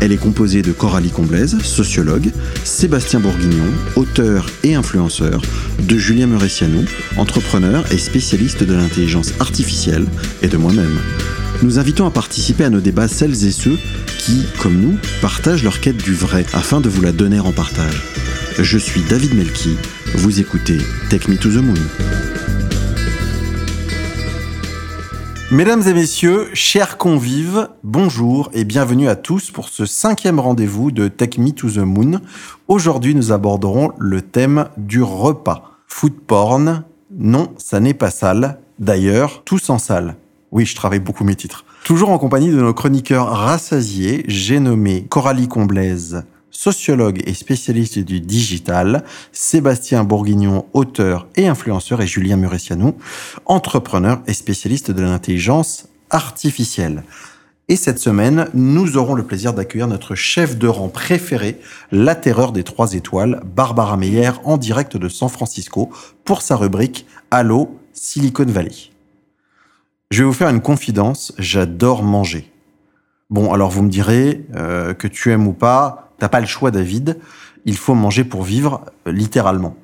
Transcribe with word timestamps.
Elle 0.00 0.12
est 0.12 0.16
composée 0.18 0.62
de 0.62 0.72
Coralie 0.72 1.10
Comblaise, 1.10 1.58
sociologue, 1.62 2.30
Sébastien 2.64 3.20
Bourguignon, 3.20 3.64
auteur 3.96 4.46
et 4.62 4.74
influenceur, 4.74 5.40
de 5.80 5.96
Julien 5.96 6.26
Muressianou, 6.26 6.84
entrepreneur 7.16 7.84
et 7.92 7.98
spécialiste 7.98 8.62
de 8.62 8.74
l'intelligence 8.74 9.32
artificielle, 9.40 10.06
et 10.42 10.48
de 10.48 10.56
moi-même. 10.56 10.98
Nous 11.62 11.78
invitons 11.78 12.06
à 12.06 12.10
participer 12.10 12.64
à 12.64 12.70
nos 12.70 12.80
débats 12.80 13.08
celles 13.08 13.44
et 13.46 13.50
ceux 13.50 13.78
qui, 14.18 14.42
comme 14.58 14.78
nous, 14.78 14.98
partagent 15.22 15.64
leur 15.64 15.80
quête 15.80 15.96
du 15.96 16.14
vrai 16.14 16.44
afin 16.52 16.80
de 16.80 16.88
vous 16.88 17.00
la 17.00 17.12
donner 17.12 17.40
en 17.40 17.52
partage. 17.52 18.02
Je 18.58 18.78
suis 18.78 19.02
David 19.08 19.34
Melki, 19.34 19.76
vous 20.14 20.40
écoutez 20.40 20.78
Take 21.08 21.30
Me 21.30 21.36
to 21.36 21.50
the 21.50 21.62
Moon. 21.62 21.74
Mesdames 25.52 25.86
et 25.86 25.94
messieurs, 25.94 26.48
chers 26.54 26.98
convives, 26.98 27.68
bonjour 27.84 28.50
et 28.52 28.64
bienvenue 28.64 29.08
à 29.08 29.14
tous 29.14 29.52
pour 29.52 29.68
ce 29.68 29.86
cinquième 29.86 30.40
rendez-vous 30.40 30.90
de 30.90 31.06
Take 31.06 31.40
Me 31.40 31.52
to 31.52 31.70
the 31.70 31.78
Moon. 31.78 32.20
Aujourd'hui, 32.66 33.14
nous 33.14 33.30
aborderons 33.30 33.92
le 33.96 34.22
thème 34.22 34.66
du 34.76 35.04
repas. 35.04 35.70
Food 35.86 36.14
porn, 36.26 36.82
non, 37.16 37.54
ça 37.58 37.78
n'est 37.78 37.94
pas 37.94 38.10
sale. 38.10 38.58
D'ailleurs, 38.80 39.44
tous 39.44 39.70
en 39.70 39.78
salle. 39.78 40.16
Oui, 40.50 40.66
je 40.66 40.74
travaille 40.74 40.98
beaucoup 40.98 41.22
mes 41.22 41.36
titres. 41.36 41.64
Toujours 41.84 42.10
en 42.10 42.18
compagnie 42.18 42.50
de 42.50 42.60
nos 42.60 42.74
chroniqueurs 42.74 43.28
rassasiés, 43.28 44.24
j'ai 44.26 44.58
nommé 44.58 45.06
Coralie 45.08 45.46
Comblaise, 45.46 46.24
sociologue 46.56 47.22
et 47.26 47.34
spécialiste 47.34 47.98
du 47.98 48.20
digital, 48.20 49.04
Sébastien 49.30 50.04
Bourguignon, 50.04 50.66
auteur 50.72 51.28
et 51.36 51.46
influenceur, 51.46 52.00
et 52.00 52.06
Julien 52.06 52.36
Muressianou, 52.36 52.96
entrepreneur 53.44 54.20
et 54.26 54.32
spécialiste 54.32 54.90
de 54.90 55.02
l'intelligence 55.02 55.88
artificielle. 56.10 57.04
Et 57.68 57.76
cette 57.76 57.98
semaine, 57.98 58.48
nous 58.54 58.96
aurons 58.96 59.14
le 59.14 59.24
plaisir 59.24 59.52
d'accueillir 59.52 59.88
notre 59.88 60.14
chef 60.14 60.56
de 60.56 60.68
rang 60.68 60.88
préféré, 60.88 61.60
la 61.90 62.14
terreur 62.14 62.52
des 62.52 62.62
trois 62.62 62.94
étoiles, 62.94 63.42
Barbara 63.44 63.96
Meyer, 63.96 64.30
en 64.44 64.56
direct 64.56 64.96
de 64.96 65.08
San 65.08 65.28
Francisco, 65.28 65.90
pour 66.24 66.42
sa 66.42 66.56
rubrique 66.56 67.06
Allo 67.30 67.78
Silicon 67.92 68.46
Valley. 68.46 68.90
Je 70.10 70.22
vais 70.22 70.26
vous 70.26 70.32
faire 70.32 70.48
une 70.48 70.62
confidence, 70.62 71.32
j'adore 71.38 72.02
manger. 72.02 72.50
Bon, 73.28 73.52
alors 73.52 73.70
vous 73.70 73.82
me 73.82 73.90
direz 73.90 74.46
euh, 74.54 74.94
que 74.94 75.08
tu 75.08 75.32
aimes 75.32 75.48
ou 75.48 75.52
pas, 75.52 76.05
T'as 76.18 76.28
pas 76.28 76.40
le 76.40 76.46
choix, 76.46 76.70
David. 76.70 77.18
Il 77.64 77.76
faut 77.76 77.94
manger 77.94 78.24
pour 78.24 78.42
vivre, 78.42 78.84
euh, 79.06 79.12
littéralement. 79.12 79.76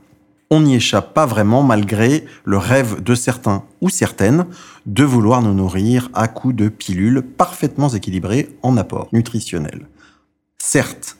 On 0.51 0.61
n'y 0.61 0.77
échappe 0.77 1.15
pas 1.15 1.25
vraiment 1.25 1.63
malgré 1.63 2.27
le 2.45 2.59
rêve 2.59 3.03
de 3.03 3.15
certains 3.15 3.65
ou 3.81 3.89
certaines 3.89 4.47
de 4.85 5.03
vouloir 5.03 5.41
nous 5.41 5.55
nourrir 5.55 6.11
à 6.13 6.29
coups 6.29 6.55
de 6.55 6.69
pilules 6.69 7.23
parfaitement 7.23 7.89
équilibrées 7.89 8.55
en 8.63 8.77
apport 8.77 9.09
nutritionnel. 9.13 9.89
Certes, 10.59 11.17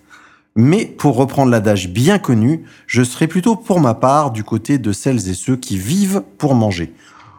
mais 0.55 0.85
pour 0.85 1.17
reprendre 1.17 1.51
l'adage 1.51 1.89
bien 1.89 2.19
connu, 2.19 2.65
je 2.87 3.03
serais 3.03 3.27
plutôt 3.27 3.57
pour 3.57 3.81
ma 3.81 3.95
part 3.95 4.33
du 4.33 4.45
côté 4.45 4.79
de 4.79 4.93
celles 4.93 5.29
et 5.31 5.35
ceux 5.35 5.57
qui 5.57 5.79
vivent 5.79 6.23
pour 6.37 6.55
manger. 6.55 6.93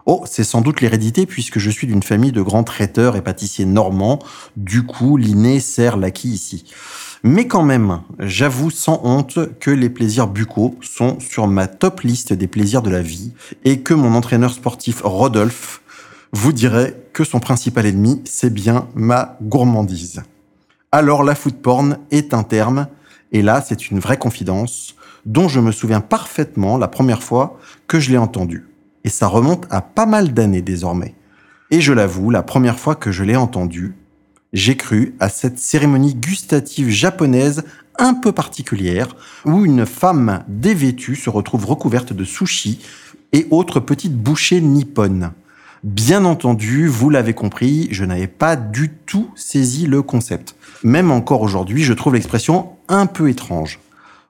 Oh, 0.06 0.24
c'est 0.26 0.44
sans 0.44 0.62
doute 0.62 0.82
l'hérédité 0.82 1.26
puisque 1.26 1.60
je 1.60 1.70
suis 1.70 1.88
d'une 1.88 2.04
famille 2.04 2.34
de 2.34 2.42
grands 2.42 2.66
traiteurs 2.66 3.16
et 3.16 3.22
pâtissiers 3.22 3.66
normands. 3.66 4.20
Du 4.58 4.84
coup, 4.86 5.16
l'inné 5.16 5.60
sert 5.60 5.96
l'acquis 5.96 6.30
ici. 6.30 6.66
Mais 7.24 7.48
quand 7.48 7.64
même, 7.64 8.02
j'avoue 8.20 8.70
sans 8.70 9.00
honte 9.06 9.40
que 9.60 9.72
les 9.72 9.90
plaisirs 9.90 10.28
buccaux 10.28 10.76
sont 10.82 11.22
sur 11.22 11.48
ma 11.48 11.68
top 11.68 12.02
liste 12.02 12.34
des 12.34 12.48
plaisirs 12.48 12.82
de 12.82 12.90
la 12.90 13.02
vie 13.02 13.32
et 13.64 13.80
que 13.80 13.94
mon 13.94 14.14
entraîneur 14.14 14.52
sportif 14.52 15.02
Rodolphe 15.06 15.82
vous 16.34 16.52
dirait 16.52 16.98
que 17.14 17.24
son 17.24 17.40
principal 17.40 17.86
ennemi, 17.86 18.22
c'est 18.26 18.54
bien 18.54 18.90
ma 18.96 19.38
gourmandise. 19.42 20.24
Alors 20.92 21.24
la 21.24 21.36
food 21.36 21.56
porn 21.56 21.98
est 22.12 22.34
un 22.34 22.44
terme, 22.44 22.88
et 23.32 23.42
là 23.42 23.64
c'est 23.66 23.90
une 23.90 24.00
vraie 24.00 24.18
confidence, 24.18 24.96
dont 25.26 25.48
je 25.48 25.62
me 25.62 25.72
souviens 25.72 26.02
parfaitement 26.02 26.78
la 26.78 26.88
première 26.90 27.24
fois 27.24 27.58
que 27.88 28.00
je 28.00 28.12
l'ai 28.12 28.18
entendu. 28.18 28.66
Et 29.04 29.10
ça 29.10 29.28
remonte 29.28 29.66
à 29.70 29.82
pas 29.82 30.06
mal 30.06 30.34
d'années 30.34 30.62
désormais. 30.62 31.16
Et 31.72 31.82
je 31.82 31.94
l'avoue, 31.94 32.30
la 32.30 32.44
première 32.44 32.80
fois 32.80 32.96
que 32.96 33.12
je 33.12 33.24
l'ai 33.24 33.36
entendu, 33.36 33.96
j'ai 34.54 34.78
cru 34.78 35.16
à 35.20 35.30
cette 35.30 35.60
cérémonie 35.60 36.14
gustative 36.14 36.90
japonaise 36.90 37.64
un 37.98 38.14
peu 38.14 38.32
particulière 38.32 39.16
où 39.46 39.66
une 39.66 39.86
femme 39.86 40.44
dévêtue 40.48 41.16
se 41.16 41.30
retrouve 41.30 41.66
recouverte 41.66 42.14
de 42.14 42.24
sushi 42.24 42.80
et 43.34 43.48
autres 43.50 43.80
petites 43.80 44.16
bouchées 44.16 44.62
nippones. 44.62 45.32
Bien 45.84 46.24
entendu, 46.24 46.88
vous 46.88 47.10
l'avez 47.10 47.34
compris, 47.34 47.90
je 47.92 48.06
n'avais 48.06 48.28
pas 48.28 48.56
du 48.56 48.90
tout 49.06 49.30
saisi 49.36 49.86
le 49.86 50.02
concept. 50.02 50.56
Même 50.84 51.12
encore 51.12 51.42
aujourd'hui, 51.42 51.84
je 51.84 51.94
trouve 51.94 52.14
l'expression 52.14 52.70
un 52.88 53.06
peu 53.06 53.30
étrange. 53.30 53.80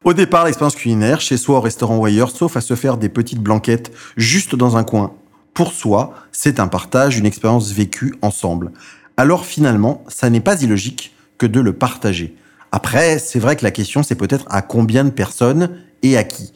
Au 0.04 0.14
départ, 0.14 0.46
l'expérience 0.46 0.76
culinaire, 0.76 1.22
chez 1.22 1.38
soi, 1.38 1.58
au 1.58 1.62
restaurant 1.62 1.98
ou 1.98 2.06
ailleurs, 2.06 2.32
sauf 2.32 2.58
à 2.58 2.62
se 2.62 2.76
faire 2.76 2.98
des 2.98 3.10
petites 3.10 3.40
blanquettes 3.40 3.92
juste 4.18 4.56
dans 4.56 4.76
un 4.76 4.84
coin, 4.84 5.14
pour 5.54 5.72
soi, 5.72 6.14
c'est 6.32 6.60
un 6.60 6.68
partage, 6.68 7.18
une 7.18 7.26
expérience 7.26 7.72
vécue 7.72 8.16
ensemble 8.22 8.72
alors 9.18 9.46
finalement, 9.46 10.04
ça 10.08 10.30
n'est 10.30 10.40
pas 10.40 10.62
illogique 10.62 11.14
que 11.38 11.46
de 11.46 11.60
le 11.60 11.74
partager. 11.74 12.36
Après, 12.72 13.20
c'est 13.20 13.40
vrai 13.40 13.56
que 13.56 13.64
la 13.64 13.72
question, 13.72 14.02
c'est 14.04 14.16
peut-être 14.16 14.46
à 14.50 14.62
combien 14.62 15.04
de 15.04 15.12
personnes 15.12 15.78
et 16.02 16.18
à 16.18 16.24
qui. 16.24 16.54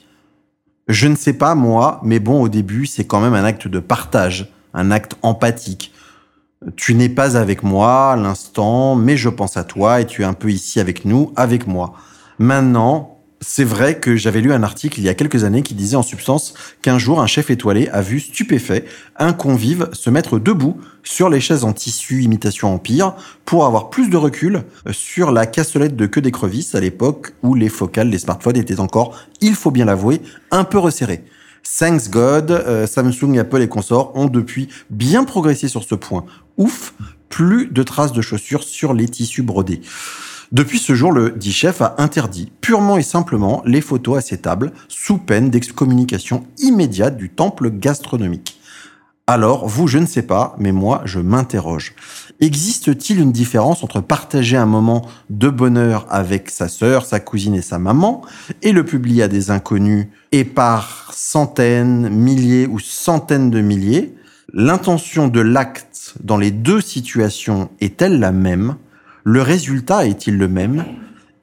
Je 0.87 1.07
ne 1.07 1.15
sais 1.15 1.33
pas, 1.33 1.53
moi, 1.53 1.99
mais 2.03 2.19
bon, 2.19 2.41
au 2.41 2.49
début, 2.49 2.85
c'est 2.85 3.05
quand 3.05 3.19
même 3.19 3.33
un 3.33 3.43
acte 3.43 3.67
de 3.67 3.79
partage, 3.79 4.51
un 4.73 4.89
acte 4.89 5.15
empathique. 5.21 5.93
Tu 6.75 6.95
n'es 6.95 7.09
pas 7.09 7.37
avec 7.37 7.61
moi 7.61 8.13
à 8.13 8.15
l'instant, 8.15 8.95
mais 8.95 9.17
je 9.17 9.29
pense 9.29 9.57
à 9.57 9.63
toi 9.63 10.01
et 10.01 10.07
tu 10.07 10.23
es 10.23 10.25
un 10.25 10.33
peu 10.33 10.49
ici 10.49 10.79
avec 10.79 11.05
nous, 11.05 11.31
avec 11.35 11.67
moi. 11.67 11.93
Maintenant, 12.39 13.16
c'est 13.39 13.63
vrai 13.63 13.99
que 13.99 14.15
j'avais 14.15 14.41
lu 14.41 14.51
un 14.51 14.63
article 14.63 14.99
il 14.99 15.03
y 15.03 15.09
a 15.09 15.13
quelques 15.13 15.43
années 15.43 15.61
qui 15.61 15.73
disait 15.73 15.95
en 15.95 16.03
substance 16.03 16.53
qu'un 16.81 16.97
jour 16.97 17.21
un 17.21 17.27
chef 17.27 17.49
étoilé 17.49 17.87
a 17.89 18.01
vu 18.01 18.19
stupéfait 18.19 18.85
un 19.17 19.33
convive 19.33 19.89
se 19.93 20.09
mettre 20.09 20.39
debout 20.39 20.77
sur 21.03 21.29
les 21.29 21.39
chaises 21.39 21.63
en 21.63 21.73
tissu 21.73 22.23
imitation 22.23 22.73
empire 22.73 23.13
pour 23.45 23.65
avoir 23.65 23.89
plus 23.89 24.09
de 24.09 24.17
recul 24.17 24.63
sur 24.91 25.31
la 25.31 25.45
cassolette 25.45 25.95
de 25.95 26.05
queue 26.05 26.21
d'écrevisse 26.21 26.75
à 26.75 26.79
l'époque 26.79 27.33
où 27.43 27.53
les 27.53 27.69
focales 27.69 28.09
des 28.09 28.19
smartphones 28.19 28.57
étaient 28.57 28.79
encore, 28.79 29.17
il 29.41 29.55
faut 29.55 29.71
bien 29.71 29.85
l'avouer, 29.85 30.21
un 30.51 30.63
peu 30.63 30.77
resserrées. 30.77 31.23
Thanks 31.79 32.09
God, 32.09 32.51
euh, 32.51 32.87
Samsung, 32.87 33.37
Apple 33.39 33.61
et 33.61 33.67
consorts 33.67 34.15
ont 34.15 34.27
depuis 34.27 34.69
bien 34.89 35.23
progressé 35.23 35.67
sur 35.67 35.83
ce 35.83 35.95
point. 35.95 36.25
Ouf, 36.57 36.93
plus 37.29 37.67
de 37.67 37.83
traces 37.83 38.13
de 38.13 38.21
chaussures 38.21 38.63
sur 38.63 38.93
les 38.93 39.07
tissus 39.07 39.43
brodés. 39.43 39.81
Depuis 40.51 40.79
ce 40.79 40.95
jour, 40.95 41.11
le 41.11 41.31
dit 41.31 41.51
chef 41.51 41.81
a 41.81 41.95
interdit 41.97 42.51
purement 42.61 42.97
et 42.97 43.03
simplement 43.03 43.61
les 43.65 43.81
photos 43.81 44.17
à 44.17 44.21
ces 44.21 44.37
tables, 44.37 44.71
sous 44.87 45.17
peine 45.17 45.49
d'excommunication 45.49 46.45
immédiate 46.59 47.17
du 47.17 47.29
temple 47.29 47.69
gastronomique. 47.69 48.59
Alors, 49.29 49.67
vous, 49.67 49.87
je 49.87 49.97
ne 49.97 50.05
sais 50.05 50.21
pas, 50.21 50.55
mais 50.57 50.71
moi, 50.71 51.01
je 51.03 51.19
m'interroge. 51.19 51.95
Existe-t-il 52.39 53.19
une 53.19 53.33
différence 53.33 53.83
entre 53.83 53.99
partager 53.99 54.55
un 54.55 54.65
moment 54.65 55.05
de 55.29 55.49
bonheur 55.49 56.05
avec 56.09 56.49
sa 56.49 56.69
sœur, 56.69 57.05
sa 57.05 57.19
cousine 57.19 57.55
et 57.55 57.61
sa 57.61 57.77
maman, 57.77 58.21
et 58.61 58.71
le 58.71 58.85
publier 58.85 59.23
à 59.23 59.27
des 59.27 59.51
inconnus, 59.51 60.07
et 60.31 60.45
par 60.45 61.11
centaines, 61.13 62.07
milliers 62.07 62.67
ou 62.67 62.79
centaines 62.79 63.49
de 63.49 63.59
milliers? 63.59 64.15
L'intention 64.53 65.27
de 65.27 65.41
l'acte 65.41 66.13
dans 66.23 66.37
les 66.37 66.51
deux 66.51 66.79
situations 66.79 67.69
est-elle 67.81 68.21
la 68.21 68.31
même? 68.31 68.77
Le 69.29 69.41
résultat 69.41 70.07
est-il 70.07 70.37
le 70.37 70.47
même? 70.47 70.85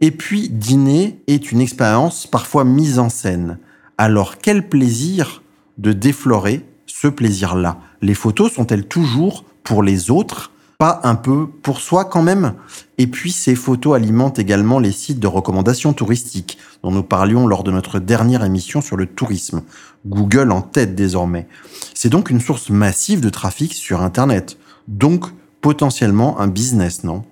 Et 0.00 0.10
puis, 0.10 0.48
dîner 0.48 1.20
est 1.26 1.52
une 1.52 1.60
expérience 1.60 2.26
parfois 2.26 2.64
mise 2.64 2.98
en 2.98 3.10
scène. 3.10 3.58
Alors, 3.98 4.38
quel 4.38 4.70
plaisir 4.70 5.42
de 5.76 5.92
déflorer 5.92 6.64
ce 6.86 7.08
plaisir-là? 7.08 7.78
Les 8.00 8.14
photos 8.14 8.54
sont-elles 8.54 8.86
toujours 8.86 9.44
pour 9.64 9.82
les 9.82 10.10
autres? 10.10 10.50
Pas 10.78 11.02
un 11.04 11.14
peu 11.14 11.46
pour 11.46 11.78
soi 11.78 12.06
quand 12.06 12.22
même? 12.22 12.54
Et 12.96 13.06
puis 13.06 13.32
ces 13.32 13.54
photos 13.54 13.96
alimentent 13.96 14.38
également 14.38 14.78
les 14.78 14.90
sites 14.90 15.20
de 15.20 15.26
recommandations 15.26 15.92
touristiques 15.92 16.56
dont 16.82 16.90
nous 16.90 17.02
parlions 17.02 17.46
lors 17.46 17.64
de 17.64 17.70
notre 17.70 17.98
dernière 17.98 18.44
émission 18.44 18.80
sur 18.80 18.96
le 18.96 19.04
tourisme. 19.04 19.60
Google 20.06 20.52
en 20.52 20.62
tête 20.62 20.94
désormais. 20.94 21.48
C'est 21.92 22.08
donc 22.08 22.30
une 22.30 22.40
source 22.40 22.70
massive 22.70 23.20
de 23.20 23.28
trafic 23.28 23.74
sur 23.74 24.00
Internet. 24.00 24.56
Donc 24.88 25.26
potentiellement 25.60 26.40
un 26.40 26.46
business, 26.46 27.04
non? 27.04 27.24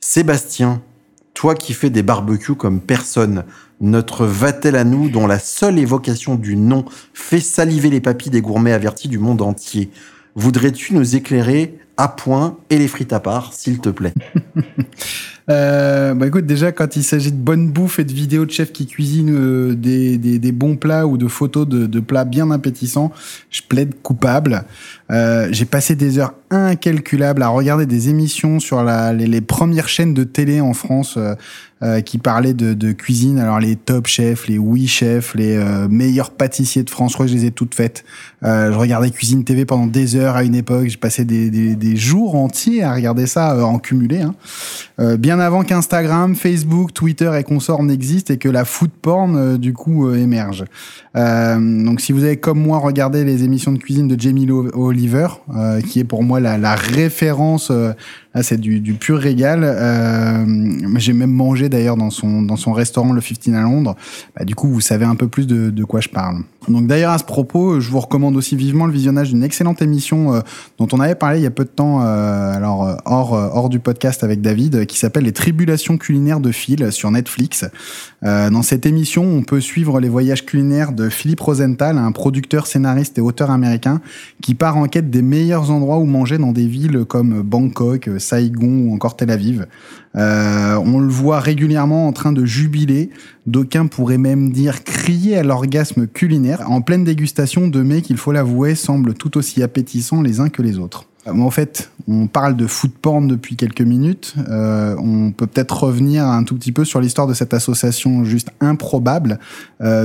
Sébastien, 0.00 0.82
toi 1.34 1.54
qui 1.54 1.72
fais 1.72 1.90
des 1.90 2.02
barbecues 2.02 2.54
comme 2.54 2.80
personne, 2.80 3.44
notre 3.80 4.24
Vatel 4.26 4.76
à 4.76 4.84
nous, 4.84 5.08
dont 5.08 5.26
la 5.26 5.38
seule 5.38 5.78
évocation 5.78 6.34
du 6.34 6.56
nom 6.56 6.84
fait 7.12 7.40
saliver 7.40 7.90
les 7.90 8.00
papilles 8.00 8.30
des 8.32 8.40
gourmets 8.40 8.72
avertis 8.72 9.08
du 9.08 9.18
monde 9.18 9.42
entier, 9.42 9.90
voudrais-tu 10.34 10.94
nous 10.94 11.16
éclairer 11.16 11.78
à 11.96 12.08
point 12.08 12.58
et 12.70 12.78
les 12.78 12.88
frites 12.88 13.12
à 13.12 13.20
part, 13.20 13.52
s'il 13.52 13.78
te 13.80 13.88
plaît? 13.88 14.14
Euh, 15.48 16.12
bah 16.14 16.26
écoute, 16.26 16.44
déjà, 16.44 16.72
quand 16.72 16.96
il 16.96 17.04
s'agit 17.04 17.30
de 17.30 17.36
bonne 17.36 17.70
bouffe 17.70 18.00
et 18.00 18.04
de 18.04 18.12
vidéos 18.12 18.44
de 18.46 18.50
chefs 18.50 18.72
qui 18.72 18.84
cuisinent 18.84 19.32
euh, 19.32 19.74
des, 19.76 20.50
bons 20.50 20.76
plats 20.76 21.06
ou 21.06 21.18
de 21.18 21.28
photos 21.28 21.68
de, 21.68 21.86
de, 21.86 22.00
plats 22.00 22.24
bien 22.24 22.50
appétissants, 22.50 23.12
je 23.50 23.62
plaide 23.62 23.94
coupable. 24.02 24.64
Euh, 25.10 25.48
j'ai 25.52 25.64
passé 25.64 25.94
des 25.94 26.18
heures 26.18 26.34
incalculables 26.50 27.42
à 27.42 27.48
regarder 27.48 27.86
des 27.86 28.08
émissions 28.08 28.60
sur 28.60 28.82
la, 28.82 29.12
les, 29.12 29.26
les 29.26 29.40
premières 29.40 29.88
chaînes 29.88 30.14
de 30.14 30.24
télé 30.24 30.60
en 30.60 30.72
France 30.72 31.14
euh, 31.16 31.34
euh, 31.82 32.00
qui 32.00 32.18
parlaient 32.18 32.54
de, 32.54 32.74
de, 32.74 32.92
cuisine. 32.92 33.38
Alors 33.38 33.60
les 33.60 33.76
top 33.76 34.06
chefs, 34.06 34.48
les 34.48 34.58
oui 34.58 34.86
chefs, 34.86 35.34
les 35.34 35.56
euh, 35.56 35.88
meilleurs 35.88 36.30
pâtissiers 36.30 36.82
de 36.82 36.90
France, 36.90 37.16
je 37.18 37.26
je 37.26 37.34
les 37.34 37.44
ai 37.46 37.50
toutes 37.50 37.74
faites. 37.74 38.04
je 38.42 38.72
regardais 38.72 39.10
Cuisine 39.10 39.44
TV 39.44 39.64
pendant 39.64 39.86
des 39.86 40.16
heures 40.16 40.36
à 40.36 40.44
une 40.44 40.54
époque. 40.54 40.86
J'ai 40.88 40.96
passé 40.96 41.24
des, 41.24 41.50
des, 41.50 41.74
des, 41.74 41.96
jours 41.96 42.34
entiers 42.34 42.82
à 42.82 42.94
regarder 42.94 43.26
ça 43.26 43.64
en 43.66 43.78
cumulé. 43.78 44.22
Hein. 44.22 45.16
bien 45.16 45.38
avant 45.40 45.64
qu'Instagram, 45.64 46.34
Facebook, 46.34 46.94
Twitter 46.94 47.30
et 47.38 47.42
consorts 47.42 47.82
n'existent 47.82 48.32
et 48.32 48.38
que 48.38 48.48
la 48.48 48.64
food 48.64 48.90
porn 48.90 49.36
euh, 49.36 49.58
du 49.58 49.72
coup 49.72 50.06
euh, 50.06 50.16
émerge. 50.16 50.64
Euh, 51.16 51.84
donc 51.84 52.00
si 52.00 52.12
vous 52.12 52.24
avez 52.24 52.36
comme 52.36 52.60
moi 52.60 52.78
regardé 52.78 53.24
les 53.24 53.44
émissions 53.44 53.72
de 53.72 53.78
cuisine 53.78 54.08
de 54.08 54.20
Jamie 54.20 54.48
Oliver, 54.50 54.95
qui 55.90 56.00
est 56.00 56.04
pour 56.04 56.22
moi 56.22 56.40
la, 56.40 56.58
la 56.58 56.74
référence 56.74 57.72
Là, 58.36 58.42
c'est 58.42 58.60
du, 58.60 58.92
pur 58.92 59.16
régal. 59.16 59.62
Euh, 59.64 60.44
J'ai 60.96 61.14
même 61.14 61.30
mangé 61.30 61.70
d'ailleurs 61.70 61.96
dans 61.96 62.10
son, 62.10 62.42
dans 62.42 62.56
son 62.56 62.74
restaurant, 62.74 63.14
le 63.14 63.22
15 63.22 63.54
à 63.54 63.62
Londres. 63.62 63.96
Bah, 64.36 64.44
du 64.44 64.54
coup, 64.54 64.68
vous 64.68 64.82
savez 64.82 65.06
un 65.06 65.14
peu 65.14 65.26
plus 65.26 65.46
de, 65.46 65.70
de 65.70 65.84
quoi 65.84 66.02
je 66.02 66.10
parle. 66.10 66.42
Donc 66.68 66.86
d'ailleurs, 66.86 67.12
à 67.12 67.18
ce 67.18 67.24
propos, 67.24 67.80
je 67.80 67.90
vous 67.90 68.00
recommande 68.00 68.36
aussi 68.36 68.54
vivement 68.54 68.86
le 68.86 68.92
visionnage 68.92 69.30
d'une 69.30 69.42
excellente 69.42 69.80
émission 69.80 70.34
euh, 70.34 70.40
dont 70.78 70.88
on 70.92 71.00
avait 71.00 71.14
parlé 71.14 71.38
il 71.38 71.44
y 71.44 71.46
a 71.46 71.50
peu 71.50 71.64
de 71.64 71.70
temps, 71.70 72.02
euh, 72.02 72.52
alors 72.52 72.98
hors, 73.04 73.32
hors 73.32 73.68
du 73.68 73.78
podcast 73.78 74.22
avec 74.22 74.42
David, 74.42 74.84
qui 74.84 74.98
s'appelle 74.98 75.24
Les 75.24 75.32
Tribulations 75.32 75.96
culinaires 75.96 76.40
de 76.40 76.50
Phil 76.50 76.92
sur 76.92 77.10
Netflix. 77.10 77.64
dans 78.22 78.62
cette 78.62 78.84
émission, 78.84 79.22
on 79.22 79.42
peut 79.42 79.60
suivre 79.60 80.00
les 80.00 80.08
voyages 80.08 80.44
culinaires 80.44 80.92
de 80.92 81.08
Philippe 81.08 81.40
Rosenthal, 81.40 81.98
un 81.98 82.12
producteur, 82.12 82.66
scénariste 82.66 83.16
et 83.16 83.20
auteur 83.20 83.50
américain, 83.50 84.00
qui 84.42 84.54
part 84.54 84.76
en 84.76 84.86
quête 84.88 85.08
des 85.08 85.22
meilleurs 85.22 85.70
endroits 85.70 85.98
où 85.98 86.04
manger 86.04 86.36
dans 86.36 86.52
des 86.52 86.66
villes 86.66 87.04
comme 87.08 87.42
Bangkok, 87.42 88.10
Saigon 88.26 88.88
ou 88.88 88.94
encore 88.94 89.16
Tel 89.16 89.30
Aviv. 89.30 89.66
Euh, 90.16 90.76
on 90.76 90.98
le 90.98 91.08
voit 91.08 91.40
régulièrement 91.40 92.08
en 92.08 92.12
train 92.12 92.32
de 92.32 92.44
jubiler, 92.44 93.10
d'aucuns 93.46 93.86
pourraient 93.86 94.18
même 94.18 94.50
dire 94.50 94.82
crier 94.84 95.36
à 95.36 95.42
l'orgasme 95.42 96.06
culinaire, 96.06 96.70
en 96.70 96.80
pleine 96.80 97.04
dégustation 97.04 97.68
de 97.68 97.82
mets 97.82 98.02
qu'il 98.02 98.16
faut 98.16 98.32
l'avouer 98.32 98.74
semblent 98.74 99.14
tout 99.14 99.36
aussi 99.36 99.62
appétissants 99.62 100.22
les 100.22 100.40
uns 100.40 100.48
que 100.48 100.62
les 100.62 100.78
autres. 100.78 101.04
Euh, 101.26 101.38
en 101.38 101.50
fait, 101.50 101.90
on 102.08 102.26
parle 102.28 102.56
de 102.56 102.66
food 102.66 102.92
porn 102.92 103.28
depuis 103.28 103.56
quelques 103.56 103.82
minutes. 103.82 104.34
Euh, 104.48 104.96
on 104.98 105.32
peut 105.32 105.46
peut-être 105.46 105.84
revenir 105.84 106.24
un 106.26 106.44
tout 106.44 106.56
petit 106.56 106.72
peu 106.72 106.84
sur 106.84 107.00
l'histoire 107.00 107.26
de 107.26 107.34
cette 107.34 107.52
association 107.52 108.24
juste 108.24 108.50
improbable 108.60 109.38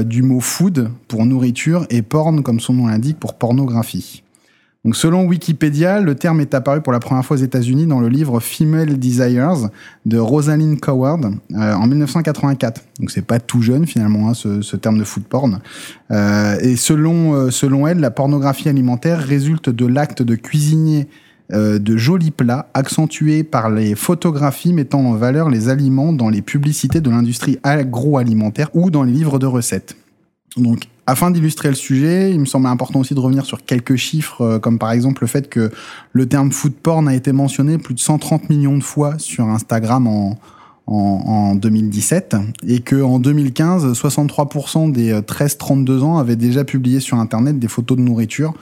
du 0.06 0.23
mot 0.23 0.39
food 0.39 0.89
pour 1.07 1.25
nourriture 1.25 1.85
et 1.89 2.01
porn, 2.01 2.44
comme 2.44 2.59
son 2.59 2.73
nom 2.73 2.88
l'indique, 2.88 3.19
pour 3.19 3.35
pornographie. 3.35 4.23
Donc, 4.83 4.95
selon 4.95 5.25
Wikipédia, 5.25 6.00
le 6.00 6.16
terme 6.16 6.42
est 6.42 6.56
apparu 6.56 6.81
pour 6.81 6.92
la 6.92 7.00
première 7.00 7.24
fois 7.24 7.38
aux 7.38 7.42
États-Unis 7.42 7.86
dans 7.86 8.00
le 8.00 8.07
livre 8.07 8.39
Female 8.39 8.98
Desires 8.98 9.69
de 10.07 10.18
Rosalind 10.18 10.80
Coward 10.80 11.24
euh, 11.25 11.74
en 11.75 11.86
1984. 11.86 12.81
Donc, 13.00 13.12
c'est 13.12 13.22
pas 13.22 13.39
tout 13.39 13.62
jeune 13.62 13.86
finalement 13.86 14.30
hein, 14.30 14.33
ce, 14.33 14.75
terme 14.78 14.98
de 14.98 15.04
food 15.04 15.24
porn. 15.24 15.60
Euh, 16.10 16.57
et 16.62 16.75
selon 16.78 17.36
euh, 17.36 17.51
selon 17.51 17.86
elle, 17.86 18.00
la 18.00 18.10
pornographie 18.10 18.69
alimentaire 18.69 19.19
résulte 19.19 19.69
de 19.69 19.86
l'acte 19.86 20.24
de 20.24 20.36
cuisiner 20.36 21.07
de 21.54 21.98
jolis 21.98 22.31
plats 22.31 22.69
accentués 22.74 23.44
par 23.44 23.69
les 23.69 23.94
photographies 23.94 24.72
mettant 24.72 25.01
en 25.01 25.16
valeur 25.16 25.50
les 25.50 25.68
aliments 25.68 26.13
dans 26.13 26.30
les 26.30 26.42
publicités 26.42 27.01
de 27.01 27.10
l'industrie 27.10 27.60
agroalimentaire 27.63 28.69
ou 28.74 28.89
dans 28.89 29.04
les 29.04 29.12
livres 29.12 29.38
de 29.38 29.48
recettes. 29.48 29.98
Donc, 30.56 30.88
afin 31.12 31.30
d'illustrer 31.30 31.68
le 31.68 31.75
sujet, 31.75 32.31
il 32.31 32.40
me 32.40 32.46
semble 32.46 32.68
important 32.68 33.00
aussi 33.00 33.13
de 33.13 33.19
revenir 33.19 33.46
sur 33.46 33.66
quelques 33.66 33.98
chiffres, 33.98 34.42
euh, 34.42 34.60
comme 34.60 34.80
par 34.80 34.92
exemple 34.92 35.24
le 35.24 35.28
fait 35.28 35.50
que 35.50 35.69
le 36.13 36.25
terme 36.25 36.52
food 36.52 36.74
porn 36.74 37.08
a 37.08 37.13
été 37.13 37.34
mentionné 37.34 37.78
plus 37.78 37.94
de 37.94 38.00
130 38.00 38.50
millions 38.50 38.78
de 38.78 38.84
fois 38.84 39.19
sur 39.19 39.46
Instagram 39.50 40.08
en, 40.08 40.40
en, 40.88 40.96
en 40.96 41.56
2017 41.56 42.38
et 42.66 42.80
que 42.80 43.02
en 43.02 43.19
2015, 43.19 43.92
63% 43.92 44.92
des 44.92 45.13
13-32 45.19 45.90
euh, 45.90 46.02
ans 46.02 46.18
avaient 46.18 46.38
déjà 46.38 46.63
publié 46.63 47.02
sur 47.02 47.18
Internet 47.18 47.60
des 47.60 47.68
photos 47.68 47.98
de 47.98 48.04
nourriture. 48.04 48.54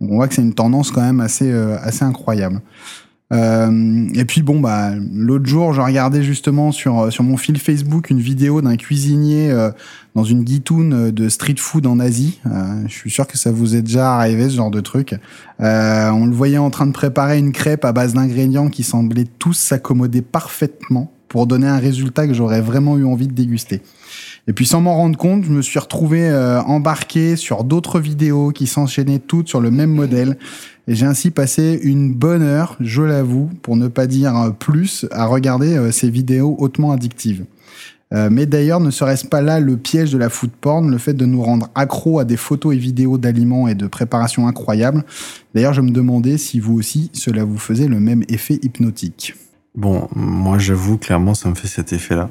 On 0.00 0.16
voit 0.16 0.28
que 0.28 0.34
c'est 0.34 0.42
une 0.42 0.54
tendance 0.54 0.90
quand 0.90 1.02
même 1.02 1.20
assez, 1.20 1.50
euh, 1.50 1.76
assez 1.82 2.04
incroyable. 2.04 2.62
Euh, 3.30 4.08
et 4.14 4.24
puis 4.24 4.40
bon 4.40 4.58
bah 4.58 4.92
l'autre 5.12 5.44
jour 5.44 5.74
je 5.74 5.82
regardais 5.82 6.22
justement 6.22 6.72
sur 6.72 7.12
sur 7.12 7.24
mon 7.24 7.36
fil 7.36 7.58
Facebook 7.58 8.08
une 8.08 8.20
vidéo 8.20 8.62
d'un 8.62 8.76
cuisinier 8.76 9.50
euh, 9.50 9.70
dans 10.14 10.24
une 10.24 10.44
guitoune 10.44 11.10
de 11.10 11.28
street 11.28 11.56
food 11.58 11.86
en 11.86 12.00
Asie. 12.00 12.40
Euh, 12.46 12.82
je 12.86 12.92
suis 12.92 13.10
sûr 13.10 13.26
que 13.26 13.36
ça 13.36 13.52
vous 13.52 13.76
est 13.76 13.82
déjà 13.82 14.14
arrivé 14.14 14.48
ce 14.48 14.56
genre 14.56 14.70
de 14.70 14.80
truc. 14.80 15.14
Euh, 15.60 16.10
on 16.10 16.26
le 16.26 16.32
voyait 16.32 16.58
en 16.58 16.70
train 16.70 16.86
de 16.86 16.92
préparer 16.92 17.38
une 17.38 17.52
crêpe 17.52 17.84
à 17.84 17.92
base 17.92 18.14
d'ingrédients 18.14 18.68
qui 18.68 18.82
semblaient 18.82 19.28
tous 19.38 19.52
s'accommoder 19.52 20.22
parfaitement 20.22 21.12
pour 21.28 21.46
donner 21.46 21.66
un 21.66 21.78
résultat 21.78 22.26
que 22.26 22.34
j'aurais 22.34 22.62
vraiment 22.62 22.96
eu 22.96 23.04
envie 23.04 23.28
de 23.28 23.34
déguster. 23.34 23.82
Et 24.48 24.54
puis 24.54 24.64
sans 24.64 24.80
m'en 24.80 24.94
rendre 24.94 25.18
compte, 25.18 25.44
je 25.44 25.50
me 25.50 25.60
suis 25.60 25.78
retrouvé 25.78 26.28
euh, 26.28 26.60
embarqué 26.62 27.36
sur 27.36 27.64
d'autres 27.64 28.00
vidéos 28.00 28.50
qui 28.50 28.66
s'enchaînaient 28.66 29.18
toutes 29.18 29.46
sur 29.46 29.60
le 29.60 29.70
même 29.70 29.90
modèle. 29.90 30.38
Et 30.88 30.94
j'ai 30.94 31.04
ainsi 31.04 31.30
passé 31.30 31.78
une 31.82 32.14
bonne 32.14 32.40
heure, 32.40 32.74
je 32.80 33.02
l'avoue, 33.02 33.50
pour 33.60 33.76
ne 33.76 33.88
pas 33.88 34.06
dire 34.06 34.54
plus, 34.58 35.04
à 35.12 35.26
regarder 35.26 35.76
euh, 35.76 35.92
ces 35.92 36.08
vidéos 36.08 36.56
hautement 36.58 36.92
addictives. 36.92 37.44
Euh, 38.14 38.30
mais 38.32 38.46
d'ailleurs, 38.46 38.80
ne 38.80 38.90
serait-ce 38.90 39.26
pas 39.26 39.42
là 39.42 39.60
le 39.60 39.76
piège 39.76 40.12
de 40.12 40.16
la 40.16 40.30
food 40.30 40.50
porn, 40.50 40.90
le 40.90 40.96
fait 40.96 41.12
de 41.12 41.26
nous 41.26 41.42
rendre 41.42 41.68
accro 41.74 42.18
à 42.18 42.24
des 42.24 42.38
photos 42.38 42.74
et 42.74 42.78
vidéos 42.78 43.18
d'aliments 43.18 43.68
et 43.68 43.74
de 43.74 43.86
préparation 43.86 44.48
incroyables 44.48 45.04
D'ailleurs, 45.54 45.74
je 45.74 45.82
me 45.82 45.90
demandais 45.90 46.38
si 46.38 46.58
vous 46.58 46.78
aussi, 46.78 47.10
cela 47.12 47.44
vous 47.44 47.58
faisait 47.58 47.88
le 47.88 48.00
même 48.00 48.24
effet 48.28 48.58
hypnotique. 48.62 49.34
Bon, 49.74 50.08
moi 50.16 50.56
j'avoue, 50.56 50.96
clairement, 50.96 51.34
ça 51.34 51.50
me 51.50 51.54
fait 51.54 51.68
cet 51.68 51.92
effet-là. 51.92 52.30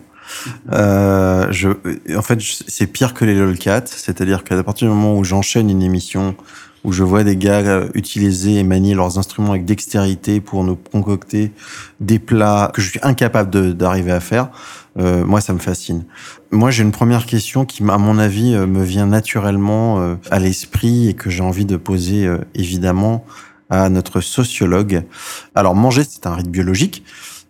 Euh, 0.71 1.47
je, 1.51 1.69
en 2.15 2.21
fait, 2.21 2.39
c'est 2.68 2.88
pire 2.88 3.13
que 3.13 3.25
les 3.25 3.35
lolcats, 3.35 3.85
c'est-à-dire 3.88 4.44
qu'à 4.44 4.62
partir 4.63 4.88
du 4.88 4.94
moment 4.94 5.18
où 5.18 5.24
j'enchaîne 5.24 5.69
une 5.69 5.83
émission 5.83 6.35
où 6.83 6.92
je 6.94 7.04
vois 7.04 7.23
des 7.23 7.35
gars 7.35 7.83
utiliser 7.95 8.59
et 8.59 8.63
manier 8.63 8.95
leurs 8.95 9.18
instruments 9.19 9.51
avec 9.51 9.66
dextérité 9.66 10.40
pour 10.40 10.63
nous 10.63 10.78
concocter 10.78 11.51
des 11.99 12.18
plats 12.19 12.71
que 12.73 12.81
je 12.81 12.90
suis 12.90 12.99
incapable 13.04 13.73
d'arriver 13.75 14.11
à 14.11 14.21
faire, 14.21 14.49
euh, 14.97 15.25
moi 15.25 15.42
ça 15.42 15.54
me 15.54 15.59
fascine. 15.59 16.06
Moi 16.51 16.71
j'ai 16.71 16.83
une 16.83 16.92
première 16.92 17.25
question 17.25 17.66
qui, 17.66 17.83
à 17.83 17.97
mon 17.97 18.18
avis, 18.18 18.54
euh, 18.54 18.66
me 18.66 18.83
vient 18.83 19.06
naturellement 19.06 19.99
euh, 19.99 20.16
à 20.31 20.40
l'esprit 20.40 21.09
et 21.09 21.13
que 21.13 21.30
j'ai 21.30 21.44
envie 21.44 21.66
de 21.66 21.78
poser 21.78 22.25
euh, 22.25 22.37
évidemment 22.56 23.25
à 23.69 23.90
notre 23.90 24.21
sociologue. 24.21 25.04
Alors 25.56 25.75
manger 25.75 26.04
c'est 26.09 26.25
un 26.25 26.35
rite 26.35 26.49
biologique 26.49 27.04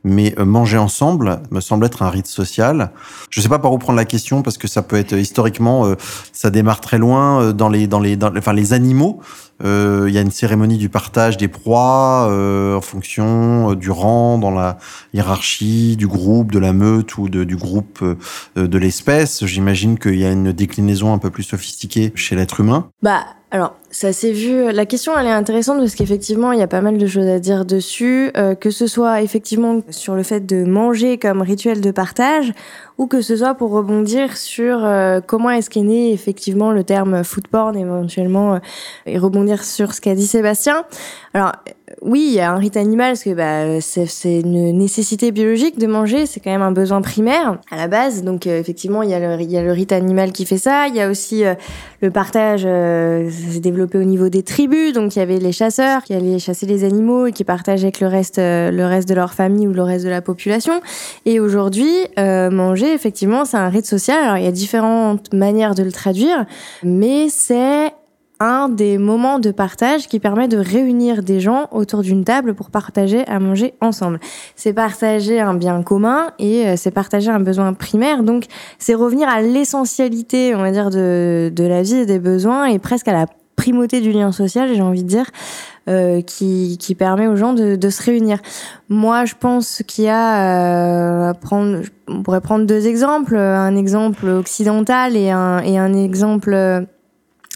mais 0.03 0.33
euh, 0.39 0.45
manger 0.45 0.77
ensemble 0.77 1.39
me 1.51 1.59
semble 1.59 1.85
être 1.85 2.01
un 2.01 2.09
rite 2.09 2.27
social. 2.27 2.91
Je 3.29 3.41
sais 3.41 3.49
pas 3.49 3.59
par 3.59 3.71
où 3.73 3.77
prendre 3.77 3.97
la 3.97 4.05
question 4.05 4.41
parce 4.41 4.57
que 4.57 4.67
ça 4.67 4.81
peut 4.81 4.95
être 4.95 5.13
historiquement, 5.13 5.85
euh, 5.85 5.95
ça 6.33 6.49
démarre 6.49 6.81
très 6.81 6.97
loin 6.97 7.41
euh, 7.41 7.53
dans 7.53 7.69
les 7.69 7.87
dans 7.87 7.99
les 7.99 8.15
dans, 8.15 8.35
enfin 8.35 8.53
les 8.53 8.73
animaux. 8.73 9.19
Il 9.63 10.11
y 10.11 10.19
a 10.19 10.21
une 10.21 10.29
cérémonie 10.29 10.77
du 10.77 10.87
partage 10.87 11.35
des 11.35 11.47
proies 11.47 12.31
en 12.77 12.81
fonction 12.81 13.73
du 13.73 13.89
rang 13.89 14.37
dans 14.37 14.51
la 14.51 14.77
hiérarchie 15.15 15.95
du 15.97 16.05
groupe, 16.05 16.51
de 16.51 16.59
la 16.59 16.73
meute 16.73 17.17
ou 17.17 17.27
de, 17.27 17.43
du 17.43 17.55
groupe 17.55 18.05
de 18.55 18.77
l'espèce. 18.77 19.43
J'imagine 19.45 19.97
qu'il 19.97 20.19
y 20.19 20.25
a 20.25 20.31
une 20.31 20.51
déclinaison 20.51 21.11
un 21.11 21.17
peu 21.17 21.31
plus 21.31 21.41
sophistiquée 21.41 22.11
chez 22.13 22.35
l'être 22.35 22.59
humain. 22.59 22.89
Bah 23.01 23.25
alors, 23.49 23.75
ça 23.97 24.13
s'est 24.13 24.31
vu. 24.31 24.71
La 24.71 24.85
question, 24.85 25.17
elle 25.17 25.25
est 25.25 25.31
intéressante 25.31 25.79
parce 25.79 25.95
qu'effectivement, 25.95 26.51
il 26.51 26.59
y 26.59 26.61
a 26.61 26.67
pas 26.67 26.81
mal 26.81 26.99
de 26.99 27.07
choses 27.07 27.25
à 27.25 27.39
dire 27.39 27.65
dessus, 27.65 28.29
euh, 28.37 28.53
que 28.53 28.69
ce 28.69 28.85
soit 28.85 29.23
effectivement 29.23 29.81
sur 29.89 30.13
le 30.13 30.21
fait 30.21 30.45
de 30.45 30.65
manger 30.65 31.17
comme 31.17 31.41
rituel 31.41 31.81
de 31.81 31.89
partage, 31.89 32.53
ou 32.99 33.07
que 33.07 33.21
ce 33.21 33.35
soit 33.35 33.55
pour 33.55 33.71
rebondir 33.71 34.37
sur 34.37 34.85
euh, 34.85 35.19
comment 35.25 35.49
est-ce 35.49 35.71
qu'est 35.71 35.81
né 35.81 36.13
effectivement 36.13 36.71
le 36.71 36.83
terme 36.83 37.23
food 37.23 37.47
porn 37.47 37.75
éventuellement, 37.75 38.53
euh, 38.53 38.59
et 39.07 39.17
rebondir 39.17 39.63
sur 39.63 39.95
ce 39.95 39.99
qu'a 39.99 40.13
dit 40.13 40.27
Sébastien. 40.27 40.85
Alors, 41.33 41.53
oui, 42.01 42.25
il 42.27 42.33
y 42.33 42.39
a 42.41 42.51
un 42.51 42.57
rite 42.57 42.75
animal 42.75 43.11
parce 43.11 43.23
que 43.23 43.33
bah, 43.33 43.79
c'est 43.81 44.39
une 44.41 44.77
nécessité 44.77 45.31
biologique 45.31 45.79
de 45.79 45.87
manger, 45.87 46.25
c'est 46.25 46.41
quand 46.41 46.51
même 46.51 46.61
un 46.61 46.71
besoin 46.71 47.01
primaire 47.01 47.59
à 47.71 47.77
la 47.77 47.87
base. 47.87 48.23
Donc 48.23 48.45
euh, 48.45 48.59
effectivement, 48.59 49.03
il 49.03 49.09
y, 49.09 49.13
a 49.13 49.19
le, 49.19 49.41
il 49.41 49.49
y 49.49 49.57
a 49.57 49.63
le 49.63 49.71
rite 49.71 49.93
animal 49.93 50.33
qui 50.33 50.45
fait 50.45 50.57
ça. 50.57 50.87
Il 50.87 50.95
y 50.95 51.01
a 51.01 51.09
aussi 51.09 51.45
euh, 51.45 51.55
le 52.01 52.11
partage, 52.11 52.63
euh, 52.65 53.29
ça 53.29 53.53
s'est 53.53 53.59
développé 53.59 53.86
au 53.95 54.03
niveau 54.03 54.29
des 54.29 54.43
tribus. 54.43 54.93
Donc 54.93 55.15
il 55.15 55.19
y 55.19 55.21
avait 55.21 55.39
les 55.39 55.51
chasseurs 55.51 56.03
qui 56.03 56.13
allaient 56.13 56.39
chasser 56.39 56.65
les 56.65 56.83
animaux 56.83 57.27
et 57.27 57.31
qui 57.31 57.43
partageaient 57.43 57.87
avec 57.87 57.99
le 57.99 58.07
reste, 58.07 58.37
le 58.37 58.85
reste 58.85 59.07
de 59.07 59.13
leur 59.13 59.33
famille 59.33 59.67
ou 59.67 59.73
le 59.73 59.83
reste 59.83 60.05
de 60.05 60.09
la 60.09 60.21
population. 60.21 60.81
Et 61.25 61.39
aujourd'hui, 61.39 61.91
manger, 62.17 62.93
effectivement, 62.93 63.45
c'est 63.45 63.57
un 63.57 63.69
rite 63.69 63.85
social. 63.85 64.23
Alors 64.23 64.37
il 64.37 64.43
y 64.43 64.47
a 64.47 64.51
différentes 64.51 65.33
manières 65.33 65.75
de 65.75 65.83
le 65.83 65.91
traduire, 65.91 66.45
mais 66.83 67.29
c'est 67.29 67.91
un 68.39 68.69
des 68.69 68.97
moments 68.97 69.39
de 69.39 69.51
partage 69.51 70.07
qui 70.07 70.19
permet 70.19 70.47
de 70.47 70.57
réunir 70.57 71.23
des 71.23 71.39
gens 71.39 71.67
autour 71.71 72.01
d'une 72.01 72.23
table 72.23 72.53
pour 72.53 72.69
partager 72.69 73.25
à 73.27 73.39
manger 73.39 73.73
ensemble. 73.81 74.19
C'est 74.55 74.73
partager 74.73 75.39
un 75.39 75.53
bien 75.53 75.81
commun 75.81 76.31
et 76.39 76.67
euh, 76.67 76.73
c'est 76.77 76.91
partager 76.91 77.31
un 77.31 77.39
besoin 77.39 77.73
primaire. 77.73 78.23
Donc 78.23 78.45
c'est 78.77 78.93
revenir 78.93 79.27
à 79.27 79.41
l'essentialité, 79.41 80.55
on 80.55 80.59
va 80.59 80.71
dire, 80.71 80.89
de, 80.89 81.51
de 81.53 81.63
la 81.63 81.81
vie 81.81 81.95
et 81.95 82.05
des 82.05 82.19
besoins 82.19 82.65
et 82.65 82.79
presque 82.79 83.07
à 83.07 83.13
la 83.13 83.25
primauté 83.57 83.99
du 83.99 84.13
lien 84.13 84.31
social, 84.31 84.73
j'ai 84.73 84.81
envie 84.81 85.03
de 85.03 85.09
dire, 85.09 85.25
euh, 85.89 86.21
qui, 86.21 86.77
qui 86.79 86.95
permet 86.95 87.27
aux 87.27 87.35
gens 87.35 87.53
de, 87.53 87.89
se 87.89 88.03
réunir. 88.03 88.39
Moi, 88.87 89.25
je 89.25 89.33
pense 89.37 89.83
qu'il 89.85 90.05
y 90.05 90.09
a, 90.09 91.31
euh, 91.31 91.33
on 92.07 92.23
pourrait 92.23 92.39
prendre 92.39 92.65
deux 92.65 92.87
exemples, 92.87 93.35
un 93.35 93.75
exemple 93.75 94.27
occidental 94.29 95.17
et 95.17 95.31
un, 95.31 95.59
et 95.59 95.77
un 95.77 95.93
exemple 95.93 96.85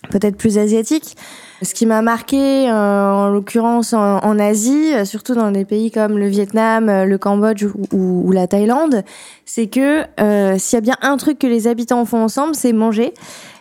peut-être 0.09 0.35
plus 0.35 0.57
asiatique. 0.57 1.15
Ce 1.63 1.75
qui 1.75 1.85
m'a 1.85 2.01
marqué, 2.01 2.67
euh, 2.67 3.11
en 3.11 3.29
l'occurrence 3.29 3.93
en, 3.93 4.39
Asie, 4.39 4.93
surtout 5.05 5.35
dans 5.35 5.51
des 5.51 5.63
pays 5.63 5.91
comme 5.91 6.17
le 6.17 6.27
Vietnam, 6.27 6.89
euh, 6.89 7.05
le 7.05 7.19
Cambodge 7.19 7.65
ou, 7.93 8.31
la 8.31 8.47
Thaïlande, 8.47 9.03
c'est 9.45 9.67
que 9.67 10.01
euh, 10.19 10.57
s'il 10.57 10.77
y 10.77 10.79
a 10.79 10.81
bien 10.81 10.97
un 11.03 11.17
truc 11.17 11.37
que 11.37 11.45
les 11.45 11.67
habitants 11.67 12.03
font 12.05 12.23
ensemble, 12.23 12.55
c'est 12.55 12.73
manger. 12.73 13.13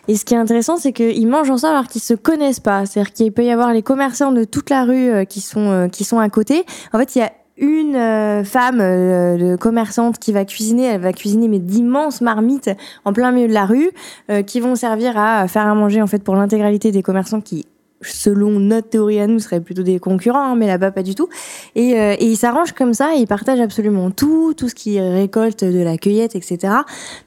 Et 0.07 0.15
ce 0.15 0.25
qui 0.25 0.33
est 0.33 0.37
intéressant, 0.37 0.77
c'est 0.77 0.93
qu'ils 0.93 1.27
mangent 1.27 1.49
ensemble 1.49 1.75
alors 1.75 1.87
qu'ils 1.87 2.01
se 2.01 2.13
connaissent 2.13 2.59
pas. 2.59 2.85
C'est-à-dire 2.85 3.13
qu'il 3.13 3.31
peut 3.31 3.43
y 3.43 3.51
avoir 3.51 3.73
les 3.73 3.81
commerçants 3.81 4.31
de 4.31 4.43
toute 4.43 4.69
la 4.69 4.83
rue 4.83 5.25
qui 5.27 5.41
sont 5.41 5.89
qui 5.91 6.03
sont 6.03 6.19
à 6.19 6.29
côté. 6.29 6.65
En 6.93 6.99
fait, 6.99 7.15
il 7.15 7.19
y 7.19 7.21
a 7.21 7.31
une 7.61 7.95
euh, 7.95 8.43
femme 8.43 8.81
euh, 8.81 9.37
de 9.37 9.55
commerçante 9.55 10.17
qui 10.17 10.33
va 10.33 10.45
cuisiner, 10.45 10.85
elle 10.85 11.01
va 11.01 11.13
cuisiner 11.13 11.47
mais 11.47 11.59
d'immenses 11.59 12.19
marmites 12.21 12.71
en 13.05 13.13
plein 13.13 13.31
milieu 13.31 13.47
de 13.47 13.53
la 13.53 13.65
rue 13.65 13.91
euh, 14.29 14.41
qui 14.41 14.59
vont 14.59 14.75
servir 14.75 15.17
à 15.17 15.47
faire 15.47 15.67
à 15.67 15.75
manger 15.75 16.01
en 16.01 16.07
fait 16.07 16.23
pour 16.23 16.35
l'intégralité 16.35 16.91
des 16.91 17.03
commerçants 17.03 17.39
qui 17.39 17.67
selon 18.01 18.59
notre 18.59 18.89
théorie 18.89 19.19
à 19.19 19.27
nous, 19.27 19.39
seraient 19.39 19.61
plutôt 19.61 19.83
des 19.83 19.99
concurrents, 19.99 20.53
hein, 20.53 20.55
mais 20.55 20.67
là-bas 20.67 20.91
pas 20.91 21.03
du 21.03 21.15
tout. 21.15 21.29
Et, 21.75 21.91
et 21.91 22.25
ils 22.25 22.37
s'arrangent 22.37 22.73
comme 22.73 22.93
ça, 22.93 23.13
ils 23.15 23.27
partagent 23.27 23.59
absolument 23.59 24.11
tout, 24.11 24.53
tout 24.55 24.69
ce 24.69 24.75
qu'ils 24.75 25.01
récoltent 25.01 25.63
de 25.63 25.83
la 25.83 25.97
cueillette, 25.97 26.35
etc. 26.35 26.73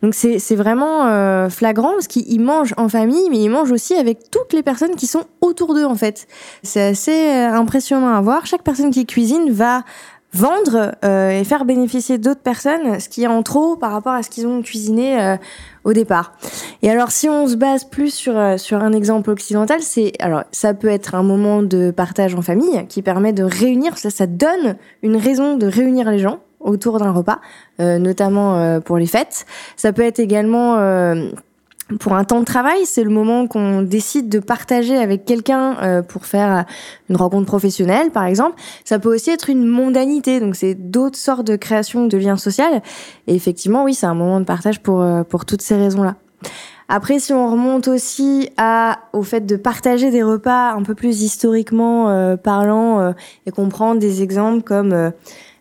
Donc 0.03 0.15
c'est, 0.15 0.39
c'est 0.39 0.57
vraiment 0.57 1.49
flagrant, 1.51 1.93
parce 1.93 2.09
qu'ils 2.09 2.41
mangent 2.41 2.75
en 2.77 2.89
famille, 2.89 3.29
mais 3.31 3.39
ils 3.39 3.49
mangent 3.49 3.73
aussi 3.73 3.95
avec 3.95 4.31
toutes 4.31 4.53
les 4.53 4.63
personnes 4.63 4.97
qui 4.97 5.07
sont 5.07 5.25
autour 5.41 5.75
d'eux, 5.75 5.85
en 5.85 5.95
fait. 5.95 6.27
C'est 6.63 6.83
assez 6.83 7.31
impressionnant 7.31 8.15
à 8.15 8.21
voir. 8.21 8.47
Chaque 8.47 8.63
personne 8.63 8.91
qui 8.91 9.07
cuisine 9.07 9.51
va 9.51 9.83
vendre 10.35 10.93
euh, 11.05 11.31
et 11.31 11.45
faire 11.45 11.65
bénéficier 11.65 12.19
d'autres 12.19 12.41
personnes 12.41 12.99
ce 13.01 13.09
qui 13.09 13.23
est 13.23 13.27
en 13.27 13.43
trop 13.43 13.77
par 13.77 13.93
rapport 13.93 14.13
à 14.13 14.23
ce 14.23 14.31
qu'ils 14.31 14.47
ont 14.47 14.63
cuisiné 14.63 15.21
euh, 15.21 15.37
au 15.85 15.93
départ. 15.93 16.35
Et 16.83 16.91
alors 16.91 17.11
si 17.11 17.29
on 17.29 17.47
se 17.47 17.55
base 17.55 17.85
plus 17.85 18.13
sur 18.13 18.37
euh, 18.37 18.57
sur 18.57 18.83
un 18.83 18.93
exemple 18.93 19.31
occidental, 19.31 19.81
c'est 19.81 20.13
alors 20.19 20.45
ça 20.53 20.75
peut 20.75 20.89
être 20.89 21.15
un 21.15 21.23
moment 21.23 21.63
de 21.63 21.91
partage 21.91 22.35
en 22.35 22.43
famille 22.43 22.87
qui 22.89 23.03
permet 23.03 23.33
de 23.33 23.45
réunir 23.45 23.97
ça 23.97 24.11
ça 24.11 24.27
donne 24.27 24.77
une 25.03 25.17
raison 25.17 25.57
de 25.57 25.67
réunir 25.67 26.11
les 26.11 26.19
gens 26.19 26.41
autour 26.61 26.99
d'un 26.99 27.11
repas, 27.11 27.41
notamment 27.79 28.81
pour 28.81 28.97
les 28.97 29.05
fêtes. 29.05 29.45
Ça 29.77 29.93
peut 29.93 30.01
être 30.01 30.19
également 30.19 30.79
pour 32.01 32.15
un 32.15 32.25
temps 32.25 32.41
de 32.41 32.45
travail, 32.45 32.85
c'est 32.85 33.05
le 33.05 33.11
moment 33.11 33.47
qu'on 33.47 33.83
décide 33.83 34.29
de 34.29 34.39
partager 34.39 34.97
avec 34.97 35.25
quelqu'un 35.25 35.77
euh, 35.83 36.03
pour 36.03 36.27
faire 36.27 36.65
une 37.09 37.17
rencontre 37.17 37.47
professionnelle, 37.47 38.11
par 38.11 38.25
exemple. 38.25 38.61
Ça 38.85 38.99
peut 38.99 39.15
aussi 39.15 39.31
être 39.31 39.51
une 39.51 39.67
mondanité, 39.67 40.41
donc 40.41 40.57
c'est 40.57 40.75
d'autres 40.75 41.19
sortes 41.19 41.47
de 41.47 41.57
créations 41.57 42.07
de 42.07 42.17
liens 42.17 42.37
sociaux. 42.37 42.65
Et 43.27 43.35
effectivement, 43.35 43.85
oui, 43.85 43.95
c'est 43.95 44.07
un 44.07 44.15
moment 44.15 44.41
de 44.41 44.45
partage 44.45 44.81
pour 44.81 45.01
euh, 45.01 45.23
pour 45.23 45.45
toutes 45.45 45.63
ces 45.63 45.77
raisons-là. 45.77 46.17
Après, 46.89 47.19
si 47.19 47.33
on 47.33 47.51
remonte 47.51 47.89
aussi 47.89 48.51
à, 48.59 48.99
au 49.15 49.23
fait 49.23 49.47
de 49.47 49.57
partager 49.57 50.11
des 50.11 50.23
repas 50.23 50.73
un 50.73 50.83
peu 50.83 50.95
plus 50.95 51.23
historiquement 51.23 52.11
euh, 52.11 52.37
parlant 52.37 53.15
et 53.47 53.51
qu'on 53.51 53.71
prend 53.71 53.95
des 53.95 54.23
exemples 54.23 54.63
comme 54.63 55.13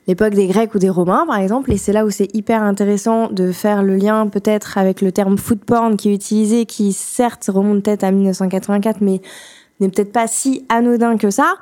l'époque 0.07 0.33
des 0.33 0.48
Grecs 0.48 0.74
ou 0.75 0.79
des 0.79 0.89
Romains, 0.89 1.25
par 1.25 1.38
exemple. 1.38 1.72
Et 1.72 1.77
c'est 1.77 1.93
là 1.93 2.05
où 2.05 2.10
c'est 2.10 2.33
hyper 2.36 2.62
intéressant 2.62 3.29
de 3.29 3.51
faire 3.51 3.83
le 3.83 3.95
lien 3.95 4.27
peut-être 4.27 4.77
avec 4.77 5.01
le 5.01 5.12
terme 5.12 5.38
food 5.38 5.63
porn 5.63 5.98
qui 5.98 6.10
est 6.10 6.13
utilisé, 6.13 6.65
qui 6.65 6.93
certes 6.93 7.50
remonte 7.53 7.83
peut-être 7.83 8.03
à 8.03 8.12
1984, 8.12 9.01
mais 9.01 9.22
n'est 9.79 9.89
peut-être 9.89 10.12
pas 10.12 10.27
si 10.27 10.65
anodin 10.69 11.17
que 11.17 11.29
ça. 11.29 11.55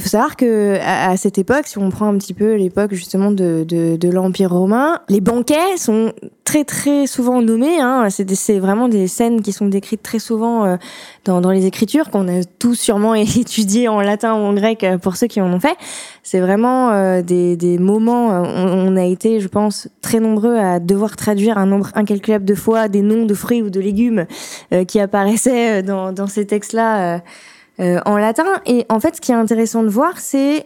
Il 0.00 0.02
faut 0.02 0.08
savoir 0.08 0.36
que 0.36 0.78
à, 0.82 1.14
cette 1.18 1.36
époque, 1.36 1.66
si 1.66 1.76
on 1.76 1.90
prend 1.90 2.06
un 2.06 2.16
petit 2.16 2.32
peu 2.32 2.54
l'époque 2.54 2.94
justement 2.94 3.30
de, 3.30 3.98
l'Empire 4.10 4.50
romain, 4.50 4.98
les 5.10 5.20
banquets 5.20 5.76
sont 5.76 6.14
très 6.44 6.64
très 6.64 7.06
souvent 7.06 7.42
nommés. 7.42 7.78
Hein. 7.78 8.08
C'est 8.08 8.58
vraiment 8.60 8.88
des 8.88 9.08
scènes 9.08 9.42
qui 9.42 9.52
sont 9.52 9.66
décrites 9.66 10.02
très 10.02 10.18
souvent 10.18 10.64
euh, 10.64 10.76
dans, 11.26 11.50
les 11.50 11.66
écritures 11.66 12.08
qu'on 12.08 12.28
a 12.28 12.44
tous 12.58 12.76
sûrement 12.76 13.14
étudiées 13.14 13.88
en 13.88 14.00
latin 14.00 14.32
ou 14.32 14.38
en 14.38 14.54
grec 14.54 14.84
euh, 14.84 14.96
pour 14.96 15.16
ceux 15.16 15.26
qui 15.26 15.42
en 15.42 15.52
ont 15.52 15.60
fait. 15.60 15.76
C'est 16.22 16.40
vraiment 16.40 16.92
euh, 16.92 17.20
des, 17.20 17.76
moments. 17.78 18.28
On, 18.28 18.94
on, 18.94 18.96
a 18.96 19.04
été, 19.04 19.38
je 19.38 19.48
pense, 19.48 19.88
très 20.00 20.18
nombreux 20.18 20.56
à 20.56 20.80
devoir 20.80 21.14
traduire 21.14 21.58
un 21.58 21.66
nombre 21.66 21.90
incalculable 21.94 22.46
de 22.46 22.54
fois 22.54 22.88
des 22.88 23.02
noms 23.02 23.26
de 23.26 23.34
fruits 23.34 23.60
ou 23.60 23.68
de 23.68 23.80
légumes 23.80 24.24
qui 24.88 24.98
apparaissaient 24.98 25.82
dans 25.82 26.26
ces 26.26 26.46
textes-là 26.46 27.20
euh, 27.80 28.00
en 28.04 28.18
latin. 28.18 28.60
Et 28.66 28.86
en 28.88 29.00
fait, 29.00 29.16
ce 29.16 29.20
qui 29.20 29.32
est 29.32 29.36
intéressant 29.36 29.82
de 29.82 29.88
voir, 29.88 30.18
c'est 30.18 30.64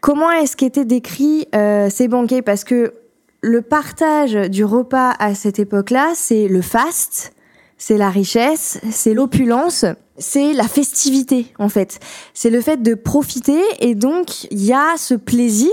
comment 0.00 0.30
est-ce 0.30 0.56
qu'étaient 0.56 0.84
décrits 0.84 1.48
euh, 1.54 1.90
ces 1.90 2.08
banquets, 2.08 2.42
parce 2.42 2.64
que 2.64 2.92
le 3.40 3.62
partage 3.62 4.34
du 4.34 4.64
repas 4.64 5.14
à 5.18 5.34
cette 5.34 5.58
époque-là, 5.58 6.12
c'est 6.14 6.48
le 6.48 6.62
faste, 6.62 7.32
c'est 7.76 7.96
la 7.96 8.10
richesse, 8.10 8.80
c'est 8.90 9.14
l'opulence 9.14 9.84
c'est 10.18 10.52
la 10.52 10.64
festivité 10.64 11.46
en 11.58 11.68
fait. 11.68 12.00
C'est 12.34 12.50
le 12.50 12.60
fait 12.60 12.82
de 12.82 12.94
profiter 12.94 13.60
et 13.80 13.94
donc 13.94 14.44
il 14.50 14.64
y 14.64 14.72
a 14.72 14.96
ce 14.96 15.14
plaisir 15.14 15.70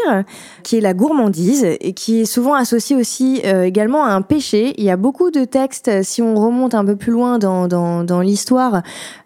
qui 0.64 0.78
est 0.78 0.82
la 0.82 0.94
gourmandise 0.94 1.66
et 1.66 1.94
qui 1.94 2.22
est 2.22 2.26
souvent 2.26 2.54
associé 2.54 2.96
aussi 2.96 3.42
euh, 3.46 3.64
également 3.64 4.06
à 4.06 4.10
un 4.12 4.22
péché. 4.22 4.74
Il 4.78 4.84
y 4.84 4.90
a 4.90 4.98
beaucoup 4.98 5.32
de 5.32 5.46
textes, 5.46 6.04
si 6.04 6.22
on 6.22 6.36
remonte 6.36 6.74
un 6.74 6.86
peu 6.86 6.96
plus 6.96 7.12
loin 7.12 7.40
dans, 7.40 7.68
dans, 7.68 8.22
l'histoire, 8.22 8.82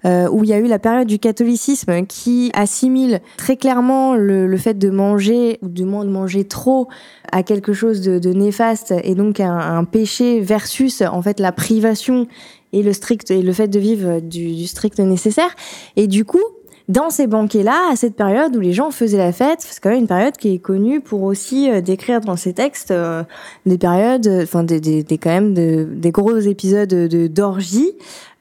euh, 0.06 0.28
où 0.30 0.44
il 0.44 0.50
y 0.50 0.54
a 0.54 0.58
eu 0.58 0.68
la 0.68 0.80
période 0.80 1.08
du 1.08 1.20
catholicisme 1.20 2.06
qui 2.06 2.52
assimile 2.54 3.22
très 3.38 3.58
clairement 3.58 4.16
le, 4.16 4.58
fait 4.58 4.78
de 4.78 4.90
manger 4.90 5.60
ou 5.62 5.70
du 5.70 5.86
moins 5.86 6.04
de 6.04 6.10
manger 6.10 6.44
trop 6.44 6.88
à 7.32 7.44
quelque 7.44 7.74
chose 7.74 8.02
de, 8.02 8.34
néfaste 8.34 8.94
et 9.04 9.16
donc 9.16 9.40
un, 9.40 9.58
un 9.58 9.84
péché 9.84 10.40
versus 10.40 11.02
en 11.02 11.22
fait 11.22 11.40
la 11.40 11.52
privation 11.52 12.28
et 12.72 12.84
le 12.84 12.94
strict 12.94 13.32
et 13.32 13.42
le 13.42 13.52
fait 13.52 13.68
de 13.68 13.80
vivre 13.80 14.20
du, 14.20 14.56
du 14.56 14.68
strict 14.68 15.00
nécessaire. 15.10 15.56
Et 15.96 16.08
du 16.08 16.24
coup, 16.24 16.44
dans 16.90 17.12
ces 17.12 17.28
banquets-là, 17.28 17.92
à 17.92 17.96
cette 17.96 18.16
période 18.16 18.56
où 18.56 18.60
les 18.60 18.74
gens 18.74 18.90
faisaient 18.90 19.20
la 19.20 19.32
fête, 19.32 19.60
c'est 19.60 19.80
quand 19.80 19.92
même 19.92 20.00
une 20.00 20.08
période 20.08 20.36
qui 20.36 20.56
est 20.56 20.58
connue 20.58 21.02
pour 21.02 21.22
aussi 21.22 21.70
euh, 21.70 21.82
décrire 21.82 22.20
dans 22.20 22.36
ces 22.36 22.52
textes 22.52 22.90
euh, 22.90 23.24
des 23.68 23.78
périodes, 23.78 24.26
euh, 24.26 24.42
enfin 24.42 24.64
des, 24.64 25.06
quand 25.22 25.30
même 25.30 25.54
de, 25.54 25.88
des 25.88 26.10
gros 26.10 26.40
épisodes 26.40 26.90
de 26.90 27.28
d'orgie, 27.28 27.92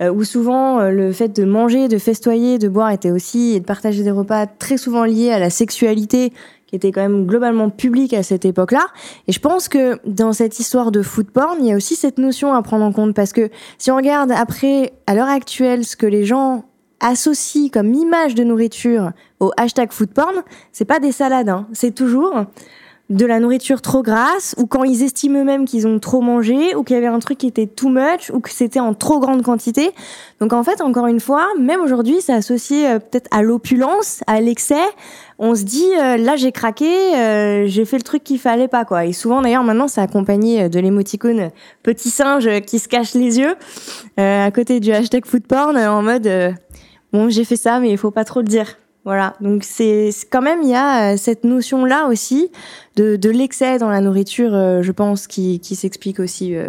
où 0.01 0.23
souvent 0.23 0.81
le 0.91 1.13
fait 1.13 1.35
de 1.35 1.45
manger, 1.45 1.89
de 1.89 1.99
festoyer, 1.99 2.59
de 2.59 2.69
boire 2.69 2.93
était 2.93 3.11
aussi 3.11 3.55
et 3.55 3.61
de 3.61 3.65
partager 3.65 4.05
des 4.05 4.13
repas 4.13 4.47
très 4.47 4.77
souvent 4.77 5.05
liés 5.05 5.33
à 5.33 5.41
la 5.41 5.51
sexualité 5.51 6.33
qui 6.69 6.77
était 6.77 6.93
quand 6.93 7.01
même 7.01 7.27
globalement 7.27 7.71
public 7.71 8.13
à 8.15 8.23
cette 8.23 8.45
époque-là. 8.45 8.87
Et 9.27 9.33
je 9.33 9.41
pense 9.41 9.69
que 9.69 9.99
dans 10.07 10.33
cette 10.33 10.61
histoire 10.61 10.93
de 10.93 11.03
food 11.03 11.31
porn, 11.31 11.57
il 11.61 11.67
y 11.67 11.73
a 11.73 11.77
aussi 11.77 11.97
cette 11.97 12.19
notion 12.19 12.53
à 12.53 12.63
prendre 12.63 12.85
en 12.85 12.93
compte 12.93 13.15
parce 13.15 13.33
que 13.33 13.51
si 13.79 13.91
on 13.91 13.97
regarde 13.97 14.31
après, 14.31 14.93
à 15.07 15.15
l'heure 15.15 15.29
actuelle, 15.29 15.85
ce 15.85 15.97
que 15.97 16.07
les 16.07 16.25
gens 16.25 16.65
associent 17.01 17.71
comme 17.73 17.95
image 17.95 18.35
de 18.35 18.45
nourriture 18.45 19.13
au 19.41 19.51
hashtag 19.57 19.93
food 19.93 20.13
porn, 20.13 20.43
c'est 20.73 20.85
pas 20.85 21.01
des 21.01 21.13
salades, 21.13 21.49
hein. 21.49 21.67
c'est 21.73 21.95
toujours 21.95 22.45
de 23.11 23.25
la 23.25 23.41
nourriture 23.41 23.81
trop 23.81 24.03
grasse 24.03 24.55
ou 24.59 24.67
quand 24.67 24.85
ils 24.85 25.03
estiment 25.03 25.41
eux-mêmes 25.41 25.65
qu'ils 25.65 25.87
ont 25.87 25.99
trop 25.99 26.21
mangé 26.21 26.75
ou 26.75 26.83
qu'il 26.83 26.95
y 26.95 26.99
avait 26.99 27.07
un 27.07 27.21
truc 27.21 27.39
qui 27.39 27.47
était 27.47 27.67
too 27.67 27.89
much 27.89 28.31
ou 28.33 28.41
que 28.41 28.51
c'était 28.51 28.81
en 28.81 28.93
trop 28.93 29.19
grande 29.19 29.43
quantité. 29.43 29.93
Donc 30.41 30.53
en 30.53 30.63
fait, 30.63 30.83
encore 30.83 31.07
une 31.07 31.21
fois, 31.21 31.47
même 31.59 31.81
aujourd'hui, 31.81 32.21
c'est 32.21 32.35
associé 32.35 32.87
euh, 32.87 32.99
peut-être 32.99 33.29
à 33.31 33.43
l'opulence, 33.43 34.21
à 34.27 34.43
l'excès. 34.43 34.75
On 35.39 35.55
se 35.55 35.63
dit 35.63 35.89
euh, 35.99 36.19
là 36.19 36.37
j'ai 36.37 36.53
craqué, 36.53 37.17
euh, 37.17 37.67
j'ai 37.67 37.87
fait 37.87 37.97
le 37.97 38.03
truc 38.03 38.25
qu'il 38.25 38.39
fallait 38.39 38.69
pas 38.69 38.85
quoi. 38.85 39.07
Et 39.07 39.15
souvent 39.15 39.41
d'ailleurs 39.41 39.65
maintenant 39.65 39.89
c'est 39.89 40.03
accompagné 40.03 40.69
de 40.69 40.81
l'émoticône 40.81 41.51
petit 41.83 42.11
singe 42.11 42.61
qui 42.67 42.79
se 42.79 42.89
cache 42.89 43.15
les 43.15 43.39
yeux 43.39 43.55
à 44.17 44.51
côté 44.51 44.81
du 44.81 44.91
hashtag 44.91 45.25
food 45.25 45.47
porn 45.47 45.77
en 45.77 46.03
mode 46.03 46.29
bon 47.13 47.29
j'ai 47.29 47.45
fait 47.45 47.57
ça 47.57 47.79
mais 47.79 47.91
il 47.91 47.99
faut 47.99 48.11
pas 48.11 48.25
trop 48.25 48.41
le 48.41 48.49
dire. 48.49 48.77
Voilà, 49.09 49.37
donc 49.41 49.65
c'est 49.65 50.11
quand 50.29 50.43
même 50.43 50.61
il 50.63 50.69
y 50.69 50.75
a 50.75 51.15
euh, 51.15 51.17
cette 51.17 51.43
notion 51.43 51.87
là 51.87 52.09
aussi 52.09 52.51
de, 52.97 53.17
de 53.17 53.31
l'excès 53.31 53.79
dans 53.79 53.89
la 53.89 54.03
nourriture, 54.03 54.53
euh, 54.53 54.83
je 54.83 54.93
pense, 54.93 55.27
qui, 55.27 55.61
qui 55.61 55.77
s'explique 55.77 56.21
aussi 56.21 56.55
euh, 56.55 56.69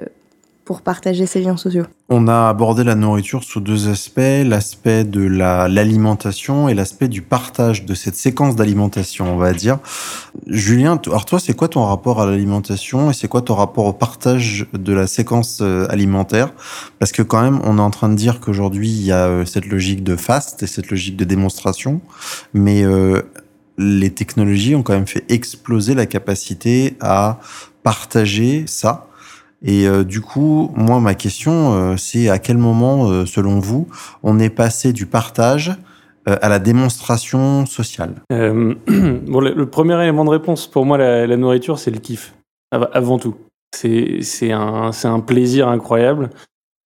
pour 0.70 0.84
partager 0.84 1.26
ces 1.26 1.42
liens 1.42 1.58
sociaux 1.58 1.86
On 2.10 2.28
a 2.28 2.48
abordé 2.48 2.84
la 2.84 2.94
nourriture 2.94 3.44
sous 3.44 3.60
deux 3.60 3.90
aspects, 3.90 4.20
l'aspect 4.46 5.04
de 5.04 5.22
l'alimentation 5.22 6.70
et 6.70 6.76
l'aspect 6.76 7.08
du 7.08 7.24
partage 7.24 7.86
de 7.86 7.96
cette 7.96 8.16
séquence 8.16 8.56
d'alimentation, 8.56 9.34
on 9.34 9.38
va 9.38 9.54
dire. 9.54 9.80
Julien, 10.46 11.02
alors 11.08 11.26
toi, 11.26 11.40
c'est 11.40 11.56
quoi 11.56 11.70
ton 11.70 11.84
rapport 11.86 12.22
à 12.22 12.28
l'alimentation 12.28 13.10
et 13.10 13.16
c'est 13.16 13.28
quoi 13.28 13.42
ton 13.42 13.56
rapport 13.56 13.86
au 13.86 13.94
partage 13.94 14.68
de 14.74 14.94
la 14.94 15.08
séquence 15.08 15.58
euh, 15.64 15.88
alimentaire? 15.90 16.54
Parce 17.00 17.14
que 17.14 17.24
quand 17.24 17.42
même, 17.42 17.62
on 17.64 17.80
est 17.80 17.82
en 17.82 17.90
train 17.90 18.10
de 18.10 18.16
dire 18.16 18.40
qu'aujourd'hui, 18.40 18.92
il 18.92 19.02
y 19.02 19.12
a 19.12 19.26
euh, 19.26 19.46
cette 19.46 19.66
logique 19.66 20.04
de 20.04 20.16
fast 20.16 20.62
et 20.62 20.68
cette 20.68 20.92
logique 20.92 21.18
de 21.18 21.26
démonstration, 21.26 22.00
mais 22.54 22.84
euh, 22.84 23.24
les 23.80 24.12
technologies 24.12 24.76
ont 24.76 24.84
quand 24.84 24.94
même 24.94 25.08
fait 25.08 25.26
exploser 25.30 25.96
la 25.96 26.06
capacité 26.06 26.96
à 27.00 27.40
partager 27.82 28.66
ça. 28.68 29.09
Et 29.62 29.88
euh, 29.88 30.04
du 30.04 30.22
coup, 30.22 30.72
moi, 30.76 31.00
ma 31.00 31.16
question, 31.16 31.74
euh, 31.74 31.98
c'est 31.98 32.30
à 32.30 32.40
quel 32.40 32.58
moment, 32.58 33.10
euh, 33.10 33.26
selon 33.26 33.60
vous, 33.60 33.88
on 34.24 34.40
est 34.40 34.50
passé 34.50 34.94
du 34.94 35.06
partage 35.06 35.74
à 36.26 36.48
la 36.48 36.60
démonstration 36.60 37.66
sociale? 37.66 38.16
Bon, 38.30 39.40
le, 39.42 39.66
premier 39.66 40.00
élément 40.02 40.26
de 40.26 40.30
réponse, 40.30 40.68
pour 40.68 40.86
moi, 40.86 40.98
la, 40.98 41.38
nourriture, 41.38 41.80
c'est 41.80 41.92
le 41.92 41.98
kiff, 41.98 42.36
avant 42.72 43.18
tout. 43.18 43.36
C'est 43.74 44.52
un, 44.52 44.92
un 45.04 45.20
plaisir 45.22 45.68
incroyable. 45.68 46.30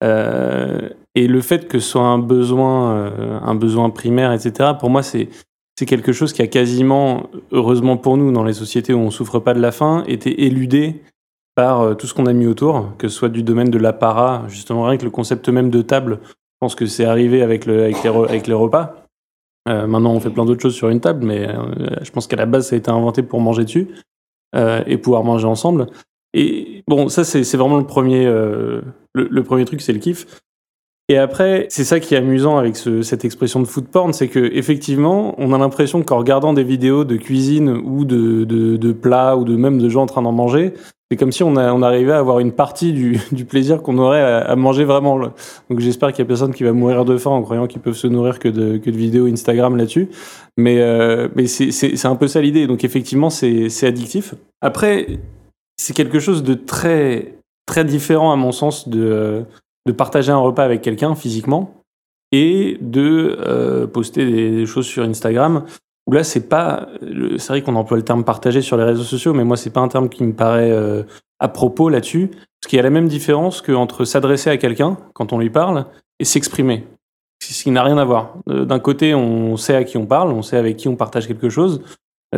et 0.02 1.28
le 1.28 1.42
fait 1.42 1.68
que 1.68 1.80
ce 1.80 1.90
soit 1.90 2.04
un 2.04 2.20
besoin, 2.20 3.12
un 3.44 3.56
besoin 3.56 3.90
primaire, 3.90 4.32
etc., 4.32 4.72
pour 4.80 4.90
moi, 4.90 5.04
c'est 5.04 5.28
quelque 5.86 6.14
chose 6.14 6.32
qui 6.32 6.42
a 6.42 6.48
quasiment, 6.48 7.30
heureusement 7.52 7.98
pour 7.98 8.16
nous, 8.16 8.32
dans 8.32 8.46
les 8.46 8.54
sociétés 8.54 8.94
où 8.94 9.00
on 9.00 9.12
souffre 9.12 9.40
pas 9.40 9.54
de 9.54 9.60
la 9.60 9.74
faim, 9.74 10.06
été 10.08 10.46
éludé 10.46 11.02
par 11.56 11.82
euh, 11.82 11.94
tout 11.94 12.08
ce 12.08 12.14
qu'on 12.14 12.26
a 12.26 12.34
mis 12.34 12.48
autour, 12.48 12.96
que 12.98 13.08
ce 13.08 13.16
soit 13.16 13.30
du 13.30 13.44
domaine 13.44 13.70
de 13.70 13.78
l'apparat, 13.78 14.44
justement 14.48 14.84
rien 14.86 14.98
que 14.98 15.06
le 15.06 15.12
concept 15.12 15.50
même 15.50 15.70
de 15.70 15.82
table, 15.82 16.20
je 16.24 16.32
pense 16.60 16.76
que 16.76 16.86
c'est 16.86 17.06
arrivé 17.06 17.42
avec, 17.42 17.66
le, 17.66 17.88
les 17.88 18.54
repas. 18.54 19.06
Euh, 19.70 19.88
maintenant, 19.88 20.14
on 20.14 20.20
fait 20.20 20.30
plein 20.30 20.46
d'autres 20.46 20.62
choses 20.62 20.76
sur 20.76 20.90
une 20.90 21.00
table, 21.00 21.26
mais 21.26 21.48
euh, 21.48 21.56
je 22.02 22.12
pense 22.12 22.28
qu'à 22.28 22.36
la 22.36 22.46
base, 22.46 22.70
ça 22.70 22.76
a 22.76 22.78
été 22.78 22.90
inventé 22.90 23.24
pour 23.24 23.40
manger 23.40 23.64
dessus 23.64 23.88
et 24.86 24.98
pouvoir 25.00 25.24
manger 25.24 25.48
ensemble. 25.48 25.88
Et 26.36 26.84
bon, 26.88 27.10
ça, 27.10 27.24
c'est 27.24 27.58
vraiment 27.58 27.80
le 27.80 27.88
premier, 27.88 28.26
le, 28.26 29.44
premier 29.44 29.66
truc, 29.66 29.82
c'est 29.82 29.94
le 29.94 29.98
kiff. 29.98 30.28
Et 31.10 31.18
après, 31.18 31.66
c'est 31.70 31.84
ça 31.84 32.00
qui 32.00 32.14
est 32.14 32.18
amusant 32.18 32.60
avec 32.60 32.78
cette 32.78 33.26
expression 33.26 33.62
de 33.62 33.66
food 33.66 33.88
porn, 33.88 34.14
c'est 34.14 34.28
que 34.28 34.52
effectivement, 34.54 35.34
on 35.40 35.54
a 35.54 35.58
l'impression 35.58 36.04
qu'en 36.04 36.20
regardant 36.20 36.54
des 36.54 36.64
vidéos 36.64 37.04
de 37.04 37.18
cuisine 37.18 37.70
ou 37.70 38.06
de, 38.06 38.46
de, 38.46 38.92
plats 38.94 39.38
ou 39.38 39.44
de 39.44 39.56
même 39.56 39.80
de 39.80 39.90
gens 39.90 40.04
en 40.04 40.06
train 40.06 40.22
d'en 40.22 40.32
manger, 40.32 40.76
c'est 41.14 41.18
comme 41.18 41.32
si 41.32 41.44
on, 41.44 41.56
arrivait 41.56 42.12
à 42.12 42.18
avoir 42.18 42.40
une 42.40 42.54
partie 42.54 42.92
du, 42.92 43.20
plaisir 43.48 43.84
qu'on 43.84 44.00
aurait 44.00 44.24
à, 44.24 44.56
manger 44.56 44.84
vraiment. 44.84 45.20
Donc 45.20 45.80
j'espère 45.80 46.12
qu'il 46.12 46.20
y 46.20 46.22
a 46.24 46.26
personne 46.26 46.56
qui 46.56 46.64
va 46.64 46.74
mourir 46.74 47.06
de 47.06 47.18
faim 47.18 47.30
en 47.30 47.44
croyant 47.44 47.68
qu'ils 47.68 47.82
peuvent 47.82 47.94
se 47.94 48.08
nourrir 48.08 48.40
que 48.40 48.50
de, 48.50 48.82
vidéos 48.90 49.28
Instagram 49.28 49.78
là-dessus. 49.78 50.10
Mais, 50.58 50.80
euh, 50.82 51.28
c'est 51.46 52.06
un 52.06 52.16
peu 52.16 52.28
ça 52.28 52.42
l'idée. 52.42 52.66
Donc 52.66 52.84
effectivement, 52.84 53.30
c'est 53.30 53.86
addictif. 53.86 54.34
Après, 54.60 55.20
c'est 55.78 55.94
quelque 55.94 56.18
chose 56.18 56.42
de 56.42 56.56
très 56.56 57.36
très 57.68 57.86
différent 57.86 58.32
à 58.32 58.36
mon 58.36 58.52
sens 58.52 58.90
de 58.90 59.46
de 59.86 59.92
partager 59.92 60.32
un 60.32 60.38
repas 60.38 60.64
avec 60.64 60.82
quelqu'un 60.82 61.14
physiquement 61.14 61.84
et 62.32 62.80
de 62.82 63.38
euh, 63.40 63.86
poster 63.86 64.26
des, 64.26 64.66
choses 64.66 64.88
sur 64.88 65.04
Instagram. 65.04 65.66
Où 66.08 66.12
là, 66.12 66.24
c'est 66.24 66.48
pas. 66.50 66.88
C'est 67.38 67.48
vrai 67.48 67.62
qu'on 67.62 67.76
emploie 67.76 67.98
le 67.98 68.04
terme 68.04 68.24
partager 68.24 68.62
sur 68.62 68.78
les 68.78 68.84
réseaux 68.84 69.04
sociaux, 69.04 69.34
mais 69.34 69.44
moi, 69.44 69.58
c'est 69.58 69.70
pas 69.70 69.82
un 69.82 69.88
terme 69.88 70.10
qui 70.10 70.24
me 70.24 70.34
paraît 70.34 70.72
euh, 70.72 71.04
à 71.40 71.48
propos 71.48 71.90
là-dessus. 71.90 72.30
Parce 72.30 72.70
qu'il 72.70 72.78
y 72.78 72.80
a 72.80 72.84
la 72.84 72.90
même 72.90 73.08
différence 73.08 73.62
qu'entre 73.62 74.06
s'adresser 74.06 74.50
à 74.50 74.58
quelqu'un 74.58 74.98
quand 75.14 75.34
on 75.34 75.40
lui 75.40 75.50
parle 75.50 75.86
et 76.20 76.26
s'exprimer. 76.26 76.86
Ce 77.42 77.64
qui 77.64 77.72
n'a 77.72 77.84
rien 77.84 77.98
à 77.98 78.06
voir. 78.06 78.36
Euh, 78.50 78.66
d'un 78.66 78.80
côté, 78.80 79.14
on 79.14 79.58
sait 79.58 79.76
à 79.76 79.84
qui 79.84 79.98
on 79.98 80.06
parle, 80.06 80.32
on 80.32 80.42
sait 80.42 80.58
avec 80.58 80.78
qui 80.78 80.88
on 80.88 80.96
partage 80.96 81.28
quelque 81.28 81.50
chose. 81.50 81.82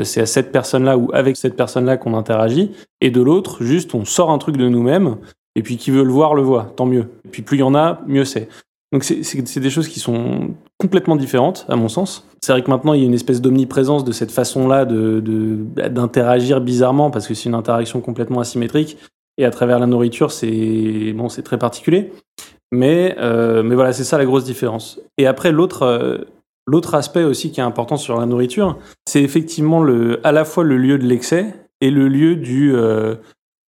C'est 0.03 0.19
à 0.19 0.25
cette 0.25 0.51
personne-là 0.51 0.97
ou 0.97 1.09
avec 1.13 1.37
cette 1.37 1.55
personne-là 1.55 1.95
qu'on 1.95 2.15
interagit. 2.15 2.71
Et 2.99 3.11
de 3.11 3.21
l'autre, 3.21 3.63
juste, 3.63 3.95
on 3.95 4.03
sort 4.03 4.29
un 4.29 4.37
truc 4.39 4.57
de 4.57 4.67
nous-mêmes 4.67 5.15
et 5.55 5.63
puis 5.63 5.77
qui 5.77 5.91
veut 5.91 6.03
le 6.03 6.11
voir, 6.11 6.35
le 6.35 6.41
voit, 6.41 6.73
tant 6.75 6.85
mieux. 6.85 7.07
Et 7.23 7.29
puis 7.29 7.41
plus 7.41 7.57
il 7.57 7.61
y 7.61 7.63
en 7.63 7.75
a, 7.75 8.01
mieux 8.05 8.25
c'est. 8.25 8.49
Donc 8.95 9.03
c'est 9.03 9.59
des 9.59 9.69
choses 9.69 9.89
qui 9.89 9.99
sont 9.99 10.51
complètement 10.77 11.17
différentes, 11.17 11.65
à 11.67 11.75
mon 11.75 11.89
sens. 11.89 12.25
C'est 12.41 12.53
vrai 12.53 12.63
que 12.63 12.69
maintenant, 12.69 12.93
il 12.93 13.01
y 13.01 13.03
a 13.03 13.05
une 13.05 13.13
espèce 13.13 13.41
d'omniprésence 13.41 14.05
de 14.05 14.13
cette 14.13 14.31
façon-là 14.31 14.85
d'interagir 14.85 16.61
de, 16.61 16.65
bizarrement, 16.65 17.11
parce 17.11 17.27
que 17.27 17.33
c'est 17.33 17.49
une 17.49 17.55
interaction 17.55 17.99
complètement 17.99 18.39
asymétrique. 18.39 18.97
Et 19.37 19.43
à 19.43 19.51
travers 19.51 19.79
la 19.79 19.85
nourriture, 19.85 20.31
c'est 20.31 21.11
bon, 21.11 21.27
très 21.27 21.57
particulier. 21.57 22.13
Mais, 22.71 23.17
euh, 23.19 23.63
mais 23.63 23.75
voilà, 23.75 23.91
c'est 23.91 24.05
ça 24.05 24.17
la 24.17 24.23
grosse 24.23 24.45
différence. 24.45 25.01
Et 25.17 25.27
après, 25.27 25.51
l'autre 25.51 25.81
euh, 25.81 26.19
l'autre 26.65 26.95
aspect 26.95 27.25
aussi 27.25 27.51
qui 27.51 27.59
est 27.59 27.63
important 27.63 27.97
sur 27.97 28.17
la 28.17 28.25
nourriture, 28.25 28.77
c'est 29.05 29.21
effectivement 29.21 29.83
le, 29.83 30.25
à 30.25 30.31
la 30.31 30.45
fois 30.45 30.63
le 30.63 30.77
lieu 30.77 30.97
de 30.97 31.05
l'excès 31.05 31.53
et 31.81 31.91
le 31.91 32.07
lieu. 32.07 32.39
Euh, 32.73 33.15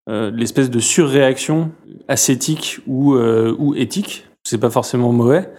euh, 0.09 0.31
l'espèce 0.31 0.69
de 0.69 0.79
surréaction 0.79 1.69
ascétique 2.07 2.79
ou, 2.87 3.17
ou 3.17 3.75
éthique, 3.75 4.26
c'est 4.47 4.57
pas 4.57 4.69
forcément 4.69 5.11
mauvais, 5.11 5.49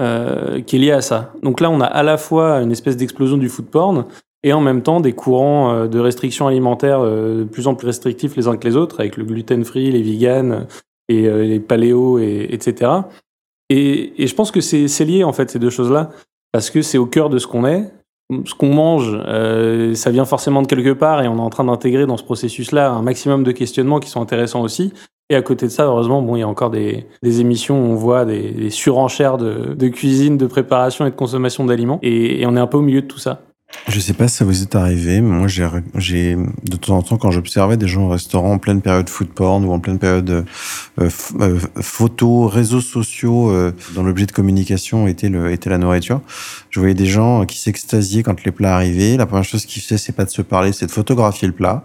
euh, 0.00 0.60
qui 0.60 0.76
est 0.76 0.78
lié 0.78 0.92
à 0.92 1.02
ça. 1.02 1.32
Donc 1.42 1.60
là, 1.60 1.70
on 1.70 1.80
a 1.80 1.86
à 1.86 2.02
la 2.02 2.16
fois 2.16 2.60
une 2.60 2.72
espèce 2.72 2.96
d'explosion 2.96 3.36
du 3.36 3.48
food 3.48 3.66
porn 3.66 4.06
et 4.42 4.52
en 4.52 4.60
même 4.60 4.82
temps 4.82 5.00
des 5.00 5.12
courants 5.12 5.86
de 5.86 5.98
restrictions 6.00 6.48
alimentaires 6.48 7.02
de 7.02 7.44
plus 7.44 7.68
en 7.68 7.76
plus 7.76 7.86
restrictifs 7.86 8.34
les 8.34 8.48
uns 8.48 8.56
que 8.56 8.66
les 8.66 8.74
autres, 8.74 8.98
avec 8.98 9.16
le 9.16 9.22
gluten-free, 9.22 9.92
les 9.92 10.02
vegans 10.02 10.66
et 11.08 11.30
les 11.30 11.60
paléo, 11.60 12.18
et, 12.18 12.48
etc. 12.50 12.90
Et, 13.70 14.26
je 14.26 14.34
pense 14.34 14.50
que 14.50 14.60
c'est 14.60 15.04
lié 15.04 15.22
en 15.22 15.32
fait 15.32 15.48
ces 15.48 15.60
deux 15.60 15.70
choses-là, 15.70 16.10
parce 16.50 16.70
que 16.70 16.82
c'est 16.82 16.98
au 16.98 17.06
cœur 17.06 17.30
de 17.30 17.38
ce 17.38 17.46
qu'on 17.46 17.64
est, 17.64 17.90
ce 18.44 18.54
qu'on 18.54 18.72
mange, 18.72 19.18
euh, 19.26 19.94
ça 19.94 20.10
vient 20.10 20.24
forcément 20.24 20.62
de 20.62 20.66
quelque 20.66 20.92
part 20.92 21.22
et 21.22 21.28
on 21.28 21.36
est 21.36 21.40
en 21.40 21.50
train 21.50 21.64
d'intégrer 21.64 22.06
dans 22.06 22.16
ce 22.16 22.24
processus-là 22.24 22.90
un 22.90 23.02
maximum 23.02 23.44
de 23.44 23.52
questionnements 23.52 24.00
qui 24.00 24.08
sont 24.08 24.20
intéressants 24.20 24.62
aussi. 24.62 24.92
Et 25.32 25.34
à 25.34 25.40
côté 25.40 25.64
de 25.64 25.70
ça, 25.70 25.86
heureusement, 25.86 26.20
bon, 26.20 26.36
il 26.36 26.40
y 26.40 26.42
a 26.42 26.48
encore 26.48 26.68
des, 26.68 27.06
émissions 27.22 27.80
où 27.80 27.92
on 27.92 27.94
voit 27.94 28.26
des, 28.26 28.68
surenchères 28.68 29.38
de, 29.38 29.88
cuisine, 29.88 30.36
de 30.36 30.46
préparation 30.46 31.06
et 31.06 31.10
de 31.10 31.16
consommation 31.16 31.64
d'aliments. 31.64 31.98
et, 32.02 32.44
on 32.46 32.54
est 32.54 32.60
un 32.60 32.66
peu 32.66 32.76
au 32.76 32.82
milieu 32.82 33.00
de 33.00 33.06
tout 33.06 33.18
ça. 33.18 33.40
Je 33.88 33.98
sais 33.98 34.12
pas 34.12 34.28
si 34.28 34.36
ça 34.36 34.44
vous 34.44 34.62
est 34.62 34.76
arrivé, 34.76 35.20
mais 35.20 35.36
moi 35.36 35.48
j'ai, 35.48 36.36
de 36.36 36.76
temps 36.76 36.98
en 36.98 37.02
temps 37.02 37.16
quand 37.16 37.32
j'observais 37.32 37.76
des 37.76 37.88
gens 37.88 38.04
au 38.04 38.08
restaurant 38.10 38.52
en 38.52 38.58
pleine 38.58 38.80
période 38.80 39.08
food 39.08 39.28
porn 39.28 39.64
ou 39.64 39.72
en 39.72 39.80
pleine 39.80 39.98
période 39.98 40.30
euh, 40.30 41.10
euh 41.40 41.58
photos, 41.80 42.52
réseaux 42.52 42.80
sociaux 42.80 43.50
euh, 43.50 43.72
dont 43.94 44.04
l'objet 44.04 44.26
de 44.26 44.32
communication 44.32 45.08
était 45.08 45.28
le 45.28 45.50
était 45.50 45.68
la 45.68 45.78
nourriture, 45.78 46.20
je 46.70 46.78
voyais 46.78 46.94
des 46.94 47.06
gens 47.06 47.44
qui 47.44 47.58
s'extasiaient 47.58 48.22
quand 48.22 48.44
les 48.44 48.52
plats 48.52 48.76
arrivaient. 48.76 49.16
La 49.16 49.26
première 49.26 49.44
chose 49.44 49.66
qu'ils 49.66 49.82
faisaient 49.82 49.98
c'est 49.98 50.12
pas 50.12 50.24
de 50.24 50.30
se 50.30 50.42
parler, 50.42 50.72
c'est 50.72 50.86
de 50.86 50.92
photographier 50.92 51.48
le 51.48 51.54
plat, 51.54 51.84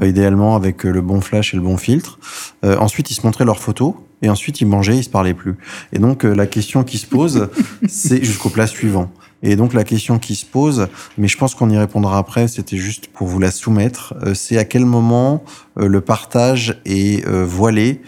euh, 0.00 0.06
idéalement 0.06 0.54
avec 0.54 0.84
le 0.84 1.00
bon 1.00 1.20
flash 1.20 1.54
et 1.54 1.56
le 1.56 1.62
bon 1.62 1.76
filtre. 1.76 2.18
ensuite 2.62 3.10
ils 3.10 3.14
se 3.14 3.26
montraient 3.26 3.44
leurs 3.44 3.60
photos 3.60 3.94
et 4.22 4.28
ensuite 4.28 4.60
ils 4.60 4.66
mangeaient, 4.66 4.96
ils 4.96 5.04
se 5.04 5.10
parlaient 5.10 5.34
plus. 5.34 5.56
Et 5.92 5.98
donc 5.98 6.22
la 6.22 6.46
question 6.46 6.84
qui 6.84 6.98
se 6.98 7.06
pose, 7.06 7.48
c'est 7.88 8.22
jusqu'au 8.22 8.48
plat 8.48 8.68
suivant. 8.68 9.10
Et 9.42 9.56
donc 9.56 9.74
la 9.74 9.84
question 9.84 10.18
qui 10.18 10.34
se 10.34 10.46
pose, 10.46 10.88
mais 11.18 11.28
je 11.28 11.36
pense 11.36 11.54
qu'on 11.54 11.68
y 11.68 11.76
répondra 11.76 12.18
après, 12.18 12.46
c'était 12.48 12.76
juste 12.76 13.08
pour 13.08 13.26
vous 13.26 13.40
la 13.40 13.50
soumettre, 13.50 14.14
euh, 14.22 14.34
c'est 14.34 14.56
à 14.56 14.64
quel 14.64 14.84
moment 14.84 15.42
euh, 15.78 15.88
le 15.88 16.00
partage 16.00 16.80
est 16.84 17.26
euh, 17.26 17.44
voilé 17.44 18.00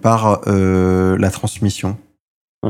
par 0.00 0.42
la 0.46 1.30
transmission? 1.30 1.96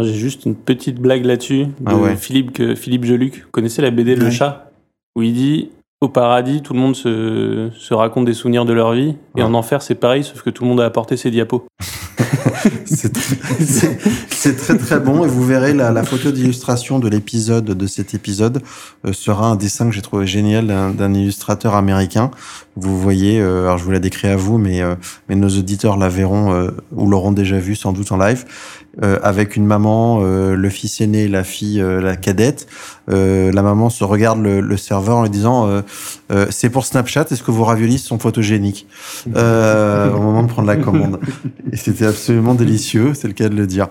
J'ai 0.00 0.14
juste 0.14 0.46
une 0.46 0.54
petite 0.54 0.98
blague 0.98 1.26
là-dessus 1.26 1.66
de 1.66 1.92
ah 1.92 2.16
Philippe, 2.16 2.54
que, 2.54 2.74
Philippe 2.74 3.04
Geluc. 3.04 3.42
Vous 3.44 3.50
connaissez 3.50 3.82
la 3.82 3.90
BD 3.90 4.16
Le 4.16 4.30
Chat? 4.30 4.70
Où 5.14 5.20
il 5.20 5.34
dit 5.34 5.70
au 6.00 6.08
paradis, 6.08 6.62
tout 6.62 6.74
le 6.74 6.80
monde 6.80 6.94
se, 6.94 7.70
se 7.76 7.94
raconte 7.94 8.26
des 8.26 8.34
souvenirs 8.34 8.64
de 8.64 8.72
leur 8.72 8.92
vie. 8.92 9.16
Et 9.36 9.42
en 9.42 9.54
enfer, 9.54 9.80
c'est 9.82 9.94
pareil, 9.94 10.24
sauf 10.24 10.42
que 10.42 10.50
tout 10.50 10.64
le 10.64 10.68
monde 10.68 10.80
a 10.80 10.84
apporté 10.84 11.16
ses 11.16 11.30
diapos. 11.30 11.66
c'est 12.86 14.56
très, 14.56 14.76
très, 14.76 15.00
bon 15.00 15.24
et 15.24 15.28
vous 15.28 15.44
verrez 15.44 15.74
la, 15.74 15.90
la 15.92 16.02
photo 16.02 16.30
d'illustration 16.32 16.98
de 16.98 17.08
l'épisode 17.08 17.64
de 17.64 17.86
cet 17.86 18.14
épisode 18.14 18.62
euh, 19.04 19.12
sera 19.12 19.48
un 19.48 19.56
dessin 19.56 19.86
que 19.88 19.94
j'ai 19.94 20.02
trouvé 20.02 20.26
génial 20.26 20.66
d'un 20.66 21.14
illustrateur 21.14 21.74
américain. 21.74 22.30
Vous 22.76 23.00
voyez, 23.00 23.40
euh, 23.40 23.62
alors 23.62 23.78
je 23.78 23.84
vous 23.84 23.90
la 23.90 23.98
décris 23.98 24.28
à 24.28 24.36
vous, 24.36 24.58
mais, 24.58 24.82
euh, 24.82 24.94
mais 25.28 25.34
nos 25.34 25.48
auditeurs 25.48 25.96
la 25.96 26.08
verront 26.08 26.70
ou 26.94 27.08
l'auront 27.08 27.32
déjà 27.32 27.58
vu 27.58 27.74
sans 27.74 27.92
doute 27.92 28.12
en 28.12 28.18
live. 28.18 28.44
avec 29.22 29.56
une 29.56 29.66
maman, 29.66 30.20
le 30.22 30.68
fils 30.70 31.00
aîné, 31.00 31.28
la 31.28 31.44
fille, 31.44 31.82
la 31.82 32.16
cadette. 32.16 32.66
la 33.08 33.62
maman 33.62 33.90
se 33.90 34.04
regarde 34.04 34.40
le, 34.40 34.60
le 34.60 34.76
serveur 34.76 35.18
en 35.18 35.22
lui 35.22 35.30
disant 35.30 35.82
c'est 36.50 36.70
pour 36.70 36.86
Snapchat, 36.86 37.26
est-ce 37.30 37.42
que 37.42 37.50
vos 37.50 37.64
raviolis 37.64 37.98
sont 37.98 38.18
photogéniques 38.18 38.86
au 39.26 39.30
moment 39.30 40.42
de 40.42 40.48
prendre 40.48 40.68
la 40.68 40.76
commande. 40.76 41.20
Et 41.72 41.76
c'était 41.76 42.06
absolument 42.06 42.54
délicieux, 42.54 43.12
c'est 43.14 43.28
le 43.28 43.34
cas 43.34 43.48
de 43.48 43.54
le 43.54 43.66
dire. 43.66 43.88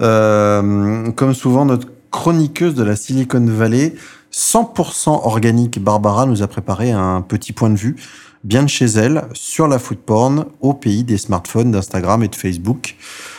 Euh, 0.00 1.10
comme 1.12 1.34
souvent, 1.34 1.64
notre 1.64 1.88
chroniqueuse 2.10 2.74
de 2.74 2.82
la 2.82 2.96
Silicon 2.96 3.44
Valley, 3.46 3.94
100% 4.32 5.26
organique, 5.26 5.82
Barbara, 5.82 6.26
nous 6.26 6.42
a 6.42 6.46
préparé 6.46 6.92
un 6.92 7.22
petit 7.22 7.52
point 7.52 7.70
de 7.70 7.76
vue, 7.76 7.96
bien 8.44 8.62
de 8.62 8.68
chez 8.68 8.86
elle, 8.86 9.24
sur 9.32 9.68
la 9.68 9.78
food 9.78 9.98
porn 9.98 10.46
au 10.60 10.74
pays 10.74 11.04
des 11.04 11.18
smartphones, 11.18 11.70
d'Instagram 11.70 12.22
et 12.22 12.28
de 12.28 12.36
Facebook. 12.36 12.96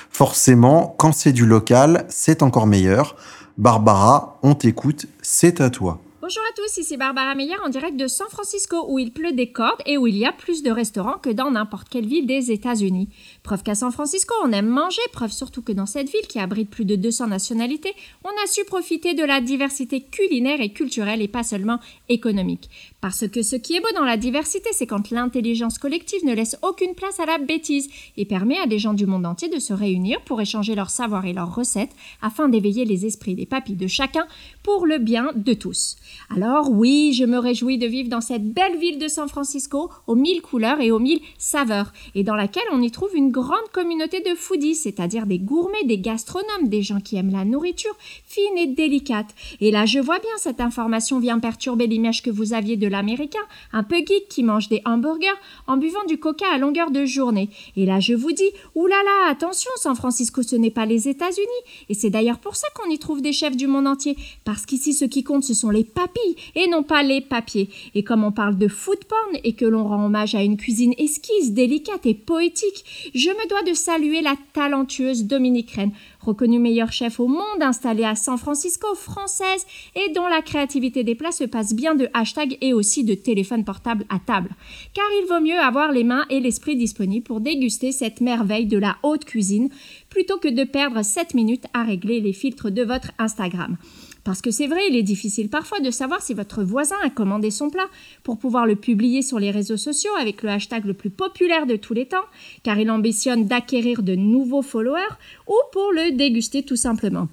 Forcément, 0.09 0.95
quand 0.97 1.11
c'est 1.11 1.31
du 1.31 1.45
local, 1.45 2.05
c'est 2.09 2.43
encore 2.43 2.67
meilleur. 2.67 3.15
Barbara, 3.57 4.39
on 4.43 4.55
t'écoute, 4.55 5.05
c'est 5.21 5.61
à 5.61 5.69
toi. 5.69 5.99
Bonjour 6.21 6.43
à 6.43 6.53
tous, 6.55 6.77
ici 6.77 6.95
Barbara 6.95 7.33
Meyer 7.33 7.55
en 7.65 7.69
direct 7.69 7.97
de 7.97 8.07
San 8.07 8.27
Francisco 8.29 8.85
où 8.87 8.99
il 8.99 9.11
pleut 9.11 9.31
des 9.31 9.51
cordes 9.51 9.81
et 9.87 9.97
où 9.97 10.05
il 10.05 10.15
y 10.15 10.27
a 10.27 10.31
plus 10.31 10.61
de 10.61 10.69
restaurants 10.69 11.17
que 11.17 11.31
dans 11.31 11.49
n'importe 11.49 11.89
quelle 11.89 12.05
ville 12.05 12.27
des 12.27 12.51
États-Unis. 12.51 13.09
Preuve 13.43 13.63
qu'à 13.63 13.75
San 13.75 13.91
Francisco, 13.91 14.33
on 14.43 14.51
aime 14.51 14.67
manger, 14.67 15.01
preuve 15.13 15.31
surtout 15.31 15.61
que 15.61 15.71
dans 15.71 15.85
cette 15.85 16.09
ville 16.09 16.27
qui 16.27 16.39
abrite 16.39 16.69
plus 16.69 16.85
de 16.85 16.95
200 16.95 17.27
nationalités, 17.27 17.93
on 18.23 18.29
a 18.29 18.47
su 18.47 18.63
profiter 18.65 19.13
de 19.13 19.23
la 19.23 19.41
diversité 19.41 20.01
culinaire 20.01 20.61
et 20.61 20.73
culturelle 20.73 21.21
et 21.21 21.27
pas 21.27 21.43
seulement 21.43 21.79
économique. 22.09 22.69
Parce 23.01 23.27
que 23.27 23.41
ce 23.41 23.55
qui 23.55 23.75
est 23.75 23.79
beau 23.79 23.91
dans 23.95 24.03
la 24.03 24.17
diversité, 24.17 24.69
c'est 24.73 24.85
quand 24.85 25.09
l'intelligence 25.09 25.77
collective 25.77 26.25
ne 26.25 26.33
laisse 26.33 26.57
aucune 26.61 26.95
place 26.95 27.19
à 27.19 27.25
la 27.25 27.37
bêtise 27.37 27.89
et 28.17 28.25
permet 28.25 28.57
à 28.59 28.67
des 28.67 28.79
gens 28.79 28.93
du 28.93 29.05
monde 29.05 29.25
entier 29.25 29.47
de 29.47 29.59
se 29.59 29.73
réunir 29.73 30.21
pour 30.21 30.41
échanger 30.41 30.75
leurs 30.75 30.89
savoirs 30.89 31.25
et 31.25 31.33
leurs 31.33 31.55
recettes 31.55 31.95
afin 32.21 32.49
d'éveiller 32.49 32.85
les 32.85 33.05
esprits 33.05 33.35
des 33.35 33.45
papilles 33.45 33.75
de 33.75 33.87
chacun 33.87 34.27
pour 34.63 34.85
le 34.85 34.97
bien 34.97 35.31
de 35.35 35.53
tous. 35.53 35.95
Alors 36.35 36.71
oui, 36.71 37.13
je 37.13 37.23
me 37.23 37.37
réjouis 37.37 37.77
de 37.77 37.87
vivre 37.87 38.09
dans 38.09 38.21
cette 38.21 38.53
belle 38.53 38.77
ville 38.77 38.99
de 38.99 39.07
San 39.07 39.29
Francisco 39.29 39.89
aux 40.07 40.15
mille 40.15 40.41
couleurs 40.41 40.81
et 40.81 40.91
aux 40.91 40.99
mille 40.99 41.21
saveurs 41.37 41.93
et 42.15 42.23
dans 42.23 42.35
laquelle 42.35 42.63
on 42.71 42.81
y 42.81 42.91
trouve 42.91 43.15
une 43.15 43.28
grande 43.31 43.69
communauté 43.71 44.21
de 44.21 44.35
foodies, 44.35 44.75
c'est-à-dire 44.75 45.25
des 45.25 45.39
gourmets, 45.39 45.83
des 45.85 45.99
gastronomes, 45.99 46.67
des 46.67 46.81
gens 46.81 46.99
qui 46.99 47.15
aiment 47.17 47.31
la 47.31 47.45
nourriture 47.45 47.95
fine 47.99 48.57
et 48.57 48.67
délicate. 48.67 49.33
Et 49.61 49.71
là, 49.71 49.85
je 49.85 49.99
vois 49.99 50.19
bien 50.19 50.31
cette 50.37 50.61
information 50.61 51.19
vient 51.19 51.39
perturber 51.39 51.87
l'image 51.87 52.21
que 52.21 52.29
vous 52.29 52.53
aviez 52.53 52.77
de 52.77 52.87
l'américain, 52.87 53.39
un 53.73 53.83
peu 53.83 53.97
geek 53.97 54.27
qui 54.29 54.43
mange 54.43 54.69
des 54.69 54.81
hamburgers 54.85 55.27
en 55.67 55.77
buvant 55.77 56.03
du 56.07 56.17
coca 56.17 56.45
à 56.51 56.57
longueur 56.57 56.91
de 56.91 57.05
journée. 57.05 57.49
Et 57.75 57.85
là, 57.85 57.99
je 57.99 58.13
vous 58.13 58.31
dis, 58.31 58.49
oulala, 58.75 59.29
attention, 59.29 59.71
San 59.77 59.95
Francisco, 59.95 60.41
ce 60.43 60.55
n'est 60.55 60.71
pas 60.71 60.85
les 60.85 61.07
États-Unis. 61.07 61.47
Et 61.89 61.93
c'est 61.93 62.09
d'ailleurs 62.09 62.39
pour 62.39 62.55
ça 62.55 62.67
qu'on 62.75 62.89
y 62.89 62.99
trouve 62.99 63.21
des 63.21 63.33
chefs 63.33 63.57
du 63.57 63.67
monde 63.67 63.87
entier, 63.87 64.17
parce 64.43 64.65
qu'ici, 64.65 64.93
ce 64.93 65.05
qui 65.05 65.23
compte, 65.23 65.43
ce 65.43 65.53
sont 65.53 65.69
les 65.69 65.83
papilles 65.83 66.35
et 66.55 66.67
non 66.67 66.83
pas 66.83 67.03
les 67.03 67.21
papiers. 67.21 67.69
Et 67.95 68.03
comme 68.03 68.23
on 68.23 68.31
parle 68.31 68.57
de 68.57 68.67
food 68.67 69.03
porn 69.05 69.39
et 69.43 69.53
que 69.53 69.65
l'on 69.65 69.87
rend 69.87 70.05
hommage 70.05 70.35
à 70.35 70.43
une 70.43 70.57
cuisine 70.57 70.93
esquisse, 70.97 71.51
délicate 71.51 72.05
et 72.05 72.13
poétique, 72.13 72.85
je 73.19 73.29
me 73.31 73.49
dois 73.49 73.63
de 73.63 73.73
saluer 73.73 74.21
la 74.21 74.35
talentueuse 74.53 75.25
Dominique 75.25 75.71
Rennes, 75.71 75.91
reconnue 76.21 76.57
meilleure 76.57 76.93
chef 76.93 77.19
au 77.19 77.27
monde, 77.27 77.61
installée 77.61 78.05
à 78.05 78.15
San 78.15 78.37
Francisco, 78.37 78.95
française, 78.95 79.65
et 79.93 80.13
dont 80.13 80.27
la 80.27 80.41
créativité 80.41 81.03
des 81.03 81.15
plats 81.15 81.33
se 81.33 81.43
passe 81.43 81.73
bien 81.73 81.95
de 81.95 82.07
hashtag 82.13 82.57
et 82.61 82.71
aussi 82.71 83.03
de 83.03 83.15
téléphone 83.15 83.65
portable 83.65 84.05
à 84.07 84.19
table. 84.19 84.51
Car 84.93 85.03
il 85.21 85.27
vaut 85.27 85.41
mieux 85.41 85.59
avoir 85.59 85.91
les 85.91 86.05
mains 86.05 86.25
et 86.29 86.39
l'esprit 86.39 86.77
disponibles 86.77 87.25
pour 87.25 87.41
déguster 87.41 87.91
cette 87.91 88.21
merveille 88.21 88.67
de 88.67 88.77
la 88.77 88.95
haute 89.03 89.25
cuisine, 89.25 89.69
plutôt 90.09 90.37
que 90.37 90.47
de 90.47 90.63
perdre 90.63 91.03
7 91.03 91.33
minutes 91.33 91.65
à 91.73 91.83
régler 91.83 92.21
les 92.21 92.33
filtres 92.33 92.71
de 92.71 92.83
votre 92.83 93.11
Instagram. 93.19 93.75
Parce 94.23 94.41
que 94.41 94.51
c'est 94.51 94.67
vrai, 94.67 94.81
il 94.89 94.95
est 94.95 95.03
difficile 95.03 95.49
parfois 95.49 95.79
de 95.79 95.91
savoir 95.91 96.21
si 96.21 96.33
votre 96.33 96.63
voisin 96.63 96.97
a 97.03 97.09
commandé 97.09 97.51
son 97.51 97.69
plat 97.69 97.87
pour 98.23 98.37
pouvoir 98.37 98.65
le 98.65 98.75
publier 98.75 99.21
sur 99.21 99.39
les 99.39 99.51
réseaux 99.51 99.77
sociaux 99.77 100.11
avec 100.19 100.43
le 100.43 100.49
hashtag 100.49 100.85
le 100.85 100.93
plus 100.93 101.09
populaire 101.09 101.65
de 101.65 101.75
tous 101.75 101.93
les 101.93 102.05
temps, 102.05 102.25
car 102.63 102.79
il 102.79 102.91
ambitionne 102.91 103.45
d'acquérir 103.45 104.03
de 104.03 104.15
nouveaux 104.15 104.61
followers, 104.61 105.15
ou 105.47 105.55
pour 105.71 105.91
le 105.93 106.15
déguster 106.15 106.63
tout 106.63 106.75
simplement. 106.75 107.27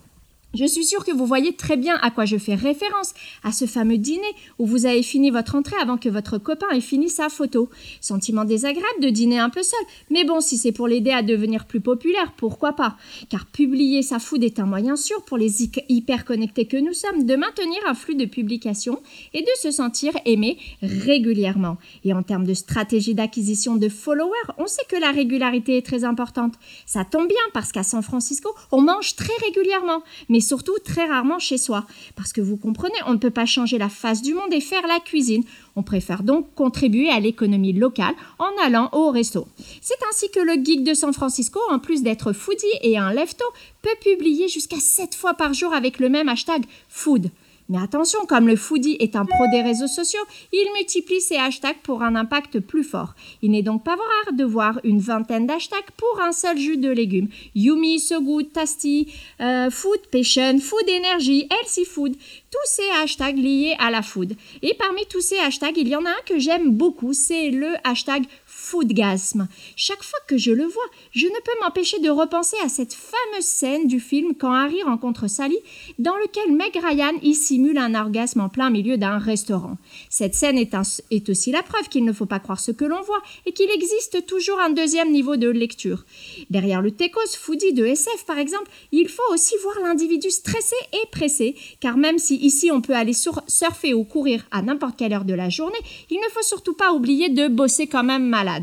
Je 0.57 0.65
suis 0.65 0.87
sûre 0.87 1.05
que 1.05 1.13
vous 1.13 1.27
voyez 1.27 1.55
très 1.55 1.77
bien 1.77 1.99
à 2.01 2.11
quoi 2.11 2.25
je 2.25 2.39
fais 2.39 2.55
référence, 2.55 3.13
à 3.45 3.53
ce 3.53 3.67
fameux 3.67 3.99
dîner 3.99 4.23
où 4.59 4.65
vous 4.65 4.87
avez 4.87 5.03
fini 5.03 5.31
votre 5.31 5.55
entrée 5.55 5.77
avant 5.79 5.99
que 5.99 6.09
votre 6.09 6.39
copain 6.39 6.69
ait 6.73 6.81
fini 6.81 7.11
sa 7.11 7.29
photo. 7.29 7.69
Sentiment 8.01 8.47
désagréable 8.47 9.03
de 9.03 9.11
dîner 9.11 9.39
un 9.39 9.51
peu 9.51 9.63
seul, 9.63 9.79
mais 10.09 10.25
bon, 10.25 10.41
si 10.41 10.57
c'est 10.57 10.73
pour 10.73 10.89
l'aider 10.89 11.11
à 11.11 11.23
devenir 11.23 11.67
plus 11.67 11.83
populaire, 11.83 12.33
pourquoi 12.39 12.73
pas? 12.73 12.97
Car 13.29 13.45
publier 13.45 14.01
sa 14.01 14.19
food 14.19 14.45
est 14.45 14.59
un 14.59 14.65
moyen 14.65 14.97
sûr 14.97 15.23
pour 15.27 15.37
les 15.37 15.63
hyper 15.91 16.25
connectés 16.25 16.67
que 16.67 16.79
nous 16.79 16.95
sommes 16.95 17.25
de 17.25 17.37
maintenir 17.37 17.79
un 17.87 17.95
flux 17.95 18.15
de 18.15 18.25
publications 18.25 19.03
et 19.35 19.43
de 19.43 19.51
se 19.61 19.71
sentir 19.71 20.13
aimé 20.25 20.57
régulièrement. 20.81 21.77
Et 22.05 22.15
en 22.15 22.23
termes 22.23 22.47
de 22.47 22.55
stratégie 22.55 23.15
d'acquisition 23.15 23.77
de 23.77 23.91
followers, 23.91 24.33
on 24.57 24.67
sait 24.67 24.87
que 24.89 24.97
la 24.97 25.11
régularité 25.11 25.77
est 25.77 25.85
très 25.85 26.05
importante. 26.05 26.55
Ça 26.87 27.05
tombe 27.05 27.29
bien 27.29 27.37
parce 27.53 27.73
qu'à 27.73 27.83
San 27.83 28.03
Francisco, 28.03 28.55
on 28.73 28.81
mange 28.81 29.17
très 29.17 29.35
régulièrement, 29.45 30.03
mais 30.31 30.41
surtout 30.47 30.79
très 30.85 31.07
rarement 31.07 31.39
chez 31.39 31.59
soi. 31.59 31.85
Parce 32.15 32.33
que 32.33 32.41
vous 32.41 32.57
comprenez, 32.57 32.95
on 33.07 33.13
ne 33.13 33.19
peut 33.19 33.31
pas 33.31 33.47
changer 33.47 33.79
la 33.79 33.89
face 33.89 34.23
du 34.23 34.35
monde 34.35 34.53
et 34.53 34.61
faire 34.61 34.87
la 34.87 35.01
cuisine. 35.01 35.45
On 35.75 35.83
préfère 35.83 36.23
donc 36.23 36.55
contribuer 36.55 37.11
à 37.11 37.21
l'économie 37.21 37.73
locale 37.73 38.15
en 38.39 38.51
allant 38.65 38.89
au 38.93 39.11
resto. 39.11 39.47
C'est 39.81 40.03
ainsi 40.09 40.31
que 40.31 40.41
le 40.41 40.55
geek 40.65 40.85
de 40.85 40.95
San 40.95 41.13
Francisco, 41.13 41.61
en 41.71 41.79
plus 41.79 42.03
d'être 42.03 42.33
foodie 42.33 42.65
et 42.83 42.97
un 42.97 43.13
lefto, 43.13 43.45
peut 43.83 43.91
publier 44.01 44.49
jusqu'à 44.49 44.81
7 44.81 45.15
fois 45.15 45.35
par 45.35 45.53
jour 45.53 45.73
avec 45.73 45.99
le 45.99 46.09
même 46.09 46.29
hashtag 46.29 46.65
food. 46.89 47.31
Mais 47.69 47.79
attention, 47.79 48.21
comme 48.27 48.47
le 48.47 48.57
foodie 48.57 48.97
est 49.01 49.17
un 49.17 49.25
pro 49.25 49.45
des 49.51 49.63
réseaux 49.63 49.89
sociaux, 49.89 50.23
il 50.53 50.67
multiplie 50.77 51.21
ses 51.21 51.37
hashtags 51.37 51.81
pour 51.83 52.03
un 52.03 52.15
impact 52.15 52.61
plus 52.61 52.85
fort. 52.85 53.15
Il 53.43 53.51
n'est 53.51 53.63
donc 53.63 53.83
pas 53.83 53.97
rare 53.97 54.33
de 54.35 54.45
voir 54.45 54.81
une 54.85 55.01
vingtaine 55.01 55.47
d'hashtags 55.47 55.91
pour 55.97 56.21
un 56.21 56.33
seul 56.33 56.59
jus 56.59 56.77
de 56.77 56.91
légumes. 56.91 57.29
Yumi, 57.55 57.99
so 57.99 58.21
good, 58.21 58.53
tasty, 58.53 59.13
euh, 59.41 59.71
food 59.71 60.01
passion, 60.13 60.59
food 60.61 60.89
energy, 60.89 61.49
healthy 61.51 61.85
food. 61.85 62.17
Tous 62.51 62.71
ces 62.71 62.89
hashtags 63.03 63.37
liés 63.37 63.75
à 63.79 63.91
la 63.91 64.03
food. 64.03 64.35
Et 64.63 64.75
parmi 64.75 65.05
tous 65.07 65.21
ces 65.21 65.39
hashtags, 65.39 65.77
il 65.77 65.89
y 65.89 65.97
en 65.97 66.05
a 66.05 66.11
un 66.11 66.23
que 66.25 66.39
j'aime 66.39 66.71
beaucoup, 66.71 67.13
c'est 67.13 67.51
le 67.51 67.75
hashtag 67.85 68.25
foodgasme. 68.67 69.47
Chaque 69.77 70.03
fois 70.03 70.19
que 70.27 70.37
je 70.37 70.51
le 70.51 70.65
vois, 70.65 70.91
je 71.13 71.27
ne 71.27 71.41
peux 71.45 71.61
m'empêcher 71.63 72.01
de 72.01 72.11
repenser 72.11 72.57
à 72.65 72.69
cette 72.69 72.95
fameuse 72.95 73.45
scène 73.45 73.87
du 73.87 74.01
film 74.01 74.35
quand 74.35 74.53
Harry 74.53 74.83
rencontre 74.83 75.29
Sally, 75.29 75.59
dans 76.01 76.17
lequel 76.17 76.53
Meg 76.53 76.75
Ryan 76.75 77.13
y 77.23 77.35
simule 77.35 77.79
un 77.79 77.95
orgasme 77.95 78.41
en 78.41 78.49
plein 78.49 78.71
milieu 78.71 78.99
d'un 78.99 79.19
restaurant. 79.19 79.79
Cette 80.11 80.35
scène 80.35 80.59
est, 80.59 81.29
aussi 81.29 81.53
la 81.53 81.63
preuve 81.63 81.89
qu'il 81.89 82.05
ne 82.05 82.13
faut 82.13 82.27
pas 82.27 82.41
croire 82.41 82.59
ce 82.59 82.73
que 82.73 82.85
l'on 82.85 83.01
voit 83.03 83.23
et 83.47 83.53
qu'il 83.53 83.71
existe 83.71 84.27
toujours 84.27 84.59
un 84.59 84.71
deuxième 84.71 85.13
niveau 85.13 85.37
de 85.37 85.49
lecture. 85.49 86.05
Derrière 86.51 86.83
le 86.83 86.91
techos 86.91 87.37
foodie 87.39 87.73
de 87.73 87.87
SF 87.87 88.25
par 88.27 88.39
exemple, 88.39 88.71
il 88.91 89.09
faut 89.09 89.33
aussi 89.33 89.55
voir 89.63 89.77
l'individu 89.85 90.31
stressé 90.31 90.77
et 90.93 91.07
pressé, 91.13 91.55
car 91.81 91.97
même 91.97 92.19
si 92.19 92.35
ici 92.37 92.71
on 92.73 92.81
peut 92.81 92.97
aller 92.97 93.15
surfer 93.15 93.95
ou 93.95 94.03
courir 94.03 94.45
à 94.51 94.61
n'importe 94.63 94.97
quelle 94.97 95.13
heure 95.13 95.25
de 95.25 95.35
la 95.35 95.51
journée, 95.51 95.79
il 96.11 96.17
ne 96.17 96.31
faut 96.33 96.43
surtout 96.43 96.75
pas 96.75 96.93
oublier 96.93 97.29
de 97.29 97.47
bosser 97.47 97.87
quand 97.87 98.05
même 98.05 98.29
malade. 98.29 98.56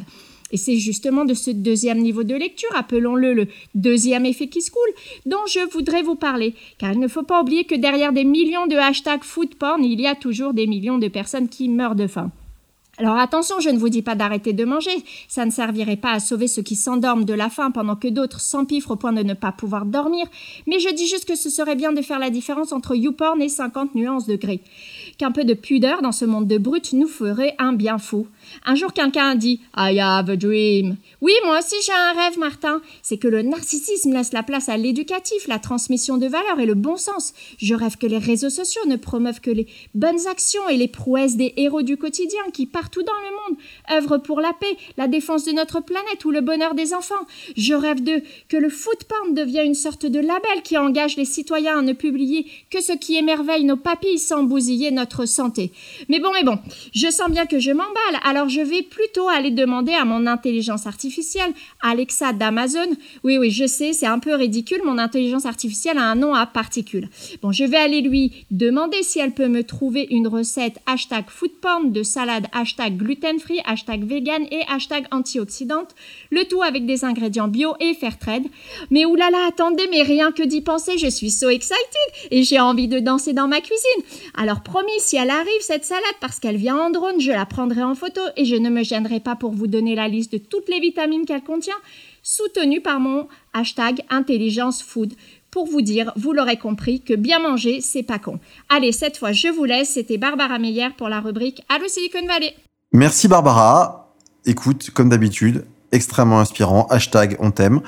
Et 0.52 0.58
c'est 0.58 0.78
justement 0.78 1.26
de 1.26 1.34
ce 1.34 1.50
deuxième 1.50 1.98
niveau 1.98 2.24
de 2.24 2.36
lecture, 2.36 2.70
appelons-le 2.76 3.34
le 3.34 3.48
deuxième 3.74 4.28
effet 4.28 4.48
qui 4.48 4.62
se 4.62 4.70
coule, 4.70 4.94
dont 5.26 5.46
je 5.48 5.68
voudrais 5.72 6.04
vous 6.04 6.16
parler. 6.16 6.54
Car 6.78 6.94
il 6.94 7.00
ne 7.00 7.08
faut 7.08 7.24
pas 7.24 7.42
oublier 7.42 7.64
que 7.64 7.74
derrière 7.74 8.14
des 8.14 8.24
millions 8.24 8.68
de 8.68 8.76
hashtags 8.76 9.24
food 9.24 9.56
porn, 9.56 9.84
il 9.84 10.00
y 10.00 10.06
a 10.06 10.14
toujours 10.14 10.54
des 10.54 10.68
millions 10.68 11.00
de 11.00 11.08
personnes 11.08 11.50
qui 11.50 11.70
meurent 11.70 11.96
de 11.96 12.06
faim. 12.06 12.32
Alors 13.00 13.18
attention, 13.18 13.60
je 13.60 13.70
ne 13.70 13.80
vous 13.80 13.90
dis 13.90 14.04
pas 14.04 14.14
d'arrêter 14.14 14.54
de 14.54 14.66
manger, 14.66 14.92
ça 15.28 15.46
ne 15.48 15.52
servirait 15.52 15.98
pas 15.98 16.12
à 16.12 16.20
sauver 16.20 16.48
ceux 16.48 16.62
qui 16.62 16.76
s'endorment 16.76 17.26
de 17.26 17.34
la 17.34 17.50
faim 17.50 17.72
pendant 17.72 17.96
que 17.96 18.08
d'autres 18.08 18.40
s'empiffrent 18.40 18.92
au 18.92 18.96
point 18.96 19.14
de 19.14 19.24
ne 19.24 19.34
pas 19.34 19.52
pouvoir 19.52 19.88
dormir, 19.88 20.28
mais 20.68 20.80
je 20.80 20.94
dis 20.94 21.08
juste 21.08 21.26
que 21.26 21.36
ce 21.36 21.50
serait 21.50 21.76
bien 21.76 21.92
de 21.92 22.04
faire 22.04 22.20
la 22.20 22.30
différence 22.30 22.72
entre 22.72 22.94
YouPorn 22.96 23.42
et 23.42 23.50
50 23.50 23.96
nuances 23.96 24.28
de 24.28 24.36
gris. 24.36 24.62
Qu'un 25.18 25.32
peu 25.32 25.44
de 25.44 25.56
pudeur 25.56 26.04
dans 26.04 26.12
ce 26.12 26.26
monde 26.26 26.48
de 26.48 26.60
brutes 26.60 26.94
nous 26.94 27.08
ferait 27.08 27.56
un 27.58 27.74
bien 27.74 27.98
fou. 27.98 28.28
Un 28.64 28.76
jour, 28.76 28.94
quelqu'un 28.94 29.30
a 29.30 29.36
dit 29.36 29.60
I 29.76 30.00
have 30.00 30.30
a 30.30 30.36
dream. 30.36 30.96
Oui, 31.22 31.34
moi 31.46 31.60
aussi 31.60 31.76
j'ai 31.86 31.94
un 31.94 32.14
rêve, 32.14 32.38
Martin. 32.38 32.80
C'est 33.02 33.18
que 33.18 33.28
le 33.28 33.42
narcissisme 33.42 34.14
laisse 34.14 34.34
la 34.34 34.44
place 34.44 34.70
à 34.70 34.78
l'éducatif, 34.78 35.48
la 35.48 35.58
transmission 35.58 36.18
de 36.18 36.28
valeurs 36.28 36.60
et 36.60 36.68
le 36.68 36.76
bon 36.76 36.98
sens. 36.98 37.34
Je 37.58 37.74
rêve 37.74 37.98
que 37.98 38.06
les 38.06 38.20
réseaux 38.20 38.52
sociaux 38.52 38.86
ne 38.88 38.98
promeuvent 38.98 39.42
que 39.42 39.50
les 39.50 39.66
bonnes 39.96 40.28
actions 40.30 40.70
et 40.70 40.78
les 40.78 40.88
prouesses 40.88 41.38
des 41.38 41.54
héros 41.58 41.82
du 41.82 41.98
quotidien 41.98 42.42
qui, 42.54 42.68
partout 42.84 43.04
dans 43.04 43.14
le 43.14 43.54
monde, 43.54 43.58
œuvrent 43.94 44.22
pour 44.22 44.42
la 44.42 44.52
paix, 44.52 44.76
la 44.98 45.08
défense 45.08 45.46
de 45.46 45.54
notre 45.54 45.80
planète 45.80 46.26
ou 46.26 46.32
le 46.32 46.42
bonheur 46.42 46.76
des 46.76 46.94
enfants. 46.94 47.16
Je 47.56 47.74
rêve 47.74 48.04
de 48.04 48.22
que 48.50 48.58
le 48.58 48.70
foot 48.70 49.00
devienne 49.32 49.68
une 49.68 49.74
sorte 49.74 50.06
de 50.06 50.20
label 50.20 50.62
qui 50.64 50.78
engage 50.78 51.16
les 51.16 51.26
citoyens 51.26 51.80
à 51.80 51.82
ne 51.82 51.94
publier 51.94 52.46
que 52.70 52.82
ce 52.82 52.92
qui 52.92 53.16
émerveille 53.16 53.64
nos 53.64 53.78
papilles 53.78 54.20
sans 54.20 54.44
bousiller 54.44 54.92
notre 54.92 55.26
santé. 55.26 55.72
Mais 56.10 56.20
bon, 56.20 56.32
mais 56.34 56.44
bon, 56.44 56.60
je 56.94 57.10
sens 57.10 57.30
bien 57.30 57.46
que 57.46 57.60
je 57.60 57.72
m'emballe, 57.72 58.20
alors 58.24 58.50
je 58.50 58.60
vais 58.60 58.82
plutôt 58.82 59.30
aller 59.30 59.52
demander 59.52 59.94
à 59.94 60.04
mon 60.04 60.28
intelligence 60.28 60.86
artificielle, 60.86 61.54
Alexa 61.82 62.34
d'Amazon. 62.34 62.90
Oui, 63.24 63.38
oui, 63.38 63.50
je 63.50 63.66
sais, 63.66 63.94
c'est 63.94 64.08
un 64.08 64.20
peu 64.20 64.36
ridicule, 64.36 64.82
mon 64.84 64.98
intelligence 64.98 65.46
artificielle 65.46 65.98
a 65.98 66.04
un 66.04 66.16
nom 66.16 66.34
à 66.34 66.46
particules. 66.46 67.10
Bon, 67.42 67.52
je 67.52 67.64
vais 67.64 67.78
aller 67.78 68.02
lui 68.02 68.46
demander 68.52 69.04
si 69.04 69.20
elle 69.20 69.32
peut 69.32 69.48
me 69.48 69.64
trouver 69.64 70.08
une 70.10 70.28
recette 70.28 70.80
hashtag 70.86 71.26
foodporn 71.28 71.92
de 71.92 72.04
salade 72.04 72.48
hashtag 72.52 72.73
gluten-free, 72.78 73.62
hashtag 73.66 74.04
vegan 74.06 74.46
et 74.52 74.62
hashtag 74.68 75.06
antioxydante, 75.12 75.96
le 76.32 76.46
tout 76.46 76.62
avec 76.62 76.86
des 76.86 77.06
ingrédients 77.06 77.48
bio 77.48 77.76
et 77.80 77.94
fair 77.94 78.18
trade. 78.18 78.46
Mais 78.92 79.06
oulala, 79.06 79.46
attendez, 79.48 79.88
mais 79.92 80.02
rien 80.02 80.32
que 80.32 80.44
d'y 80.44 80.62
penser, 80.62 80.98
je 80.98 81.08
suis 81.08 81.32
so 81.32 81.50
excited 81.50 81.78
et 82.32 82.44
j'ai 82.44 82.60
envie 82.60 82.88
de 82.88 83.00
danser 83.00 83.34
dans 83.34 83.48
ma 83.48 83.62
cuisine. 83.62 84.04
Alors 84.36 84.62
promis, 84.62 85.00
si 85.00 85.16
elle 85.16 85.30
arrive, 85.30 85.62
cette 85.62 85.86
salade, 85.86 86.04
parce 86.22 86.40
qu'elle 86.40 86.58
vient 86.58 86.78
en 86.78 86.90
drone, 86.90 87.20
je 87.20 87.32
la 87.32 87.46
prendrai 87.46 87.84
en 87.84 87.96
photo 87.96 88.22
et 88.36 88.46
je 88.46 88.56
ne 88.56 88.70
me 88.70 88.84
gênerai 88.84 89.20
pas 89.20 89.36
pour 89.36 89.52
vous 89.52 89.68
donner 89.68 89.96
la 89.96 90.08
liste 90.08 90.34
de 90.34 90.38
toutes 90.38 90.70
les 90.70 90.80
vitamines 90.80 91.26
qu'elle 91.26 91.44
contient. 91.44 91.74
soutenu 92.24 92.80
par 92.80 93.00
mon 93.00 93.28
hashtag 93.54 94.02
intelligence 94.10 94.82
food. 94.82 95.14
Pour 95.54 95.68
vous 95.68 95.84
dire, 95.84 96.12
vous 96.16 96.34
l'aurez 96.34 96.58
compris, 96.58 97.00
que 97.00 97.14
bien 97.14 97.38
manger, 97.38 97.80
c'est 97.80 98.02
pas 98.02 98.18
con. 98.18 98.40
Allez, 98.70 98.92
cette 98.92 99.18
fois, 99.18 99.34
je 99.34 99.50
vous 99.50 99.66
laisse. 99.66 99.92
C'était 99.92 100.18
Barbara 100.18 100.58
Meyer 100.58 100.88
pour 100.98 101.10
la 101.10 101.20
rubrique 101.20 101.64
Allo 101.70 101.88
Silicon 101.88 102.26
Valley. 102.26 102.56
Merci 102.92 103.28
Barbara. 103.28 104.16
Écoute, 104.48 104.90
comme 104.90 105.10
d'habitude, 105.10 105.64
extrêmement 105.92 106.40
inspirant. 106.40 106.88
Hashtag 106.90 107.38
on 107.40 107.52
t'aime. 107.52 107.82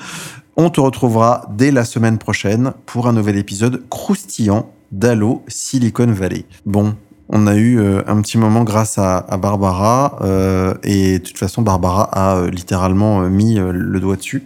On 0.56 0.70
te 0.70 0.80
retrouvera 0.80 1.50
dès 1.56 1.72
la 1.72 1.84
semaine 1.84 2.18
prochaine 2.18 2.72
pour 2.86 3.08
un 3.08 3.12
nouvel 3.12 3.36
épisode 3.36 3.82
croustillant 3.88 4.72
d'Allo 4.92 5.42
Silicon 5.48 6.06
Valley. 6.06 6.44
Bon, 6.66 6.94
on 7.28 7.48
a 7.48 7.56
eu 7.56 7.80
euh, 7.80 8.02
un 8.06 8.20
petit 8.22 8.38
moment 8.38 8.62
grâce 8.62 8.98
à, 8.98 9.22
Barbara 9.38 10.18
euh, 10.22 10.74
et 10.84 11.18
de 11.18 11.24
toute 11.24 11.38
façon 11.38 11.62
Barbara 11.62 12.04
a 12.12 12.36
euh, 12.36 12.50
littéralement 12.50 13.22
mis 13.22 13.56
le 13.56 13.98
doigt 13.98 14.16
dessus, 14.16 14.44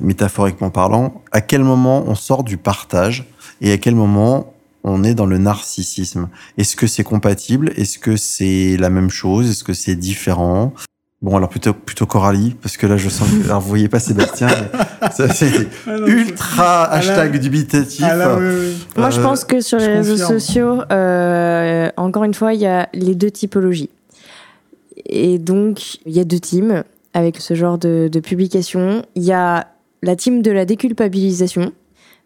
métaphoriquement 0.00 0.70
parlant. 0.70 1.22
À 1.32 1.40
quel 1.40 1.62
moment 1.62 2.04
on 2.06 2.14
sort 2.14 2.44
du 2.44 2.56
partage 2.56 3.26
et 3.60 3.72
à 3.72 3.78
quel 3.78 3.94
moment 3.94 4.52
on 4.84 5.04
est 5.04 5.14
dans 5.14 5.26
le 5.26 5.38
narcissisme? 5.38 6.28
Est-ce 6.56 6.76
que 6.76 6.86
c'est 6.86 7.04
compatible? 7.04 7.72
Est-ce 7.76 7.98
que 7.98 8.16
c'est 8.16 8.76
la 8.78 8.90
même 8.90 9.10
chose? 9.10 9.50
Est-ce 9.50 9.64
que 9.64 9.72
c'est 9.72 9.96
différent? 9.96 10.72
Bon, 11.20 11.36
alors 11.36 11.48
plutôt 11.48 11.74
plutôt 11.74 12.06
Coralie, 12.06 12.54
parce 12.62 12.76
que 12.76 12.86
là 12.86 12.96
je 12.96 13.08
sens 13.08 13.28
que 13.28 13.44
alors 13.46 13.60
vous 13.60 13.68
voyez 13.68 13.88
pas 13.88 13.98
Sébastien, 13.98 14.46
mais 14.46 15.10
ça 15.10 15.28
c'est 15.28 15.50
ultra 16.06 16.84
hashtag 16.84 17.40
dubitatif. 17.40 18.02
Là, 18.02 18.36
oui, 18.38 18.46
oui. 18.46 18.86
Moi, 18.96 19.10
je 19.10 19.20
pense 19.20 19.44
que 19.44 19.60
sur 19.60 19.78
les 19.78 19.88
réseaux 19.88 20.12
confirme. 20.12 20.38
sociaux, 20.38 20.82
euh, 20.92 21.90
encore 21.96 22.22
une 22.22 22.34
fois, 22.34 22.54
il 22.54 22.60
y 22.60 22.66
a 22.66 22.88
les 22.94 23.16
deux 23.16 23.32
typologies. 23.32 23.90
Et 25.06 25.38
donc, 25.38 25.96
il 26.06 26.12
y 26.12 26.20
a 26.20 26.24
deux 26.24 26.38
teams 26.38 26.84
avec 27.14 27.40
ce 27.40 27.54
genre 27.54 27.78
de, 27.78 28.08
de 28.12 28.20
publication. 28.20 29.02
Il 29.16 29.24
y 29.24 29.32
a 29.32 29.66
la 30.02 30.16
team 30.16 30.42
de 30.42 30.50
la 30.50 30.64
déculpabilisation. 30.64 31.72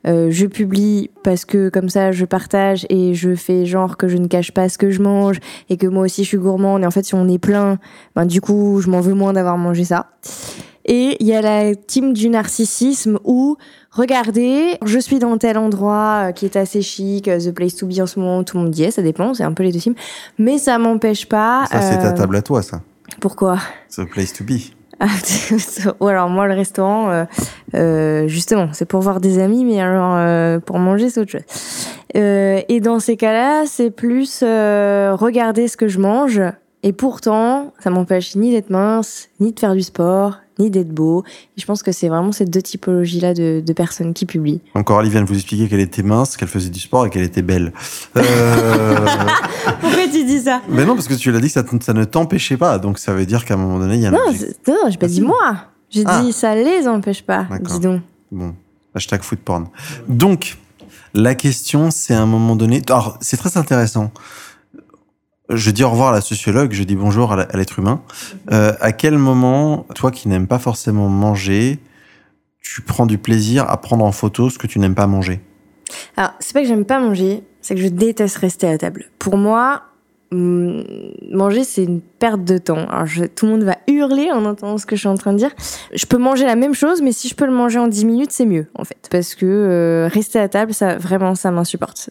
Euh, 0.05 0.31
je 0.31 0.47
publie 0.47 1.11
parce 1.23 1.45
que 1.45 1.69
comme 1.69 1.89
ça 1.89 2.11
je 2.11 2.25
partage 2.25 2.87
et 2.91 3.15
je 3.15 3.37
fais 3.37 3.67
genre 3.67 3.97
que 3.97 4.09
je 4.09 4.17
ne 4.17 4.27
cache 4.27 4.51
pas 4.51 4.69
ce 4.69 4.77
que 4.77 4.91
je 4.91 5.01
mange 5.01 5.39
et 5.71 5.77
que 5.77 5.87
moi 5.87 6.07
aussi 6.07 6.25
je 6.25 6.29
suis 6.29 6.39
gourmande 6.39 6.83
et 6.83 6.87
en 6.87 6.91
fait 6.91 7.05
si 7.05 7.15
on 7.15 7.29
est 7.29 7.39
plein 7.39 7.79
ben 8.17 8.27
du 8.27 8.41
coup 8.41 8.81
je 8.81 8.91
m'en 8.91 9.01
veux 9.01 9.15
moins 9.15 9.33
d'avoir 9.33 9.57
mangé 9.59 9.85
ça 9.85 10.11
et 10.85 11.17
il 11.21 11.27
y 11.27 11.35
a 11.35 11.41
la 11.41 11.75
team 11.75 12.13
du 12.13 12.29
narcissisme 12.29 13.19
où 13.25 13.57
regardez, 13.91 14.79
je 14.85 14.99
suis 14.99 15.19
dans 15.19 15.39
tel 15.39 15.57
endroit 15.57 16.29
euh, 16.29 16.33
qui 16.33 16.45
est 16.45 16.57
assez 16.57 16.83
chic, 16.83 17.29
euh, 17.29 17.39
the 17.39 17.53
place 17.53 17.77
to 17.77 17.87
be 17.87 18.01
en 18.01 18.07
ce 18.07 18.19
moment, 18.19 18.43
tout 18.43 18.57
le 18.57 18.65
monde 18.65 18.73
dit, 18.73 18.91
ça 18.91 19.03
dépend, 19.03 19.35
c'est 19.35 19.45
un 19.45 19.53
peu 19.53 19.63
les 19.63 19.73
deux 19.73 19.79
teams, 19.79 19.95
mais 20.39 20.59
ça 20.59 20.79
m'empêche 20.79 21.29
pas. 21.29 21.67
Ça 21.71 21.81
c'est 21.83 21.99
ta 21.99 22.13
table 22.13 22.37
à 22.37 22.43
toi, 22.43 22.63
ça. 22.63 22.83
Pourquoi? 23.21 23.59
The 23.95 24.05
place 24.05 24.33
to 24.33 24.45
be. 24.45 24.73
Ou 26.01 26.07
alors 26.07 26.29
moi 26.29 26.47
le 26.47 26.55
restaurant, 26.55 27.11
euh, 27.11 27.25
euh, 27.75 28.29
justement, 28.29 28.69
c'est 28.73 28.85
pour 28.85 29.01
voir 29.01 29.21
des 29.21 29.39
amis, 29.39 29.65
mais 29.65 29.81
alors 29.81 30.15
euh, 30.17 30.61
pour 30.61 30.79
manger 30.79 31.11
c'est 31.11 31.21
autre 31.21 31.33
chose. 31.33 31.43
Euh, 32.17 32.61
et 32.69 32.81
dans 32.81 33.01
ces 33.01 33.17
cas-là, 33.17 33.65
c'est 33.67 33.91
plus 33.91 34.41
euh, 34.43 35.15
regarder 35.15 35.69
ce 35.69 35.77
que 35.77 35.89
je 35.89 35.99
mange. 35.99 36.41
Et 36.83 36.93
pourtant, 36.93 37.73
ça 37.79 37.91
m'empêche 37.91 38.35
ni 38.35 38.51
d'être 38.51 38.71
mince, 38.71 39.29
ni 39.41 39.53
de 39.53 39.61
faire 39.61 39.75
du 39.75 39.83
sport, 39.83 40.39
ni 40.59 40.71
d'être 40.71 40.91
beau. 40.91 41.25
Et 41.57 41.61
je 41.61 41.67
pense 41.67 41.83
que 41.83 41.93
c'est 41.93 42.09
vraiment 42.09 42.33
ces 42.33 42.45
deux 42.45 42.63
typologies-là 42.63 43.35
de, 43.35 43.63
de 43.65 43.73
personnes 43.73 44.15
qui 44.15 44.27
publient. 44.27 44.61
Donc 44.75 44.87
Coralie 44.87 45.11
vient 45.11 45.23
de 45.23 45.27
vous 45.29 45.35
expliquer 45.35 45.69
qu'elle 45.69 45.81
était 45.81 46.03
mince, 46.03 46.37
qu'elle 46.37 46.49
faisait 46.49 46.71
du 46.71 46.81
sport 46.81 47.07
et 47.07 47.11
qu'elle 47.11 47.23
était 47.23 47.43
belle. 47.43 47.73
Euh... 48.17 48.97
Pourquoi 49.81 50.05
tu 50.13 50.25
dis 50.25 50.41
ça? 50.41 50.63
Mais 50.69 50.85
non, 50.85 50.95
parce 50.95 51.09
que 51.09 51.15
tu 51.15 51.31
l'as 51.33 51.41
dit 51.41 51.47
que 51.53 51.53
ça, 51.85 51.93
ne 51.93 52.05
t'empêchait 52.05 52.57
pas, 52.57 52.79
donc 52.79 52.99
ça 52.99 53.13
veut 53.15 53.27
dire 53.27 53.45
qu'à 53.45 53.55
un 53.55 53.59
moment 53.59 53.79
donné, 53.79 53.95
il 53.97 54.01
y 54.03 54.07
a 54.07 54.09
un 54.09 54.13
Non, 54.13 54.19
non, 54.69 54.91
j'ai 54.91 54.99
pas 54.99 55.07
Ah, 55.07 55.09
dit 55.09 55.21
moi. 55.21 55.57
J'ai 55.91 56.05
Ah. 56.07 56.23
dit 56.23 56.33
ça 56.33 56.55
les 56.55 56.89
empêche 56.89 57.23
pas. 57.23 57.47
Dis 57.61 57.81
donc. 57.81 58.01
Bon, 58.31 58.55
hashtag 58.95 59.23
food 59.23 59.41
porn. 59.41 59.67
Donc, 60.09 60.57
la 61.15 61.35
question, 61.35 61.91
c'est 61.91 62.15
à 62.15 62.23
un 62.23 62.27
moment 62.27 62.57
donné... 62.57 62.81
Alors, 62.89 63.19
c'est 63.21 63.37
très 63.37 63.57
intéressant. 63.59 64.11
Je 65.49 65.71
dis 65.71 65.85
au 65.85 65.91
revoir 65.91 66.11
à 66.11 66.13
la 66.13 66.21
sociologue, 66.21 66.73
je 66.73 66.85
dis 66.85 66.97
bonjour 66.97 67.33
à 67.33 67.47
l'être 67.55 67.79
humain. 67.79 68.03
Euh, 68.53 68.73
à 68.81 68.93
quel 68.93 69.19
moment, 69.19 69.87
toi 69.95 70.11
qui 70.11 70.29
n'aimes 70.29 70.47
pas 70.47 70.59
forcément 70.59 71.09
manger, 71.09 71.79
tu 72.61 72.81
prends 72.83 73.07
du 73.07 73.19
plaisir 73.19 73.69
à 73.69 73.81
prendre 73.81 74.05
en 74.05 74.13
photo 74.13 74.51
ce 74.51 74.59
que 74.59 74.67
tu 74.67 74.79
n'aimes 74.79 74.95
pas 74.95 75.07
manger? 75.07 75.41
Alors, 76.17 76.33
c'est 76.39 76.53
pas 76.53 76.63
que 76.63 76.69
j'aime 76.69 76.85
pas 76.85 77.01
manger, 77.01 77.43
c'est 77.61 77.75
que 77.75 77.81
je 77.81 77.89
déteste 77.89 78.37
rester 78.37 78.69
à 78.69 78.79
table. 78.79 79.07
Pour 79.19 79.37
moi, 79.37 79.83
manger, 80.33 81.65
c'est 81.65 81.85
une 81.85 82.01
perte 82.01 82.45
de 82.45 82.59
temps. 82.59 82.87
Alors, 82.89 83.07
tout 83.35 83.47
le 83.47 83.53
monde 83.53 83.63
va 83.63 83.77
hurler 83.87 84.31
en 84.33 84.45
entendant 84.45 84.79
ce 84.79 84.87
que 84.87 84.97
je 84.97 85.01
suis 85.01 85.09
en 85.09 85.17
train 85.17 85.33
de 85.33 85.39
dire. 85.39 85.51
Je 85.93 86.07
peux 86.07 86.19
manger 86.19 86.45
la 86.45 86.57
même 86.57 86.75
chose, 86.75 87.03
mais 87.03 87.13
si 87.13 87.29
je 87.29 87.35
peux 87.35 87.45
le 87.47 87.53
manger 87.53 87.79
en 87.79 87.89
10 87.89 88.05
minutes, 88.05 88.31
c'est 88.33 88.47
mieux, 88.47 88.67
en 88.75 88.85
fait. 88.85 89.09
Parce 89.11 89.35
que 89.35 89.47
euh, 89.47 90.09
rester 90.11 90.39
à 90.39 90.49
table, 90.49 90.73
ça, 90.73 90.97
vraiment, 90.97 91.35
ça 91.35 91.51
m'insupporte. 91.51 92.11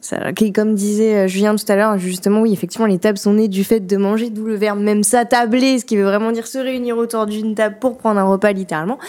Comme 0.53 0.75
disait 0.75 1.15
euh, 1.15 1.27
Julien 1.27 1.55
tout 1.55 1.65
à 1.69 1.75
l'heure, 1.75 1.97
justement, 1.97 2.41
oui, 2.41 2.53
effectivement, 2.53 2.87
les 2.87 2.99
tables 2.99 3.17
sont 3.17 3.33
nées 3.33 3.47
du 3.47 3.63
fait 3.63 3.79
de 3.79 3.97
manger, 3.97 4.29
d'où 4.29 4.45
le 4.45 4.55
verbe 4.55 4.79
même 4.79 5.03
s'attabler, 5.03 5.79
ce 5.79 5.85
qui 5.85 5.97
veut 5.97 6.03
vraiment 6.03 6.31
dire 6.31 6.47
se 6.47 6.57
réunir 6.57 6.97
autour 6.97 7.25
d'une 7.25 7.55
table 7.55 7.77
pour 7.79 7.97
prendre 7.97 8.19
un 8.19 8.25
repas, 8.25 8.51
littéralement. 8.51 8.99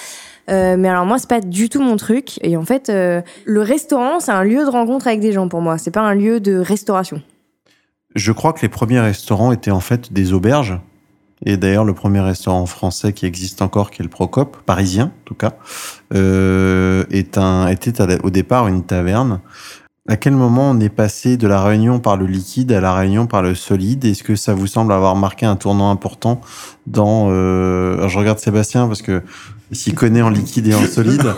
Euh, 0.51 0.77
mais 0.77 0.89
alors 0.89 1.07
moi 1.07 1.19
c'est 1.19 1.29
pas 1.29 1.41
du 1.41 1.69
tout 1.69 1.81
mon 1.81 1.95
truc 1.95 2.41
et 2.43 2.57
en 2.57 2.65
fait 2.65 2.91
le 2.91 3.61
restaurant 3.61 4.19
c'est 4.19 4.33
un 4.33 4.43
lieu 4.43 4.65
de 4.65 4.71
rencontre 4.71 5.07
avec 5.07 5.21
des 5.21 5.31
gens 5.31 5.47
pour 5.47 5.61
moi 5.61 5.79
c'est 5.79 5.93
pas 5.93 6.01
un 6.01 6.15
lieu 6.15 6.41
de 6.41 6.57
restauration 6.57 7.23
Je 8.15 8.33
crois 8.33 8.53
que 8.53 8.63
les 8.63 8.69
premiers 8.69 9.01
restaurants 9.01 9.53
étaient 9.53 9.71
en 9.71 9.81
fait 9.81 10.13
des 10.13 10.33
auberges. 10.33 10.79
Et 11.45 11.57
d'ailleurs, 11.57 11.85
le 11.85 11.95
premier 11.95 12.21
restaurant 12.21 12.67
français 12.67 13.13
qui 13.13 13.27
existe 13.27 13.63
encore, 13.63 13.91
qui 13.91 14.01
est 14.01 14.05
le 14.05 14.11
Procope, 14.11 14.59
parisien 14.65 15.07
en 15.07 15.25
tout 15.25 15.35
cas, 15.35 15.55
euh, 16.15 17.05
est 17.11 17.37
un, 17.37 17.67
était 17.67 17.93
au 18.25 18.31
départ 18.31 18.69
une 18.69 18.85
taverne. 18.85 19.41
À 20.09 20.17
quel 20.17 20.35
moment 20.35 20.71
on 20.71 20.81
est 20.81 20.89
passé 20.89 21.37
de 21.37 21.47
la 21.47 21.63
réunion 21.63 22.01
par 22.01 22.17
le 22.17 22.27
liquide 22.27 22.73
à 22.73 22.81
la 22.81 22.93
réunion 22.93 23.27
par 23.27 23.43
le 23.43 23.55
solide? 23.55 24.05
Est-ce 24.05 24.25
que 24.25 24.35
ça 24.35 24.53
vous 24.53 24.67
semble 24.67 24.93
avoir 24.93 25.15
marqué 25.15 25.47
un 25.47 25.57
tournant 25.57 25.91
important 25.91 26.41
dans... 26.87 27.29
Euh... 27.31 28.09
je 28.09 28.19
regarde 28.19 28.39
Sébastien 28.39 28.89
parce 28.89 29.03
que 29.03 29.23
s'il 29.73 29.95
connaît 29.95 30.23
en 30.23 30.31
liquide 30.31 30.67
et 30.69 30.75
en 30.75 30.85
solide, 30.87 31.23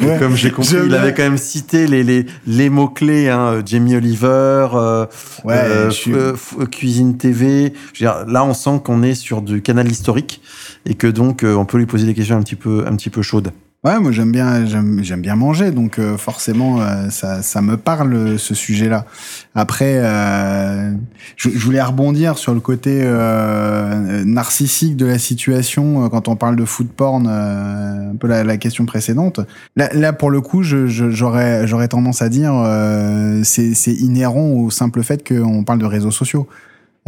Ouais. 0.00 0.16
comme 0.18 0.36
j'ai 0.36 0.50
compris, 0.50 0.76
il 0.86 0.94
avait 0.94 1.12
quand 1.14 1.22
même 1.24 1.38
cité 1.38 1.86
les, 1.86 2.02
les, 2.04 2.26
les 2.46 2.70
mots-clés, 2.70 3.28
hein, 3.28 3.62
Jamie 3.66 3.96
Oliver, 3.96 4.68
euh, 4.74 5.06
Ouais, 5.44 5.54
euh, 5.54 5.90
suis- 5.90 6.12
f- 6.12 6.34
f- 6.34 6.66
Cuisine 6.68 7.16
TV. 7.18 7.72
Je 7.92 8.04
veux 8.04 8.10
dire, 8.12 8.24
là, 8.26 8.44
on 8.44 8.54
sent 8.54 8.80
qu'on 8.84 9.02
est 9.02 9.14
sur 9.14 9.42
du 9.42 9.60
canal 9.62 9.90
historique 9.90 10.40
et 10.86 10.94
que 10.94 11.06
donc 11.06 11.42
euh, 11.44 11.54
on 11.54 11.64
peut 11.64 11.78
lui 11.78 11.86
poser 11.86 12.06
des 12.06 12.14
questions 12.14 12.36
un 12.36 12.42
petit 12.42 12.56
peu, 12.56 12.84
un 12.86 12.94
petit 12.96 13.10
peu 13.10 13.22
chaudes. 13.22 13.50
Ouais, 13.82 13.98
moi 13.98 14.12
j'aime 14.12 14.30
bien, 14.30 14.66
j'aime, 14.66 15.00
bien 15.22 15.36
manger, 15.36 15.70
donc 15.70 15.98
euh, 15.98 16.18
forcément 16.18 16.82
euh, 16.82 17.08
ça, 17.08 17.40
ça 17.40 17.62
me 17.62 17.78
parle 17.78 18.38
ce 18.38 18.54
sujet-là. 18.54 19.06
Après, 19.54 19.94
euh, 19.96 20.92
je, 21.36 21.48
je 21.48 21.58
voulais 21.64 21.80
rebondir 21.80 22.36
sur 22.36 22.52
le 22.52 22.60
côté 22.60 23.00
euh, 23.02 24.22
narcissique 24.26 24.96
de 24.98 25.06
la 25.06 25.18
situation 25.18 26.04
euh, 26.04 26.08
quand 26.10 26.28
on 26.28 26.36
parle 26.36 26.56
de 26.56 26.66
food 26.66 26.88
porn, 26.88 27.26
euh, 27.26 28.10
un 28.10 28.16
peu 28.16 28.26
la, 28.28 28.44
la 28.44 28.58
question 28.58 28.84
précédente. 28.84 29.40
Là, 29.76 29.88
là 29.94 30.12
pour 30.12 30.28
le 30.30 30.42
coup, 30.42 30.62
je, 30.62 30.86
je- 30.86 31.08
j'aurais, 31.08 31.66
j'aurais 31.66 31.88
tendance 31.88 32.20
à 32.20 32.28
dire 32.28 32.52
euh, 32.54 33.40
c'est 33.44 33.72
inhérent 33.94 34.50
au 34.50 34.68
simple 34.68 35.02
fait 35.02 35.26
qu'on 35.26 35.64
parle 35.64 35.78
de 35.78 35.86
réseaux 35.86 36.10
sociaux. 36.10 36.46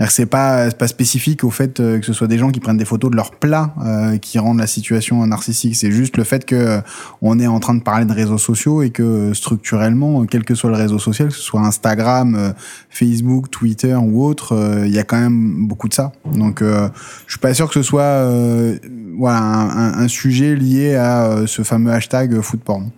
C'est 0.08 0.26
pas, 0.26 0.70
pas 0.70 0.88
spécifique 0.88 1.44
au 1.44 1.50
fait 1.50 1.78
euh, 1.78 1.98
que 2.00 2.06
ce 2.06 2.14
soit 2.14 2.26
des 2.26 2.38
gens 2.38 2.50
qui 2.50 2.60
prennent 2.60 2.78
des 2.78 2.86
photos 2.86 3.10
de 3.10 3.16
leurs 3.16 3.30
plats 3.30 3.74
euh, 3.84 4.16
qui 4.16 4.38
rendent 4.38 4.58
la 4.58 4.66
situation 4.66 5.24
narcissique. 5.26 5.76
C'est 5.76 5.92
juste 5.92 6.16
le 6.16 6.24
fait 6.24 6.46
que 6.46 6.54
euh, 6.54 6.80
on 7.20 7.38
est 7.38 7.46
en 7.46 7.60
train 7.60 7.74
de 7.74 7.82
parler 7.82 8.06
de 8.06 8.12
réseaux 8.12 8.38
sociaux 8.38 8.80
et 8.80 8.88
que 8.88 9.34
structurellement, 9.34 10.24
quel 10.24 10.44
que 10.44 10.54
soit 10.54 10.70
le 10.70 10.76
réseau 10.76 10.98
social, 10.98 11.28
que 11.28 11.34
ce 11.34 11.42
soit 11.42 11.60
Instagram, 11.60 12.54
Facebook, 12.88 13.50
Twitter 13.50 13.94
ou 13.94 14.24
autre, 14.24 14.82
il 14.86 14.92
y 14.92 14.98
a 14.98 15.04
quand 15.04 15.20
même 15.20 15.66
beaucoup 15.68 15.88
de 15.88 15.94
ça. 15.94 16.12
Donc, 16.24 16.62
je 16.62 16.90
suis 17.28 17.38
pas 17.38 17.52
sûr 17.54 17.68
que 17.68 17.74
ce 17.74 17.82
soit 17.82 18.24
un, 19.24 20.08
sujet 20.08 20.56
lié 20.56 20.96
à 20.96 21.46
ce 21.46 21.62
fameux 21.62 21.92
hashtag 21.92 22.40
foodporn. 22.40 22.90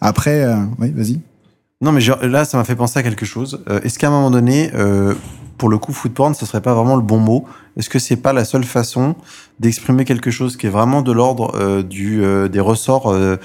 Après, 0.00 0.46
oui, 0.78 0.92
vas-y. 0.94 1.20
Non, 1.80 1.92
mais 1.92 2.00
là, 2.22 2.44
ça 2.44 2.58
m'a 2.58 2.64
fait 2.64 2.76
penser 2.76 2.98
à 2.98 3.02
quelque 3.02 3.26
chose. 3.26 3.62
Est-ce 3.82 3.98
qu'à 3.98 4.08
un 4.08 4.10
moment 4.10 4.30
donné, 4.30 4.70
pour 5.62 5.68
le 5.68 5.78
coup, 5.78 5.92
food 5.92 6.12
porn, 6.12 6.34
ce 6.34 6.44
serait 6.44 6.60
pas 6.60 6.74
vraiment 6.74 6.96
le 6.96 7.02
bon 7.02 7.20
mot. 7.20 7.44
Est-ce 7.76 7.88
que 7.88 8.00
c'est 8.00 8.16
pas 8.16 8.32
la 8.32 8.44
seule 8.44 8.64
façon 8.64 9.14
d'exprimer 9.60 10.04
quelque 10.04 10.32
chose 10.32 10.56
qui 10.56 10.66
est 10.66 10.70
vraiment 10.70 11.02
de 11.02 11.12
l'ordre 11.12 11.54
euh, 11.54 11.84
du 11.84 12.24
euh, 12.24 12.48
des 12.48 12.58
ressorts 12.58 13.12
euh, 13.12 13.36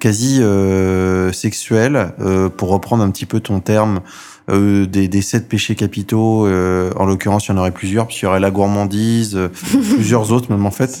quasi 0.00 0.42
euh, 0.42 1.32
sexuels, 1.32 2.14
euh, 2.18 2.48
pour 2.48 2.70
reprendre 2.70 3.04
un 3.04 3.10
petit 3.10 3.26
peu 3.26 3.40
ton 3.40 3.60
terme 3.60 4.00
euh, 4.48 4.86
des, 4.86 5.08
des 5.08 5.22
sept 5.22 5.48
péchés 5.48 5.74
capitaux. 5.74 6.46
euh, 6.46 6.90
en 6.96 7.04
l'occurrence, 7.06 7.46
il 7.46 7.50
y 7.50 7.54
en 7.54 7.58
aurait 7.58 7.70
plusieurs, 7.72 8.06
puis 8.06 8.18
il 8.20 8.24
y 8.24 8.28
aurait 8.28 8.40
la 8.40 8.50
gourmandise, 8.50 9.34
euh, 9.36 9.48
plusieurs 9.94 10.30
autres 10.32 10.50
même 10.52 10.64
en 10.66 10.70
fait. 10.70 10.98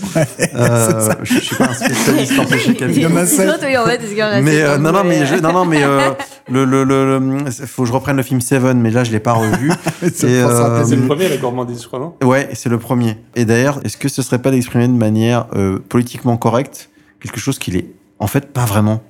Euh, 0.54 1.10
je 1.22 1.34
je 1.34 1.40
suis 1.40 1.56
pas 1.56 1.68
un 1.70 1.74
spécialiste 1.74 2.38
en 2.38 2.44
péchés 2.44 2.70
Il 2.70 2.74
y 2.74 2.76
capitaux. 2.76 3.12
en 3.12 3.16
a 3.16 3.26
sept. 3.26 3.48
Oui, 3.62 3.76
en 3.76 3.84
fait, 3.86 3.94
est-ce 3.96 4.08
qu'il 4.08 4.18
y 4.18 4.22
en 4.22 4.26
a 4.26 4.40
Mais 4.40 4.60
euh, 4.62 4.76
en 4.76 4.78
non, 4.80 4.92
non, 4.92 5.04
mais 5.04 5.24
je, 5.26 5.34
non, 5.36 5.52
non, 5.52 5.64
mais 5.64 5.82
euh, 5.82 6.10
le, 6.50 6.64
le, 6.64 6.84
le, 6.84 7.18
le- 7.18 7.50
faut 7.50 7.82
que 7.82 7.88
je 7.88 7.92
reprenne 7.92 8.16
le 8.16 8.22
film 8.22 8.40
Seven, 8.40 8.80
mais 8.80 8.90
là 8.90 9.04
je 9.04 9.12
l'ai 9.12 9.20
pas 9.20 9.32
revu. 9.34 9.70
Euh. 10.24 10.84
C'est 10.84 10.96
le 10.96 11.06
premier, 11.06 11.28
la 11.28 11.36
gourmandise, 11.36 11.82
je 11.82 11.86
crois, 11.86 11.98
non? 11.98 12.14
Ouais, 12.22 12.48
c'est 12.54 12.68
le 12.68 12.78
premier. 12.78 13.16
Et 13.34 13.44
d'ailleurs, 13.44 13.80
est-ce 13.84 13.96
que 13.96 14.08
ce 14.08 14.22
serait 14.22 14.40
pas 14.40 14.50
d'exprimer 14.50 14.88
de 14.88 14.92
manière 14.92 15.46
euh, 15.54 15.78
politiquement 15.88 16.36
correcte 16.36 16.90
quelque 17.20 17.38
chose 17.40 17.58
qu'il 17.58 17.76
est 17.76 17.86
En 18.18 18.26
fait, 18.26 18.52
pas 18.52 18.64
vraiment? 18.64 19.02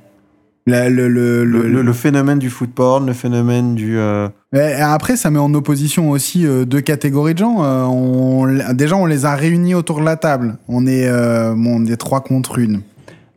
La- 0.67 0.89
le, 0.91 1.09
le, 1.09 1.45
Le, 1.45 1.83
le- 1.83 1.93
phénomène 1.93 2.39
du 2.39 2.51
foot 2.51 2.71
porn, 2.75 3.07
le 3.07 3.13
phénomène 3.13 3.75
du... 3.75 3.99
euh, 3.99 4.29
après, 4.81 5.17
ça 5.17 5.31
met 5.31 5.39
en 5.39 5.53
opposition 5.55 6.11
aussi 6.11 6.47
euh, 6.47 6.65
deux 6.65 6.81
catégories 6.81 7.35
de 7.35 7.39
gens. 7.39 7.63
Euh, 7.63 7.85
on, 7.85 8.47
déjà, 8.75 8.97
on 8.97 9.07
les 9.07 9.25
a 9.27 9.35
réunis 9.35 9.75
autour 9.75 10.01
de 10.01 10.05
la 10.05 10.17
table. 10.17 10.57
On 10.69 10.87
est, 10.87 11.07
euh, 11.07 11.55
bon, 11.57 11.83
on 11.83 11.87
est 11.87 11.97
trois 11.97 12.21
contre 12.21 12.59
une. 12.59 12.81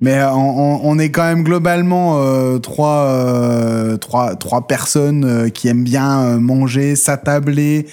Mais 0.02 0.18
on, 0.34 0.98
est 0.98 1.10
quand 1.10 1.26
même 1.26 1.44
globalement 1.44 2.20
euh, 2.20 2.58
trois, 2.58 3.04
euh, 3.10 3.98
trois, 3.98 4.38
trois 4.38 4.66
personnes 4.66 5.26
euh, 5.26 5.50
qui 5.50 5.68
aiment 5.68 5.84
bien 5.84 6.38
manger, 6.40 6.96
s'attabler, 6.96 7.86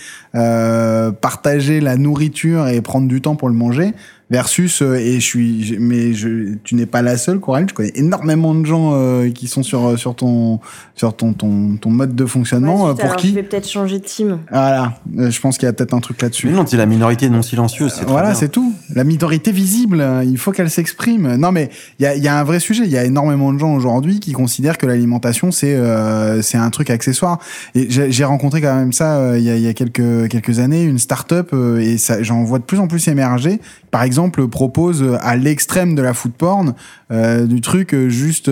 partager 1.20 1.80
la 1.80 1.96
nourriture 1.96 2.68
et 2.68 2.80
prendre 2.80 3.08
du 3.08 3.20
temps 3.20 3.34
pour 3.34 3.48
le 3.48 3.54
manger. 3.54 3.92
Versus, 4.28 4.82
euh, 4.82 4.96
et 4.96 5.20
je 5.20 5.24
suis, 5.24 5.76
mais 5.78 6.12
je, 6.12 6.56
tu 6.64 6.74
n'es 6.74 6.86
pas 6.86 7.00
la 7.00 7.16
seule, 7.16 7.38
Coralie. 7.38 7.66
Je 7.68 7.74
connais 7.74 7.92
énormément 7.94 8.56
de 8.56 8.66
gens 8.66 8.90
euh, 8.94 9.30
qui 9.30 9.46
sont 9.46 9.62
sur 9.62 9.96
sur 9.96 10.16
ton 10.16 10.58
sur 10.96 11.14
ton 11.14 11.32
ton, 11.32 11.76
ton 11.76 11.90
mode 11.90 12.16
de 12.16 12.26
fonctionnement. 12.26 12.86
Ouais, 12.86 12.90
euh, 12.90 12.94
pour 12.94 13.04
alors 13.04 13.16
qui 13.16 13.28
Je 13.28 13.34
vais 13.34 13.44
peut-être 13.44 13.68
changer 13.68 14.00
de 14.00 14.04
team. 14.04 14.40
voilà, 14.50 14.94
Euh, 15.16 15.30
je 15.30 15.40
pense 15.40 15.58
qu'il 15.58 15.66
y 15.66 15.68
a 15.68 15.72
peut-être 15.72 15.94
un 15.94 16.00
truc 16.00 16.20
là-dessus. 16.20 16.48
Mais 16.48 16.54
non, 16.54 16.64
c'est 16.66 16.76
la 16.76 16.86
minorité 16.86 17.28
non 17.30 17.40
silencieuse, 17.40 17.94
c'est 17.96 18.04
Voilà, 18.04 18.34
c'est 18.34 18.48
tout. 18.48 18.74
La 18.92 19.04
minorité 19.04 19.52
visible, 19.52 20.00
euh, 20.00 20.24
il 20.24 20.38
faut 20.38 20.50
qu'elle 20.50 20.70
s'exprime. 20.70 21.36
Non, 21.36 21.52
mais 21.52 21.70
il 22.00 22.02
y 22.02 22.06
a, 22.06 22.16
il 22.16 22.22
y 22.24 22.26
a 22.26 22.36
un 22.36 22.42
vrai 22.42 22.58
sujet. 22.58 22.82
Il 22.84 22.90
y 22.90 22.98
a 22.98 23.04
énormément 23.04 23.52
de 23.52 23.58
gens 23.60 23.74
aujourd'hui 23.76 24.18
qui 24.18 24.32
considèrent 24.32 24.76
que 24.78 24.86
l'alimentation 24.86 25.52
c'est 25.52 25.76
euh, 25.76 26.42
c'est 26.42 26.58
un 26.58 26.70
truc 26.70 26.90
accessoire. 26.90 27.38
Et 27.76 27.86
j'ai 27.90 28.10
j'ai 28.10 28.24
rencontré 28.24 28.60
quand 28.60 28.74
même 28.74 28.92
ça 28.92 29.18
euh, 29.18 29.38
il 29.38 29.44
y, 29.44 29.50
a, 29.50 29.54
il 29.54 29.62
y 29.62 29.68
a 29.68 29.72
quelques 29.72 30.28
quelques 30.28 30.58
années 30.58 30.82
une 30.82 30.98
start-up 30.98 31.50
euh, 31.52 31.78
et 31.78 31.96
ça 31.96 32.24
j'en 32.24 32.42
vois 32.42 32.58
de 32.58 32.64
plus 32.64 32.80
en 32.80 32.88
plus 32.88 33.06
émerger. 33.06 33.60
Par 33.92 34.02
exemple, 34.02 34.15
propose 34.48 35.02
euh, 35.02 35.16
à 35.20 35.36
l'extrême 35.36 35.94
de 35.94 36.02
la 36.02 36.14
food 36.14 36.32
porn 36.32 36.74
euh, 37.10 37.46
du 37.46 37.60
truc 37.60 37.94
euh, 37.94 38.08
juste 38.08 38.50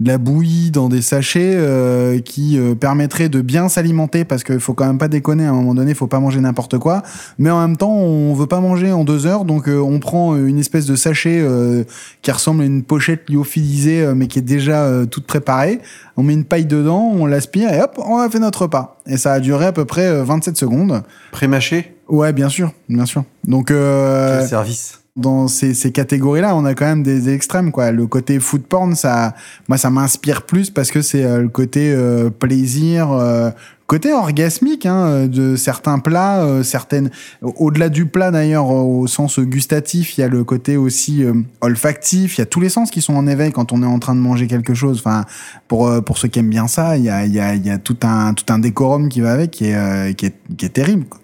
de 0.00 0.08
la 0.08 0.18
bouillie 0.18 0.70
dans 0.70 0.88
des 0.88 1.02
sachets 1.02 1.54
euh, 1.54 2.18
qui 2.20 2.58
euh, 2.58 2.74
permettrait 2.74 3.28
de 3.28 3.40
bien 3.40 3.68
s'alimenter 3.68 4.24
parce 4.24 4.42
qu'il 4.42 4.60
faut 4.60 4.74
quand 4.74 4.86
même 4.86 4.98
pas 4.98 5.08
déconner 5.08 5.46
à 5.46 5.50
un 5.50 5.54
moment 5.54 5.74
donné, 5.74 5.92
il 5.92 5.96
faut 5.96 6.06
pas 6.06 6.20
manger 6.20 6.40
n'importe 6.40 6.78
quoi. 6.78 7.02
Mais 7.38 7.50
en 7.50 7.60
même 7.60 7.76
temps, 7.76 7.92
on 7.92 8.34
veut 8.34 8.46
pas 8.46 8.60
manger 8.60 8.92
en 8.92 9.04
deux 9.04 9.26
heures, 9.26 9.44
donc 9.44 9.68
euh, 9.68 9.78
on 9.78 10.00
prend 10.00 10.36
une 10.36 10.58
espèce 10.58 10.86
de 10.86 10.96
sachet 10.96 11.40
euh, 11.40 11.84
qui 12.22 12.30
ressemble 12.30 12.62
à 12.62 12.66
une 12.66 12.82
pochette 12.82 13.28
lyophilisée, 13.30 14.02
euh, 14.02 14.14
mais 14.14 14.26
qui 14.26 14.38
est 14.38 14.42
déjà 14.42 14.84
euh, 14.84 15.06
toute 15.06 15.26
préparée. 15.26 15.80
On 16.16 16.22
met 16.22 16.32
une 16.32 16.44
paille 16.44 16.66
dedans, 16.66 17.12
on 17.14 17.26
l'aspire 17.26 17.72
et 17.72 17.80
hop, 17.80 18.00
on 18.04 18.18
a 18.18 18.28
fait 18.28 18.38
notre 18.38 18.62
repas. 18.62 18.98
Et 19.06 19.16
ça 19.16 19.32
a 19.32 19.40
duré 19.40 19.66
à 19.66 19.72
peu 19.72 19.84
près 19.84 20.06
euh, 20.06 20.24
27 20.24 20.56
secondes. 20.56 21.02
Pré-mâché? 21.32 21.94
Ouais, 22.08 22.32
bien 22.32 22.48
sûr, 22.48 22.72
bien 22.88 23.06
sûr. 23.06 23.24
Donc 23.46 23.70
euh, 23.70 24.40
Quel 24.40 24.48
service? 24.48 25.03
Dans 25.16 25.46
ces, 25.46 25.74
ces 25.74 25.92
catégories-là, 25.92 26.56
on 26.56 26.64
a 26.64 26.74
quand 26.74 26.86
même 26.86 27.04
des 27.04 27.32
extrêmes, 27.32 27.70
quoi. 27.70 27.92
Le 27.92 28.06
côté 28.08 28.40
food 28.40 28.62
porn, 28.62 28.96
ça, 28.96 29.34
moi, 29.68 29.78
ça 29.78 29.88
m'inspire 29.88 30.42
plus 30.42 30.70
parce 30.70 30.90
que 30.90 31.02
c'est 31.02 31.22
euh, 31.24 31.42
le 31.42 31.48
côté 31.48 31.92
euh, 31.92 32.30
plaisir, 32.30 33.12
euh, 33.12 33.50
côté 33.86 34.12
orgasmique 34.12 34.86
hein, 34.86 35.06
euh, 35.06 35.28
de 35.28 35.54
certains 35.54 36.00
plats, 36.00 36.42
euh, 36.42 36.64
certaines. 36.64 37.12
Au-delà 37.42 37.90
du 37.90 38.06
plat 38.06 38.32
d'ailleurs, 38.32 38.70
au 38.70 39.06
sens 39.06 39.38
gustatif, 39.38 40.18
il 40.18 40.22
y 40.22 40.24
a 40.24 40.28
le 40.28 40.42
côté 40.42 40.76
aussi 40.76 41.24
olfactif. 41.60 42.36
Il 42.36 42.40
y 42.40 42.42
a 42.42 42.46
tous 42.46 42.60
les 42.60 42.68
sens 42.68 42.90
qui 42.90 43.00
sont 43.00 43.14
en 43.14 43.28
éveil 43.28 43.52
quand 43.52 43.72
on 43.72 43.84
est 43.84 43.86
en 43.86 44.00
train 44.00 44.16
de 44.16 44.20
manger 44.20 44.48
quelque 44.48 44.74
chose. 44.74 44.98
Enfin, 44.98 45.26
pour 45.68 46.02
pour 46.04 46.18
ceux 46.18 46.26
qui 46.26 46.40
aiment 46.40 46.50
bien 46.50 46.66
ça, 46.66 46.96
il 46.96 47.04
y 47.04 47.10
a 47.10 47.24
il 47.24 47.32
y 47.32 47.38
a 47.38 47.54
y 47.54 47.70
a 47.70 47.78
tout 47.78 47.98
un 48.02 48.34
tout 48.34 48.52
un 48.52 48.58
décorum 48.58 49.08
qui 49.08 49.20
va 49.20 49.32
avec, 49.32 49.52
qui 49.52 49.66
est 49.66 50.14
qui 50.16 50.26
est 50.26 50.34
qui 50.56 50.66
est 50.66 50.70
terrible. 50.70 51.04
Quoi. 51.04 51.20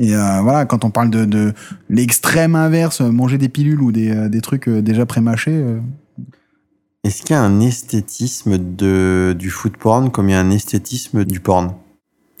Et 0.00 0.16
euh, 0.16 0.40
voilà, 0.42 0.64
quand 0.64 0.84
on 0.84 0.90
parle 0.90 1.10
de, 1.10 1.24
de 1.26 1.52
l'extrême 1.90 2.54
inverse, 2.56 3.00
euh, 3.02 3.10
manger 3.10 3.36
des 3.38 3.48
pilules 3.50 3.80
ou 3.82 3.92
des, 3.92 4.10
euh, 4.10 4.28
des 4.28 4.40
trucs 4.40 4.68
déjà 4.68 5.04
pré-mâchés, 5.06 5.52
euh, 5.54 5.78
Est-ce 7.04 7.22
qu'il 7.22 7.36
y 7.36 7.38
a 7.38 7.42
un 7.42 7.60
esthétisme 7.60 8.56
de, 8.58 9.34
du 9.38 9.50
foot 9.50 9.76
porn 9.76 10.10
comme 10.10 10.28
il 10.28 10.32
y 10.32 10.34
a 10.34 10.40
un 10.40 10.50
esthétisme 10.50 11.24
du 11.24 11.40
porn? 11.40 11.74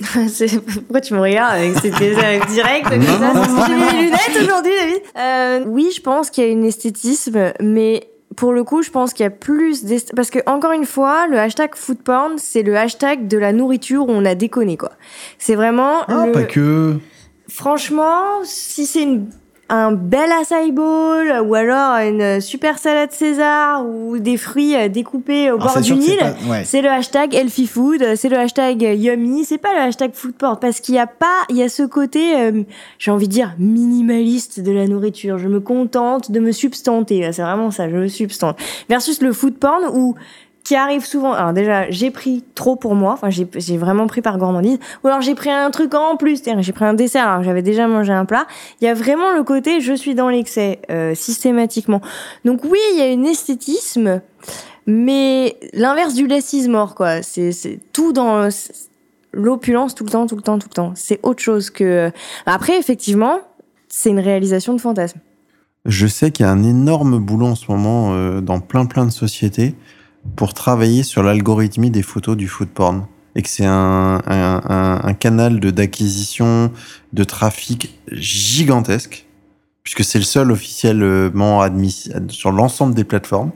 Pourquoi 0.00 1.00
tu 1.02 1.12
me 1.12 1.20
regardes 1.20 1.56
avec 1.56 1.74
C'était 1.78 2.14
direct 2.50 2.86
J'ai 2.90 2.98
mis 2.98 3.04
les 3.04 4.02
lunettes 4.04 4.42
aujourd'hui, 4.42 4.72
David 4.80 5.02
Euh, 5.18 5.64
Oui, 5.66 5.90
je 5.94 6.00
pense 6.00 6.30
qu'il 6.30 6.44
y 6.44 6.46
a 6.46 6.50
une 6.50 6.64
esthétisme, 6.64 7.52
mais 7.60 8.08
pour 8.36 8.54
le 8.54 8.64
coup, 8.64 8.82
je 8.82 8.90
pense 8.90 9.12
qu'il 9.12 9.24
y 9.24 9.26
a 9.26 9.30
plus 9.30 9.84
parce 10.16 10.30
que 10.30 10.38
encore 10.46 10.72
une 10.72 10.86
fois, 10.86 11.26
le 11.26 11.38
hashtag 11.38 11.74
food 11.74 11.98
porn, 11.98 12.38
c'est 12.38 12.62
le 12.62 12.76
hashtag 12.78 13.28
de 13.28 13.36
la 13.36 13.52
nourriture 13.52 14.06
où 14.08 14.10
on 14.10 14.24
a 14.24 14.34
déconné 14.34 14.78
quoi. 14.78 14.92
C'est 15.38 15.54
vraiment 15.56 16.02
ah, 16.08 16.24
le- 16.26 16.32
pas 16.32 16.44
que. 16.44 16.96
Franchement, 17.50 18.44
si 18.44 18.86
c'est 18.86 19.02
une 19.02 19.26
un 19.70 19.92
bel 19.92 20.30
acai 20.32 20.72
bowl 20.72 21.32
ou 21.46 21.54
alors 21.54 21.94
une 21.98 22.40
super 22.40 22.78
salade 22.78 23.12
César 23.12 23.86
ou 23.86 24.18
des 24.18 24.36
fruits 24.36 24.74
euh, 24.74 24.88
découpés 24.88 25.50
au 25.52 25.54
Alors, 25.60 25.74
bord 25.74 25.80
du 25.80 25.90
c'est 25.90 25.94
Nil, 25.94 26.18
ouais. 26.48 26.64
c'est 26.64 26.82
le 26.82 26.88
hashtag 26.88 27.34
healthy 27.34 27.68
food, 27.68 28.16
c'est 28.16 28.28
le 28.28 28.36
hashtag 28.36 28.82
yummy, 28.82 29.44
c'est 29.44 29.58
pas 29.58 29.72
le 29.74 29.80
hashtag 29.80 30.12
food 30.12 30.34
porn 30.34 30.58
parce 30.58 30.80
qu'il 30.80 30.96
y 30.96 30.98
a 30.98 31.06
pas, 31.06 31.44
il 31.50 31.56
y 31.56 31.62
a 31.62 31.68
ce 31.68 31.84
côté, 31.84 32.36
euh, 32.36 32.64
j'ai 32.98 33.12
envie 33.12 33.28
de 33.28 33.32
dire 33.32 33.54
minimaliste 33.58 34.60
de 34.60 34.72
la 34.72 34.88
nourriture. 34.88 35.38
Je 35.38 35.46
me 35.46 35.60
contente 35.60 36.32
de 36.32 36.40
me 36.40 36.50
substanter, 36.50 37.30
c'est 37.32 37.42
vraiment 37.42 37.70
ça, 37.70 37.88
je 37.88 37.94
me 37.94 38.08
substante. 38.08 38.58
Versus 38.88 39.22
le 39.22 39.32
food 39.32 39.54
porn 39.54 39.84
où 39.94 40.16
qui 40.70 40.76
arrive 40.76 41.04
souvent. 41.04 41.32
Alors 41.32 41.52
déjà, 41.52 41.90
j'ai 41.90 42.12
pris 42.12 42.44
trop 42.54 42.76
pour 42.76 42.94
moi. 42.94 43.14
Enfin, 43.14 43.28
j'ai 43.28 43.76
vraiment 43.76 44.06
pris 44.06 44.22
par 44.22 44.38
gourmandise. 44.38 44.78
Ou 45.02 45.08
alors 45.08 45.20
j'ai 45.20 45.34
pris 45.34 45.50
un 45.50 45.68
truc 45.72 45.92
en 45.94 46.16
plus. 46.16 46.44
J'ai 46.60 46.72
pris 46.72 46.84
un 46.84 46.94
dessert 46.94 47.26
alors 47.26 47.42
j'avais 47.42 47.62
déjà 47.62 47.88
mangé 47.88 48.12
un 48.12 48.24
plat. 48.24 48.46
Il 48.80 48.84
y 48.84 48.88
a 48.88 48.94
vraiment 48.94 49.32
le 49.32 49.42
côté 49.42 49.80
je 49.80 49.92
suis 49.92 50.14
dans 50.14 50.28
l'excès 50.28 50.78
euh, 50.88 51.12
systématiquement. 51.16 52.00
Donc 52.44 52.62
oui, 52.62 52.78
il 52.92 52.98
y 53.00 53.02
a 53.02 53.08
une 53.08 53.26
esthétisme, 53.26 54.20
mais 54.86 55.56
l'inverse 55.72 56.14
du 56.14 56.28
less 56.28 56.52
is 56.52 56.68
more 56.68 56.94
quoi. 56.94 57.20
C'est 57.22 57.80
tout 57.92 58.12
dans 58.12 58.48
l'opulence 59.32 59.96
tout 59.96 60.04
le 60.04 60.10
temps, 60.10 60.28
tout 60.28 60.36
le 60.36 60.42
temps, 60.42 60.60
tout 60.60 60.68
le 60.70 60.74
temps. 60.74 60.92
C'est 60.94 61.18
autre 61.24 61.42
chose 61.42 61.70
que. 61.70 62.12
Après, 62.46 62.78
effectivement, 62.78 63.40
c'est 63.88 64.10
une 64.10 64.20
réalisation 64.20 64.72
de 64.72 64.80
fantasme. 64.80 65.18
Je 65.84 66.06
sais 66.06 66.30
qu'il 66.30 66.46
y 66.46 66.48
a 66.48 66.52
un 66.52 66.62
énorme 66.62 67.18
boulot 67.18 67.46
en 67.46 67.54
ce 67.56 67.68
moment 67.68 68.12
euh, 68.12 68.40
dans 68.40 68.60
plein 68.60 68.86
plein 68.86 69.04
de 69.04 69.10
sociétés 69.10 69.74
pour 70.36 70.54
travailler 70.54 71.02
sur 71.02 71.22
l'algorithmie 71.22 71.90
des 71.90 72.02
photos 72.02 72.36
du 72.36 72.48
food 72.48 72.68
porn. 72.68 73.06
Et 73.36 73.42
que 73.42 73.48
c'est 73.48 73.66
un, 73.66 74.20
un, 74.26 75.14
canal 75.14 75.60
d'acquisition 75.60 76.72
de 77.12 77.22
trafic 77.22 77.96
gigantesque, 78.10 79.26
puisque 79.84 80.02
c'est 80.02 80.18
le 80.18 80.24
seul 80.24 80.50
officiellement 80.50 81.60
admis 81.60 82.08
sur 82.28 82.50
l'ensemble 82.50 82.94
des 82.94 83.04
plateformes. 83.04 83.52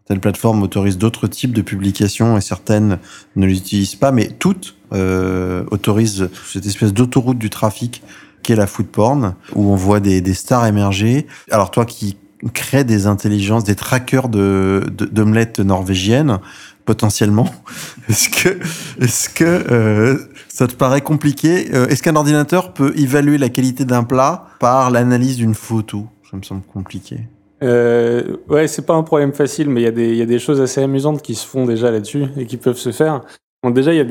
Certaines 0.00 0.20
plateformes 0.20 0.62
autorisent 0.62 0.98
d'autres 0.98 1.28
types 1.28 1.52
de 1.52 1.62
publications 1.62 2.36
et 2.36 2.40
certaines 2.40 2.98
ne 3.36 3.46
l'utilisent 3.46 3.94
pas, 3.94 4.10
mais 4.10 4.28
toutes 4.28 4.74
euh, 4.92 5.64
autorisent 5.70 6.28
cette 6.44 6.66
espèce 6.66 6.92
d'autoroute 6.92 7.38
du 7.38 7.50
trafic 7.50 8.02
qu'est 8.42 8.56
la 8.56 8.66
food 8.66 8.86
porn, 8.86 9.36
où 9.54 9.70
on 9.72 9.76
voit 9.76 10.00
des, 10.00 10.20
des 10.20 10.34
stars 10.34 10.66
émerger. 10.66 11.26
Alors 11.50 11.70
toi 11.70 11.86
qui 11.86 12.16
crée 12.50 12.84
des 12.84 13.06
intelligences, 13.06 13.64
des 13.64 13.74
trackers 13.74 14.28
de 14.28 14.82
d'omelettes 14.90 15.60
norvégiennes 15.60 16.38
potentiellement. 16.84 17.48
Est-ce 18.08 18.28
que 18.28 18.58
est-ce 19.02 19.28
que 19.30 19.44
euh, 19.44 20.18
ça 20.48 20.66
te 20.66 20.74
paraît 20.74 21.00
compliqué 21.00 21.68
Euh, 21.74 21.86
Est-ce 21.88 22.02
qu'un 22.02 22.16
ordinateur 22.16 22.74
peut 22.74 22.92
évaluer 22.96 23.38
la 23.38 23.48
qualité 23.48 23.84
d'un 23.84 24.04
plat 24.04 24.48
par 24.60 24.90
l'analyse 24.90 25.36
d'une 25.36 25.54
photo? 25.54 26.06
Ça 26.30 26.36
me 26.36 26.42
semble 26.42 26.62
compliqué. 26.62 27.20
Euh, 27.62 28.36
ouais, 28.48 28.68
c'est 28.68 28.84
pas 28.84 28.94
un 28.94 29.02
problème 29.02 29.32
facile, 29.32 29.70
mais 29.70 29.80
il 29.80 29.84
y, 29.84 30.20
a 30.22 30.26
des- 30.26 30.38
choses 30.38 30.60
assez 30.60 30.82
amusantes 30.82 31.22
qui 31.22 31.34
se 31.34 31.46
font 31.46 31.64
déjà 31.64 31.90
là-dessus 31.90 32.24
et 32.36 32.44
qui 32.44 32.58
peuvent 32.58 32.76
se 32.76 32.92
faire. 32.92 33.22
Déjà, 33.70 33.94
il 33.94 33.96
y, 33.96 34.00
a 34.00 34.04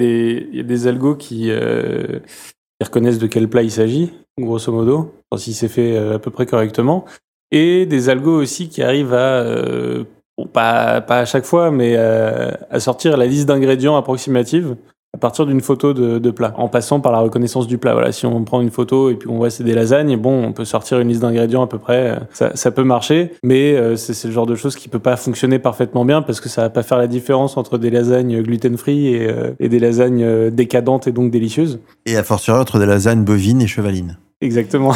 des- 0.64 0.88
algos 0.88 1.16
qui, 1.16 1.52
euh, 1.52 2.20
qui 2.80 2.84
reconnaissent 2.86 3.20
de 3.20 3.28
quel 3.28 3.48
plat 3.48 3.62
il 3.62 3.70
s'agit, 3.70 4.12
grosso 4.40 4.72
modo, 4.72 5.14
si 5.38 5.54
c'est 5.54 5.68
fait 5.68 5.96
à 5.98 6.18
peu 6.18 6.32
près 6.32 6.48
correctement. 6.48 7.06
Et 7.54 7.86
des 7.86 8.10
algos 8.10 8.42
aussi 8.42 8.68
qui 8.68 8.82
arrivent 8.82 9.14
à, 9.14 9.42
euh, 9.42 10.04
pas, 10.52 11.04
à 11.08 11.26
chaque 11.26 11.46
fois, 11.46 11.70
mais 11.70 11.94
euh, 11.96 12.50
à 12.72 12.80
sortir 12.80 13.16
la 13.16 13.28
liste 13.28 13.48
d'ingrédients 13.48 13.96
approximative 13.96 14.76
à 15.16 15.20
partir 15.20 15.46
d'une 15.46 15.62
photo 15.62 15.94
de, 15.94 16.32
plat, 16.32 16.56
en 16.58 16.68
passant 16.68 17.00
par 17.00 17.12
la 17.12 17.20
reconnaissance 17.20 17.68
du 17.68 17.78
plat. 17.78 17.94
Voilà, 17.94 18.12
si 18.12 18.26
on 18.26 18.44
prend 18.44 18.62
une 18.62 18.72
photo 18.72 19.12
et 19.12 19.14
puis 19.14 19.30
on 19.30 19.38
voit 19.38 19.52
c'est 19.52 19.64
des 19.64 19.76
lasagnes, 19.76 20.18
bon, 20.18 20.44
on 20.44 20.52
peut 20.54 20.66
sortir 20.66 21.00
une 21.00 21.10
liste 21.10 21.22
d'ingrédients 21.22 21.62
à 21.62 21.68
peu 21.68 21.78
près, 21.78 22.18
euh, 22.42 22.52
ça, 22.56 22.72
peut 22.72 22.84
marcher, 22.84 23.34
mais 23.44 23.96
c'est 23.96 24.28
le 24.28 24.34
genre 24.34 24.48
de 24.48 24.56
chose 24.56 24.76
qui 24.76 24.90
peut 24.90 24.98
pas 24.98 25.16
fonctionner 25.16 25.60
parfaitement 25.60 26.06
bien 26.06 26.24
parce 26.24 26.42
que 26.42 26.50
ça 26.50 26.64
va 26.64 26.72
pas 26.72 26.82
faire 26.82 26.98
la 26.98 27.06
différence 27.06 27.56
entre 27.58 27.78
des 27.78 27.92
lasagnes 27.92 28.42
gluten-free 28.42 29.10
et, 29.10 29.30
et 29.60 29.70
des 29.70 29.78
lasagnes 29.78 30.50
décadentes 30.50 31.06
et 31.06 31.12
donc 31.12 31.30
délicieuses. 31.30 31.80
Et 32.08 32.18
à 32.18 32.24
fortiori 32.24 32.60
entre 32.60 32.80
des 32.80 32.88
lasagnes 32.88 33.24
bovines 33.24 33.62
et 33.62 33.68
chevalines. 33.68 34.18
Exactement. 34.44 34.92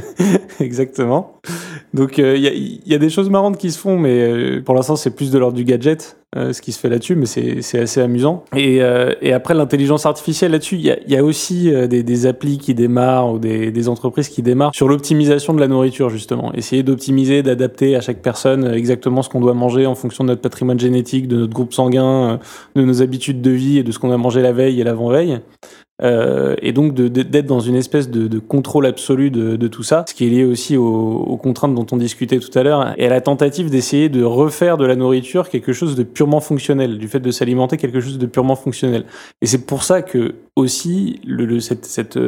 Exactement. 0.60 1.34
Donc 1.94 2.18
il 2.18 2.38
y, 2.38 2.48
a, 2.48 2.52
y, 2.52 2.94
a, 2.94 2.98
des 2.98 3.08
choses 3.08 3.30
marrantes 3.30 3.56
qui 3.56 3.70
se 3.70 3.78
font, 3.78 3.96
mais 3.98 4.60
pour 4.60 4.74
l'instant 4.74 4.96
c'est 4.96 5.10
plus 5.10 5.30
de 5.30 5.38
l'ordre 5.38 5.56
du 5.56 5.64
gadget, 5.64 6.16
ce 6.36 6.60
qui 6.60 6.70
se 6.70 6.78
fait 6.78 6.88
là-dessus, 6.88 7.16
mais 7.16 7.26
c'est 7.26 7.78
assez 7.78 8.00
amusant. 8.00 8.44
Et, 8.56 8.80
après 9.32 9.54
l'intelligence 9.54 10.06
artificielle 10.06 10.52
là-dessus, 10.52 10.76
il 10.76 10.82
y 10.84 11.16
a, 11.16 11.24
aussi 11.24 11.72
des, 11.88 12.04
des, 12.04 12.26
applis 12.26 12.58
qui 12.58 12.74
démarrent 12.74 13.32
ou 13.32 13.38
des 13.38 13.88
entreprises 13.88 14.28
qui 14.28 14.42
démarrent 14.42 14.74
sur 14.74 14.88
l'optimisation 14.88 15.52
de 15.52 15.60
la 15.60 15.66
nourriture 15.66 16.10
justement. 16.10 16.52
Essayer 16.54 16.84
d'optimiser, 16.84 17.42
d'adapter 17.42 17.96
à 17.96 18.00
chaque 18.00 18.22
personne 18.22 18.66
exactement 18.72 19.22
ce 19.22 19.28
qu'on 19.28 19.40
doit 19.40 19.54
manger 19.54 19.86
en 19.86 19.96
fonction 19.96 20.22
de 20.22 20.28
notre 20.28 20.42
patrimoine 20.42 20.78
génétique, 20.78 21.26
de 21.26 21.38
notre 21.38 21.54
groupe 21.54 21.72
sanguin, 21.72 22.38
de 22.76 22.82
nos 22.82 23.02
habitudes 23.02 23.40
de 23.40 23.50
vie 23.50 23.78
et 23.78 23.82
de 23.82 23.90
ce 23.90 23.98
qu'on 23.98 24.12
a 24.12 24.16
mangé 24.16 24.42
la 24.42 24.52
veille 24.52 24.80
et 24.80 24.84
l'avant-veille. 24.84 25.40
Euh, 26.02 26.56
et 26.62 26.72
donc 26.72 26.94
d'être 26.94 27.46
dans 27.46 27.60
une 27.60 27.74
espèce 27.74 28.08
de, 28.08 28.26
de 28.26 28.38
contrôle 28.38 28.86
absolu 28.86 29.30
de, 29.30 29.56
de, 29.56 29.68
tout 29.68 29.82
ça, 29.82 30.04
ce 30.08 30.14
qui 30.14 30.26
est 30.26 30.30
lié 30.30 30.44
aussi 30.44 30.76
aux, 30.76 30.84
aux 30.84 31.36
contraintes 31.36 31.74
dont 31.74 31.86
on 31.92 31.96
discutait 31.96 32.38
tout 32.38 32.58
à 32.58 32.62
l'heure, 32.62 32.94
et 32.96 33.06
à 33.06 33.10
la 33.10 33.20
tentative 33.20 33.70
d'essayer 33.70 34.08
de 34.08 34.22
refaire 34.22 34.76
de 34.76 34.86
la 34.86 34.96
nourriture 34.96 35.48
quelque 35.48 35.72
chose 35.72 35.96
de 35.96 36.02
purement 36.02 36.40
fonctionnel, 36.40 36.98
du 36.98 37.08
fait 37.08 37.20
de 37.20 37.30
s'alimenter 37.30 37.76
quelque 37.76 38.00
chose 38.00 38.18
de 38.18 38.26
purement 38.26 38.56
fonctionnel. 38.56 39.04
Et 39.42 39.46
c'est 39.46 39.66
pour 39.66 39.82
ça 39.82 40.02
que 40.02 40.36
aussi 40.56 41.20
le, 41.24 41.44
le, 41.44 41.60
cette, 41.60 41.84
cette, 41.84 42.18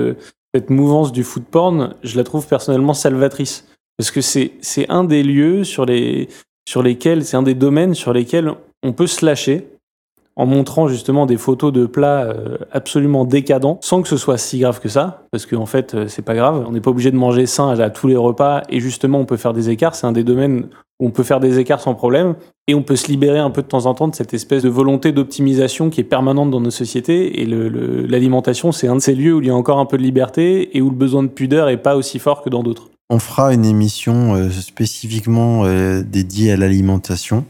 cette 0.55 0.71
mouvance 0.71 1.13
du 1.13 1.25
food 1.25 1.45
porn, 1.45 1.95
je 2.03 2.17
la 2.17 2.25
trouve 2.25 2.47
personnellement 2.47 2.95
salvatrice, 2.95 3.67
parce 3.97 4.11
que 4.11 4.21
c'est 4.21 4.53
un 4.89 5.05
des 5.05 5.23
lieux 5.23 5.65
sur 5.65 5.87
les 5.87 6.29
sur 6.69 6.83
lesquels, 6.83 7.25
c'est 7.25 7.37
un 7.37 7.43
des 7.43 7.55
domaines 7.55 7.95
sur 7.95 8.13
lesquels 8.13 8.53
on 8.83 8.93
peut 8.93 9.07
se 9.07 9.25
lâcher 9.25 9.67
en 10.37 10.47
montrant 10.47 10.89
justement 10.89 11.27
des 11.27 11.37
photos 11.37 11.73
de 11.73 11.87
plats 11.87 12.25
euh, 12.25 12.57
absolument 12.71 13.25
décadents, 13.25 13.79
sans 13.83 14.03
que 14.03 14.09
ce 14.09 14.17
soit 14.17 14.39
si 14.39 14.59
grave 14.59 14.81
que 14.81 14.89
ça, 14.89 15.27
parce 15.31 15.47
qu'en 15.47 15.63
en 15.63 15.67
fait, 15.67 15.95
euh, 15.95 16.09
c'est 16.09 16.23
pas 16.23 16.35
grave. 16.35 16.65
On 16.67 16.73
n'est 16.73 16.81
pas 16.81 16.91
obligé 16.91 17.11
de 17.11 17.17
manger 17.17 17.47
sain 17.47 17.69
à, 17.69 17.91
tous 17.91 18.07
les 18.07 18.17
repas, 18.17 18.63
et 18.69 18.81
justement, 18.81 19.19
on 19.19 19.27
peut 19.27 19.37
faire 19.37 19.53
des 19.53 19.71
écarts. 19.71 19.95
C'est 19.95 20.07
un 20.07 20.13
des 20.13 20.25
domaines 20.25 20.69
où 21.01 21.07
on 21.07 21.11
peut 21.11 21.23
faire 21.23 21.41
des 21.41 21.59
écarts 21.59 21.81
sans 21.81 21.95
problème, 21.95 22.35
et 22.67 22.75
on 22.75 22.83
peut 22.83 22.97
se 22.97 23.09
libérer 23.09 23.39
un 23.39 23.51
peu 23.51 23.63
de 23.63 23.67
temps 23.67 23.87
en 23.87 23.95
temps 23.95 24.09
de 24.09 24.15
cette 24.15 24.33
espèce 24.33 24.63
de 24.63 24.71
volonté 24.71 25.13
d'optimisation 25.13 25.91
qui 25.91 26.01
est 26.01 26.05
permanente 26.05 26.51
dans 26.51 26.61
nos 26.61 26.71
sociétés. 26.71 27.43
Et 27.43 27.47
l'alimentation, 27.47 28.73
c'est 28.73 28.89
un 28.89 28.97
de 28.97 29.01
ces 29.01 29.15
lieux 29.15 29.35
où 29.35 29.41
il 29.41 29.49
y 29.49 29.51
a 29.51 29.55
encore 29.55 29.79
un 29.79 29.87
peu 29.87 29.99
de 29.99 30.03
liberté 30.03 30.77
et 30.77 30.81
où 30.81 30.89
le 30.89 30.97
besoin 30.97 31.23
de 31.23 31.29
pudeur 31.29 31.69
est 31.69 31.83
pas 31.83 31.97
aussi 31.97 32.19
fort 32.19 32.43
que 32.43 32.49
dans 32.49 32.63
d'autres. 32.63 32.92
On 33.15 33.19
fera 33.19 33.53
une 33.53 33.67
émission 33.67 34.37
euh, 34.37 34.51
spécifiquement 34.51 35.67
euh, 35.67 36.03
dédiée 36.03 36.51
à 36.51 36.57
l'alimentation. 36.57 37.45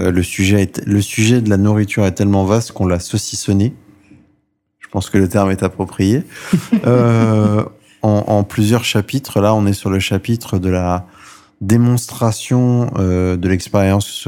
Euh, 0.00 0.10
le, 0.10 0.22
sujet 0.22 0.62
est, 0.62 0.82
le 0.86 1.02
sujet 1.02 1.42
de 1.42 1.50
la 1.50 1.58
nourriture 1.58 2.06
est 2.06 2.12
tellement 2.12 2.46
vaste 2.46 2.72
qu'on 2.72 2.86
l'a 2.86 2.98
saucissonné. 2.98 3.74
Je 4.78 4.88
pense 4.88 5.10
que 5.10 5.18
le 5.18 5.28
terme 5.28 5.50
est 5.50 5.62
approprié. 5.62 6.22
en, 6.86 7.66
en, 8.00 8.42
plusieurs 8.42 8.86
chapitres. 8.86 9.42
Là, 9.42 9.54
on 9.54 9.66
est 9.66 9.74
sur 9.74 9.90
le 9.90 9.98
chapitre 9.98 10.58
de 10.58 10.70
la 10.70 11.06
démonstration 11.60 12.86
de 12.96 13.48
l'expérience 13.48 14.26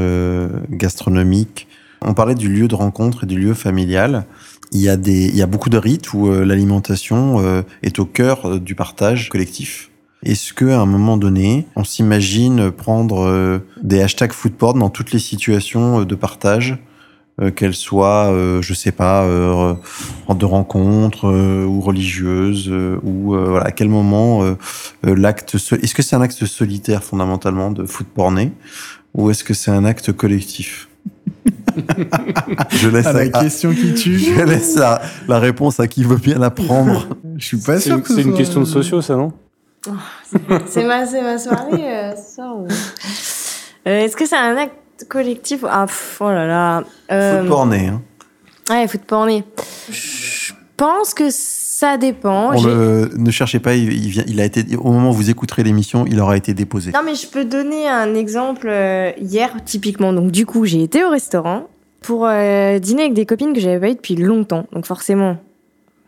gastronomique. 0.68 1.66
On 2.02 2.12
parlait 2.12 2.34
du 2.34 2.50
lieu 2.50 2.68
de 2.68 2.74
rencontre 2.74 3.24
et 3.24 3.26
du 3.26 3.38
lieu 3.38 3.54
familial. 3.54 4.26
Il 4.70 4.82
y 4.82 4.90
a, 4.90 4.98
des, 4.98 5.28
il 5.28 5.36
y 5.36 5.42
a 5.42 5.46
beaucoup 5.46 5.70
de 5.70 5.78
rites 5.78 6.12
où 6.12 6.30
l'alimentation 6.30 7.64
est 7.82 7.98
au 7.98 8.04
cœur 8.04 8.60
du 8.60 8.74
partage 8.74 9.30
collectif. 9.30 9.90
Est-ce 10.24 10.54
que 10.54 10.64
à 10.64 10.80
un 10.80 10.86
moment 10.86 11.18
donné, 11.18 11.66
on 11.76 11.84
s'imagine 11.84 12.70
prendre 12.70 13.26
euh, 13.26 13.58
des 13.82 14.00
hashtags 14.00 14.32
foodporn 14.32 14.78
dans 14.78 14.88
toutes 14.88 15.12
les 15.12 15.18
situations 15.18 16.00
euh, 16.00 16.04
de 16.06 16.14
partage, 16.14 16.78
euh, 17.42 17.50
qu'elles 17.50 17.74
soient, 17.74 18.32
je 18.60 18.74
sais 18.74 18.92
pas, 18.92 19.26
de 19.26 20.44
rencontres 20.44 21.28
ou 21.66 21.80
religieuses, 21.80 22.72
ou 23.02 23.34
voilà, 23.34 23.66
à 23.66 23.70
quel 23.72 23.88
moment 23.88 24.56
l'acte, 25.02 25.56
est-ce 25.56 25.94
que 25.94 26.02
c'est 26.02 26.16
un 26.16 26.22
acte 26.22 26.46
solitaire 26.46 27.02
fondamentalement 27.02 27.70
de 27.70 27.84
foodporner, 27.84 28.52
ou 29.14 29.30
est-ce 29.30 29.44
que 29.44 29.52
c'est 29.52 29.72
un 29.72 29.84
acte 29.84 30.12
collectif? 30.12 30.88
Je 32.70 32.88
laisse 32.88 33.06
ah, 33.06 33.12
la 33.12 33.28
question 33.28 33.74
qui 33.74 33.94
tue. 33.94 34.18
Je 34.18 34.42
laisse 34.44 34.76
la, 34.76 35.02
la, 35.26 35.40
réponse 35.40 35.80
à 35.80 35.88
qui 35.88 36.04
veut 36.04 36.16
bien 36.16 36.38
la 36.38 36.50
prendre. 36.50 37.08
je 37.36 37.44
suis 37.44 37.56
pas 37.56 37.80
sûr 37.80 38.00
que 38.00 38.14
c'est 38.14 38.22
une 38.22 38.34
question 38.34 38.60
de 38.60 38.64
sociaux, 38.64 39.02
ça 39.02 39.16
non? 39.16 39.32
Oh, 39.86 39.90
c'est 40.66 40.84
ma, 40.84 41.04
ma 41.04 41.38
soirée 41.38 41.84
euh, 41.84 42.16
ce 42.16 42.34
soir. 42.36 42.56
Ou... 42.56 42.66
Euh, 43.86 43.98
Est-ce 44.00 44.16
que 44.16 44.26
c'est 44.26 44.36
un 44.36 44.56
acte 44.56 45.06
collectif? 45.08 45.64
Ah, 45.68 45.86
pff, 45.86 46.18
oh 46.20 46.30
là 46.30 46.46
là. 46.46 46.84
Euh... 47.10 47.40
Foot 47.40 47.48
porné. 47.48 47.88
Hein. 47.88 48.02
Ouais, 48.70 48.88
foot 48.88 49.02
porné. 49.02 49.44
Je 49.90 50.52
pense 50.76 51.12
que 51.12 51.28
ça 51.30 51.98
dépend. 51.98 52.52
Le, 52.52 53.10
ne 53.16 53.30
cherchez 53.30 53.58
pas, 53.58 53.74
il, 53.74 53.92
il, 53.92 54.08
vient, 54.08 54.24
il 54.26 54.40
a 54.40 54.44
été, 54.44 54.64
au 54.76 54.90
moment 54.90 55.10
où 55.10 55.12
vous 55.12 55.28
écouterez 55.28 55.62
l'émission, 55.62 56.06
il 56.06 56.18
aura 56.20 56.36
été 56.36 56.54
déposé. 56.54 56.92
Non, 56.92 57.02
mais 57.04 57.14
je 57.14 57.26
peux 57.26 57.44
donner 57.44 57.88
un 57.88 58.14
exemple 58.14 58.68
euh, 58.68 59.12
hier, 59.20 59.54
typiquement. 59.64 60.12
Donc, 60.12 60.30
du 60.30 60.46
coup, 60.46 60.64
j'ai 60.64 60.82
été 60.82 61.04
au 61.04 61.10
restaurant 61.10 61.68
pour 62.00 62.26
euh, 62.26 62.78
dîner 62.78 63.02
avec 63.02 63.14
des 63.14 63.26
copines 63.26 63.52
que 63.52 63.60
j'avais 63.60 63.80
pas 63.80 63.88
eues 63.90 63.96
depuis 63.96 64.16
longtemps. 64.16 64.66
Donc, 64.72 64.86
forcément, 64.86 65.36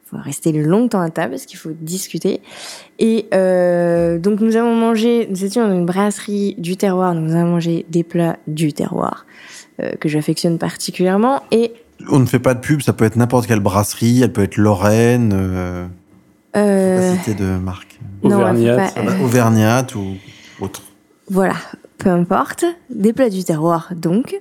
faut 0.09 0.17
rester 0.19 0.53
longtemps 0.53 1.01
à 1.01 1.11
table 1.11 1.33
parce 1.33 1.47
qu'il 1.47 1.59
faut 1.59 1.73
discuter. 1.73 2.41
Et 2.99 3.27
euh, 3.35 4.19
donc 4.19 4.41
nous 4.41 4.57
avons 4.57 4.75
mangé, 4.75 5.27
nous 5.29 5.45
étions 5.45 5.67
dans 5.67 5.75
une 5.75 5.85
brasserie 5.85 6.55
du 6.59 6.77
terroir, 6.77 7.15
nous 7.15 7.35
avons 7.35 7.51
mangé 7.53 7.85
des 7.91 8.05
plats 8.05 8.37
du 8.47 8.73
terroir 8.73 9.27
euh, 9.83 9.93
que 10.01 10.09
j'affectionne 10.09 10.59
particulièrement. 10.59 11.43
Et 11.51 11.73
on 12.09 12.21
ne 12.21 12.27
fait 12.27 12.39
pas 12.39 12.55
de 12.55 12.61
pub, 12.61 12.83
ça 12.83 12.93
peut 12.93 13.05
être 13.05 13.17
n'importe 13.17 13.47
quelle 13.47 13.61
brasserie, 13.61 14.23
elle 14.23 14.33
peut 14.33 14.45
être 14.45 14.57
Lorraine, 14.57 15.33
euh, 15.35 15.87
euh... 16.57 17.17
cité 17.17 17.35
de 17.35 17.57
marque. 17.59 17.99
Auvergnat, 18.23 18.91
Auvergnat 19.23 19.87
ou 19.95 20.15
autre. 20.65 20.83
Voilà, 21.29 21.55
peu 21.99 22.11
importe, 22.11 22.65
des 22.91 23.13
plats 23.13 23.29
du 23.29 23.45
terroir 23.45 23.91
donc. 23.95 24.41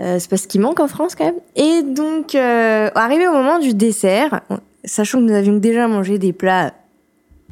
Euh, 0.00 0.18
c'est 0.18 0.30
parce 0.30 0.46
qu'il 0.46 0.60
manque 0.60 0.80
en 0.80 0.88
France 0.88 1.14
quand 1.14 1.24
même. 1.24 1.40
Et 1.56 1.82
donc, 1.82 2.34
euh, 2.34 2.90
arrivé 2.94 3.26
au 3.26 3.32
moment 3.32 3.58
du 3.58 3.74
dessert, 3.74 4.40
sachant 4.84 5.18
que 5.18 5.24
nous 5.24 5.34
avions 5.34 5.56
déjà 5.56 5.88
mangé 5.88 6.18
des 6.18 6.32
plats 6.32 6.74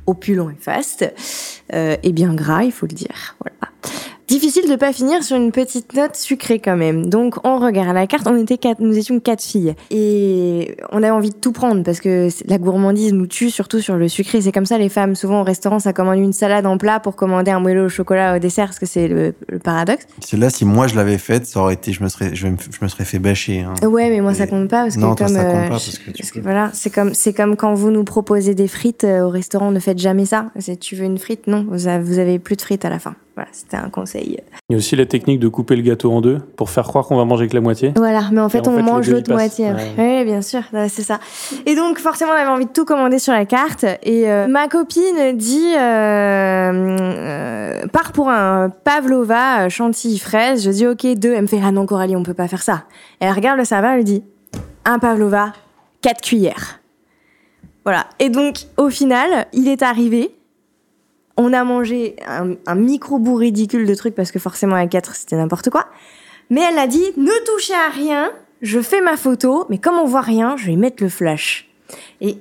opulents 0.06 0.50
et 0.50 0.56
fastes, 0.58 1.12
euh, 1.74 1.96
et 2.02 2.12
bien 2.12 2.34
gras, 2.34 2.64
il 2.64 2.72
faut 2.72 2.86
le 2.86 2.94
dire. 2.94 3.36
Difficile 4.28 4.68
de 4.68 4.76
pas 4.76 4.92
finir 4.92 5.22
sur 5.22 5.38
une 5.38 5.52
petite 5.52 5.94
note 5.94 6.14
sucrée 6.14 6.58
quand 6.58 6.76
même. 6.76 7.06
Donc 7.06 7.36
on 7.46 7.58
regarde 7.58 7.94
la 7.94 8.06
carte, 8.06 8.26
on 8.26 8.36
était 8.36 8.58
quatre, 8.58 8.78
nous 8.78 8.98
étions 8.98 9.20
quatre 9.20 9.42
filles 9.42 9.74
et 9.90 10.76
on 10.92 10.98
avait 10.98 11.08
envie 11.08 11.30
de 11.30 11.36
tout 11.36 11.52
prendre 11.52 11.82
parce 11.82 11.98
que 11.98 12.28
la 12.46 12.58
gourmandise 12.58 13.14
nous 13.14 13.26
tue 13.26 13.48
surtout 13.48 13.80
sur 13.80 13.96
le 13.96 14.06
sucré. 14.06 14.42
C'est 14.42 14.52
comme 14.52 14.66
ça 14.66 14.76
les 14.76 14.90
femmes 14.90 15.14
souvent 15.14 15.40
au 15.40 15.44
restaurant 15.44 15.78
ça 15.78 15.94
commande 15.94 16.18
une 16.18 16.34
salade 16.34 16.66
en 16.66 16.76
plat 16.76 17.00
pour 17.00 17.16
commander 17.16 17.52
un 17.52 17.60
moelleux 17.60 17.86
au 17.86 17.88
chocolat 17.88 18.36
au 18.36 18.38
dessert 18.38 18.66
parce 18.66 18.78
que 18.78 18.84
c'est 18.84 19.08
le, 19.08 19.32
le, 19.48 19.58
paradoxe. 19.58 20.06
C'est 20.20 20.36
là 20.36 20.50
si 20.50 20.66
moi 20.66 20.88
je 20.88 20.94
l'avais 20.94 21.16
faite 21.16 21.46
ça 21.46 21.60
aurait 21.60 21.72
été 21.72 21.94
je 21.94 22.02
me 22.02 22.10
serais 22.10 22.34
je, 22.34 22.48
me 22.48 22.88
serais 22.88 23.06
fait 23.06 23.18
bâcher. 23.18 23.60
Hein. 23.60 23.86
Ouais 23.86 24.10
mais 24.10 24.20
moi 24.20 24.34
ça 24.34 24.46
compte 24.46 24.68
pas 24.68 24.82
parce 24.82 24.96
que 24.96 25.00
non, 25.00 25.14
comme 25.14 25.28
ça 25.28 25.42
compte 25.42 25.54
euh, 25.54 25.62
pas 25.62 25.68
parce 25.70 25.98
que, 25.98 26.10
parce 26.10 26.30
que 26.32 26.40
voilà 26.40 26.70
c'est 26.74 26.90
comme 26.90 27.14
c'est 27.14 27.32
comme 27.32 27.56
quand 27.56 27.72
vous 27.72 27.90
nous 27.90 28.04
proposez 28.04 28.54
des 28.54 28.68
frites 28.68 29.04
euh, 29.04 29.22
au 29.22 29.30
restaurant 29.30 29.70
ne 29.70 29.80
faites 29.80 29.98
jamais 29.98 30.26
ça. 30.26 30.50
Tu 30.82 30.96
veux 30.96 31.06
une 31.06 31.16
frite? 31.16 31.46
Non 31.46 31.66
vous 31.70 31.88
avez 31.88 32.38
plus 32.38 32.56
de 32.56 32.60
frites 32.60 32.84
à 32.84 32.90
la 32.90 32.98
fin. 32.98 33.14
Voilà, 33.38 33.50
c'était 33.52 33.76
un 33.76 33.88
conseil. 33.88 34.40
Il 34.68 34.72
y 34.72 34.74
a 34.74 34.78
aussi 34.78 34.96
la 34.96 35.06
technique 35.06 35.38
de 35.38 35.46
couper 35.46 35.76
le 35.76 35.82
gâteau 35.82 36.10
en 36.10 36.20
deux 36.20 36.40
pour 36.56 36.70
faire 36.70 36.82
croire 36.88 37.06
qu'on 37.06 37.16
va 37.16 37.24
manger 37.24 37.46
que 37.46 37.54
la 37.54 37.60
moitié. 37.60 37.92
Voilà, 37.94 38.22
mais 38.32 38.40
en 38.40 38.48
fait, 38.48 38.66
en 38.66 38.72
on 38.72 38.76
fait, 38.76 38.82
mange 38.82 39.08
l'autre 39.08 39.32
moitié. 39.32 39.70
Oui, 39.96 40.24
bien 40.24 40.42
sûr, 40.42 40.62
ouais, 40.72 40.88
c'est 40.88 41.02
ça. 41.02 41.20
Et 41.64 41.76
donc, 41.76 42.00
forcément, 42.00 42.32
on 42.32 42.34
avait 42.34 42.50
envie 42.50 42.66
de 42.66 42.72
tout 42.72 42.84
commander 42.84 43.20
sur 43.20 43.32
la 43.32 43.46
carte. 43.46 43.84
Et 44.02 44.28
euh, 44.28 44.48
ma 44.48 44.66
copine 44.66 45.36
dit 45.36 45.72
euh, 45.76 46.98
euh, 46.98 47.86
part 47.92 48.10
pour 48.10 48.28
un 48.28 48.70
pavlova 48.70 49.66
euh, 49.66 49.68
chantilly 49.68 50.18
fraise. 50.18 50.64
Je 50.64 50.70
dis 50.70 50.88
ok 50.88 51.06
deux. 51.14 51.34
Elle 51.34 51.42
me 51.42 51.46
fait 51.46 51.60
ah 51.62 51.70
non 51.70 51.86
Coralie, 51.86 52.16
on 52.16 52.24
peut 52.24 52.34
pas 52.34 52.48
faire 52.48 52.62
ça. 52.62 52.86
Et 53.20 53.26
elle 53.26 53.34
regarde 53.34 53.58
le 53.58 53.64
serveur, 53.64 53.92
elle 53.92 54.02
dit 54.02 54.24
un 54.84 54.98
pavlova, 54.98 55.52
quatre 56.02 56.22
cuillères. 56.22 56.80
Voilà. 57.84 58.06
Et 58.18 58.30
donc, 58.30 58.64
au 58.78 58.90
final, 58.90 59.46
il 59.52 59.68
est 59.68 59.82
arrivé. 59.82 60.34
On 61.38 61.52
a 61.52 61.64
mangé 61.64 62.16
un, 62.26 62.54
un 62.66 62.74
micro 62.74 63.18
bout 63.18 63.36
ridicule 63.36 63.86
de 63.86 63.94
trucs 63.94 64.14
parce 64.14 64.30
que 64.32 64.38
forcément 64.38 64.74
à 64.76 64.86
4 64.86 65.14
c'était 65.14 65.36
n'importe 65.36 65.70
quoi. 65.70 65.86
Mais 66.50 66.60
elle 66.70 66.78
a 66.78 66.86
dit 66.86 67.04
ne 67.16 67.30
touchez 67.46 67.74
à 67.74 67.90
rien, 67.90 68.30
je 68.60 68.80
fais 68.80 69.00
ma 69.00 69.16
photo, 69.16 69.64
mais 69.70 69.78
comme 69.78 69.94
on 69.96 70.04
voit 70.04 70.20
rien, 70.20 70.56
je 70.56 70.66
vais 70.66 70.76
mettre 70.76 71.02
le 71.02 71.08
flash. 71.08 71.70
Et 72.20 72.36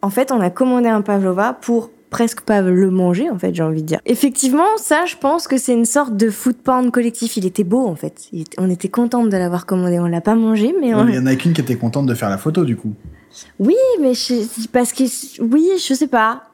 en 0.00 0.10
fait, 0.10 0.32
on 0.32 0.40
a 0.40 0.48
commandé 0.50 0.88
un 0.88 1.02
pavlova 1.02 1.52
pour 1.52 1.90
presque 2.10 2.40
pas 2.40 2.62
le 2.62 2.90
manger 2.90 3.28
en 3.28 3.38
fait, 3.38 3.54
j'ai 3.54 3.62
envie 3.62 3.82
de 3.82 3.86
dire. 3.86 4.00
Effectivement, 4.06 4.78
ça 4.78 5.04
je 5.04 5.16
pense 5.16 5.46
que 5.46 5.58
c'est 5.58 5.74
une 5.74 5.84
sorte 5.84 6.16
de 6.16 6.30
food 6.30 6.56
porn 6.56 6.90
collectif, 6.90 7.36
il 7.36 7.44
était 7.44 7.64
beau 7.64 7.86
en 7.86 7.96
fait. 7.96 8.28
Était- 8.32 8.56
on 8.58 8.70
était 8.70 8.88
contente 8.88 9.28
de 9.28 9.36
l'avoir 9.36 9.66
commandé, 9.66 9.98
on 10.00 10.06
l'a 10.06 10.22
pas 10.22 10.34
mangé 10.34 10.74
mais 10.80 10.94
on... 10.94 11.06
Il 11.06 11.14
y 11.16 11.18
en 11.18 11.26
a 11.26 11.36
qu'une 11.36 11.52
qui 11.52 11.60
était 11.60 11.76
contente 11.76 12.06
de 12.06 12.14
faire 12.14 12.30
la 12.30 12.38
photo, 12.38 12.64
du 12.64 12.76
coup. 12.76 12.92
Oui, 13.60 13.76
mais 14.00 14.14
je- 14.14 14.68
parce 14.72 14.94
que 14.94 15.04
oui, 15.42 15.68
je 15.86 15.92
sais 15.92 16.06
pas. 16.06 16.44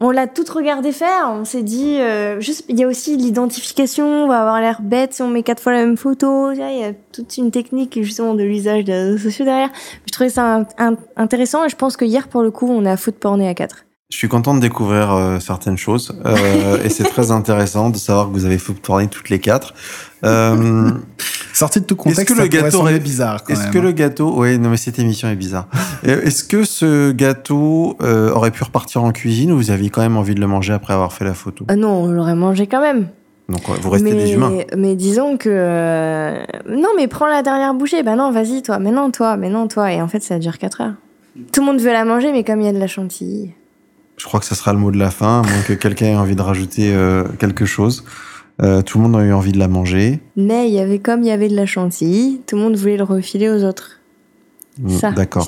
On 0.00 0.10
l'a 0.10 0.28
toutes 0.28 0.48
regardé 0.50 0.92
faire. 0.92 1.28
On 1.28 1.44
s'est 1.44 1.64
dit, 1.64 1.98
euh, 1.98 2.40
juste, 2.40 2.64
il 2.68 2.78
y 2.78 2.84
a 2.84 2.86
aussi 2.86 3.16
l'identification. 3.16 4.24
On 4.24 4.28
va 4.28 4.40
avoir 4.40 4.60
l'air 4.60 4.80
bête 4.80 5.14
si 5.14 5.22
on 5.22 5.28
met 5.28 5.42
quatre 5.42 5.60
fois 5.60 5.72
la 5.72 5.84
même 5.84 5.96
photo. 5.96 6.52
Il 6.52 6.58
y 6.58 6.84
a 6.84 6.92
toute 7.12 7.36
une 7.36 7.50
technique 7.50 8.00
justement 8.02 8.34
de 8.34 8.44
l'usage 8.44 8.84
des 8.84 8.92
réseaux 8.92 9.18
sociaux 9.18 9.44
derrière. 9.44 9.70
Je 10.06 10.12
trouvais 10.12 10.30
ça 10.30 10.66
intéressant 11.16 11.64
et 11.64 11.68
je 11.68 11.76
pense 11.76 11.96
que 11.96 12.04
hier 12.04 12.28
pour 12.28 12.42
le 12.42 12.52
coup, 12.52 12.68
on 12.70 12.84
a 12.84 12.96
foot 12.96 13.16
porné 13.16 13.48
à 13.48 13.54
quatre. 13.54 13.84
Je 14.10 14.16
suis 14.16 14.28
content 14.28 14.54
de 14.54 14.60
découvrir 14.60 15.12
euh, 15.12 15.38
certaines 15.38 15.76
choses 15.76 16.18
euh, 16.24 16.82
et 16.82 16.88
c'est 16.88 17.04
très 17.10 17.30
intéressant 17.30 17.90
de 17.90 17.98
savoir 17.98 18.28
que 18.28 18.32
vous 18.32 18.46
avez 18.46 18.56
tourner 18.56 19.06
toutes 19.08 19.28
les 19.28 19.38
quatre. 19.38 19.74
Euh, 20.24 20.90
Sorti 21.52 21.80
de 21.80 21.84
tout 21.84 21.96
contexte, 21.96 22.20
est-ce 22.20 22.34
que 22.34 22.40
le 22.40 22.48
gâteau 22.48 22.88
est 22.88 23.00
bizarre 23.00 23.42
Est-ce 23.48 23.68
que 23.68 23.78
le 23.78 23.92
gâteau, 23.92 24.32
oui, 24.36 24.58
non 24.58 24.70
mais 24.70 24.76
cette 24.76 24.98
émission 24.98 25.28
est 25.28 25.36
bizarre. 25.36 25.66
est-ce 26.04 26.44
que 26.44 26.64
ce 26.64 27.10
gâteau 27.10 27.96
euh, 28.00 28.32
aurait 28.32 28.50
pu 28.50 28.62
repartir 28.62 29.02
en 29.02 29.10
cuisine 29.12 29.52
ou 29.52 29.56
vous 29.56 29.70
aviez 29.70 29.90
quand 29.90 30.00
même 30.00 30.16
envie 30.16 30.34
de 30.34 30.40
le 30.40 30.46
manger 30.46 30.72
après 30.72 30.94
avoir 30.94 31.12
fait 31.12 31.24
la 31.24 31.34
photo? 31.34 31.66
Ah 31.68 31.76
non, 31.76 32.04
on 32.04 32.06
l'aurait 32.06 32.34
mangé 32.34 32.66
quand 32.66 32.80
même. 32.80 33.08
Donc 33.48 33.60
vous 33.80 33.90
restez 33.90 34.14
des 34.14 34.32
humains. 34.32 34.52
Mais 34.76 34.94
disons 34.94 35.36
que 35.36 35.48
euh, 35.50 36.44
non, 36.68 36.90
mais 36.96 37.08
prends 37.08 37.26
la 37.26 37.42
dernière 37.42 37.74
bouchée. 37.74 38.02
Bah 38.02 38.14
non, 38.14 38.30
vas-y 38.30 38.62
toi. 38.62 38.78
Mais 38.78 38.90
non 38.90 39.10
toi. 39.10 39.36
Mais 39.36 39.50
non 39.50 39.68
toi. 39.68 39.92
Et 39.92 40.00
en 40.00 40.08
fait, 40.08 40.22
ça 40.22 40.38
dure 40.38 40.58
4 40.58 40.80
heures. 40.82 40.94
Tout 41.52 41.60
le 41.60 41.66
monde 41.66 41.80
veut 41.80 41.92
la 41.92 42.04
manger, 42.04 42.30
mais 42.32 42.44
comme 42.44 42.60
il 42.60 42.66
y 42.66 42.68
a 42.68 42.72
de 42.72 42.78
la 42.78 42.86
chantilly. 42.86 43.52
Je 44.18 44.24
crois 44.24 44.40
que 44.40 44.46
ça 44.46 44.54
sera 44.54 44.72
le 44.72 44.78
mot 44.78 44.90
de 44.90 44.98
la 44.98 45.10
fin, 45.10 45.40
à 45.40 45.42
moins 45.42 45.62
que 45.66 45.72
quelqu'un 45.72 46.06
ait 46.06 46.16
envie 46.16 46.36
de 46.36 46.42
rajouter 46.42 46.92
euh, 46.92 47.24
quelque 47.38 47.64
chose. 47.64 48.04
Euh, 48.60 48.82
tout 48.82 48.98
le 48.98 49.04
monde 49.04 49.20
a 49.20 49.24
eu 49.24 49.32
envie 49.32 49.52
de 49.52 49.58
la 49.58 49.68
manger. 49.68 50.20
Mais 50.36 50.68
il 50.68 50.74
y 50.74 50.80
avait 50.80 50.98
comme 50.98 51.22
il 51.22 51.28
y 51.28 51.30
avait 51.30 51.48
de 51.48 51.54
la 51.54 51.66
chantilly, 51.66 52.40
tout 52.46 52.56
le 52.56 52.62
monde 52.62 52.76
voulait 52.76 52.96
le 52.96 53.04
refiler 53.04 53.48
aux 53.48 53.62
autres. 53.62 54.00
Mm, 54.78 54.90
ça. 54.90 55.12
D'accord. 55.12 55.46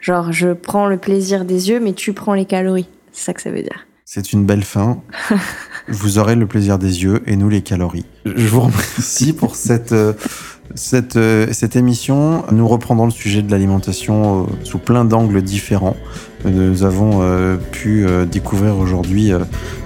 Genre, 0.00 0.32
je 0.32 0.52
prends 0.52 0.86
le 0.86 0.96
plaisir 0.96 1.44
des 1.44 1.68
yeux, 1.68 1.80
mais 1.80 1.92
tu 1.92 2.14
prends 2.14 2.34
les 2.34 2.46
calories. 2.46 2.88
C'est 3.12 3.24
ça 3.26 3.34
que 3.34 3.42
ça 3.42 3.50
veut 3.50 3.62
dire. 3.62 3.86
C'est 4.04 4.32
une 4.32 4.46
belle 4.46 4.62
fin. 4.62 5.02
vous 5.88 6.18
aurez 6.18 6.36
le 6.36 6.46
plaisir 6.46 6.78
des 6.78 7.02
yeux 7.02 7.22
et 7.26 7.36
nous 7.36 7.48
les 7.48 7.62
calories. 7.62 8.06
Je 8.24 8.46
vous 8.46 8.60
remercie 8.60 9.32
pour 9.32 9.56
cette 9.56 9.92
euh, 9.92 10.12
cette, 10.74 11.16
euh, 11.16 11.46
cette 11.52 11.76
émission, 11.76 12.44
nous 12.52 12.66
reprendrons 12.66 13.06
le 13.06 13.10
sujet 13.10 13.42
de 13.42 13.50
l'alimentation 13.50 14.42
euh, 14.42 14.46
sous 14.64 14.78
plein 14.78 15.04
d'angles 15.04 15.42
différents. 15.42 15.96
Nous 16.44 16.84
avons 16.84 17.20
euh, 17.22 17.56
pu 17.56 18.06
découvrir 18.30 18.76
aujourd'hui 18.76 19.32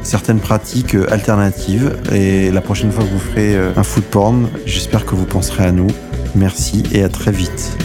certaines 0.03 0.41
pratiques 0.41 0.95
alternatives 1.09 1.97
et 2.12 2.51
la 2.51 2.61
prochaine 2.61 2.93
fois 2.93 3.05
que 3.05 3.09
vous 3.09 3.18
ferez 3.18 3.57
un 3.76 3.83
food 3.83 4.05
porn, 4.05 4.49
j'espère 4.66 5.07
que 5.07 5.14
vous 5.14 5.24
penserez 5.24 5.64
à 5.64 5.72
nous. 5.72 5.87
Merci 6.35 6.83
et 6.93 7.03
à 7.03 7.09
très 7.09 7.33
vite. 7.33 7.78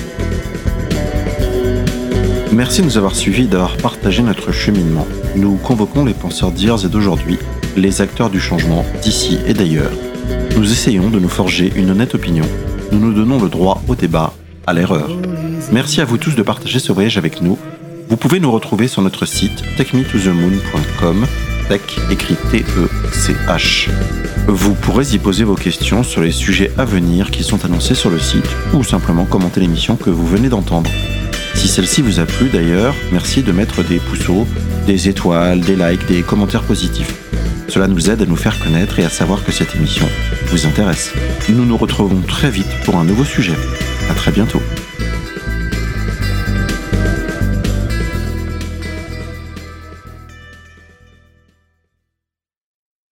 Merci 2.51 2.81
de 2.81 2.87
nous 2.87 2.97
avoir 2.97 3.15
suivis 3.15 3.43
et 3.43 3.47
d'avoir 3.47 3.77
partagé 3.77 4.23
notre 4.23 4.51
cheminement. 4.51 5.07
Nous 5.35 5.55
convoquons 5.55 6.03
les 6.03 6.13
penseurs 6.13 6.51
d'hier 6.51 6.83
et 6.83 6.89
d'aujourd'hui, 6.89 7.37
les 7.77 8.01
acteurs 8.01 8.29
du 8.29 8.41
changement 8.41 8.83
d'ici 9.01 9.39
et 9.45 9.53
d'ailleurs. 9.53 9.91
Nous 10.57 10.71
essayons 10.71 11.09
de 11.09 11.19
nous 11.19 11.29
forger 11.29 11.71
une 11.75 11.91
honnête 11.91 12.15
opinion 12.15 12.45
nous 12.91 12.99
nous 12.99 13.13
donnons 13.13 13.41
le 13.41 13.49
droit 13.49 13.81
au 13.87 13.95
débat, 13.95 14.33
à 14.67 14.73
l'erreur. 14.73 15.09
Merci 15.71 16.01
à 16.01 16.05
vous 16.05 16.17
tous 16.17 16.35
de 16.35 16.43
partager 16.43 16.79
ce 16.79 16.91
voyage 16.91 17.17
avec 17.17 17.41
nous. 17.41 17.57
Vous 18.09 18.17
pouvez 18.17 18.39
nous 18.39 18.51
retrouver 18.51 18.87
sur 18.87 19.01
notre 19.01 19.25
site 19.25 19.63
techmetothemoon.com, 19.77 21.25
tech 21.67 21.81
écrit 22.11 22.35
T-E-C-H. 22.51 23.89
Vous 24.47 24.75
pourrez 24.75 25.13
y 25.13 25.17
poser 25.17 25.43
vos 25.43 25.55
questions 25.55 26.03
sur 26.03 26.21
les 26.21 26.31
sujets 26.31 26.71
à 26.77 26.85
venir 26.85 27.31
qui 27.31 27.43
sont 27.43 27.65
annoncés 27.65 27.95
sur 27.95 28.09
le 28.09 28.19
site 28.19 28.49
ou 28.73 28.83
simplement 28.83 29.25
commenter 29.25 29.59
l'émission 29.59 29.95
que 29.95 30.09
vous 30.11 30.27
venez 30.27 30.49
d'entendre. 30.49 30.89
Si 31.65 31.71
celle-ci 31.71 32.03
vous 32.03 32.19
a 32.19 32.27
plu 32.27 32.49
d'ailleurs, 32.49 32.93
merci 33.11 33.41
de 33.41 33.51
mettre 33.51 33.83
des 33.83 33.97
pouceaux, 33.97 34.45
des 34.85 35.09
étoiles, 35.09 35.61
des 35.61 35.75
likes, 35.75 36.05
des 36.05 36.21
commentaires 36.21 36.61
positifs. 36.61 37.11
Cela 37.69 37.87
nous 37.87 38.11
aide 38.11 38.21
à 38.21 38.27
nous 38.27 38.35
faire 38.35 38.59
connaître 38.59 38.99
et 38.99 39.03
à 39.03 39.09
savoir 39.09 39.43
que 39.43 39.51
cette 39.51 39.75
émission 39.75 40.07
vous 40.51 40.67
intéresse. 40.67 41.11
Nous 41.49 41.65
nous 41.65 41.75
retrouvons 41.75 42.21
très 42.21 42.51
vite 42.51 42.69
pour 42.83 42.97
un 42.97 43.03
nouveau 43.03 43.25
sujet. 43.25 43.55
À 44.11 44.13
très 44.13 44.31
bientôt. 44.31 44.61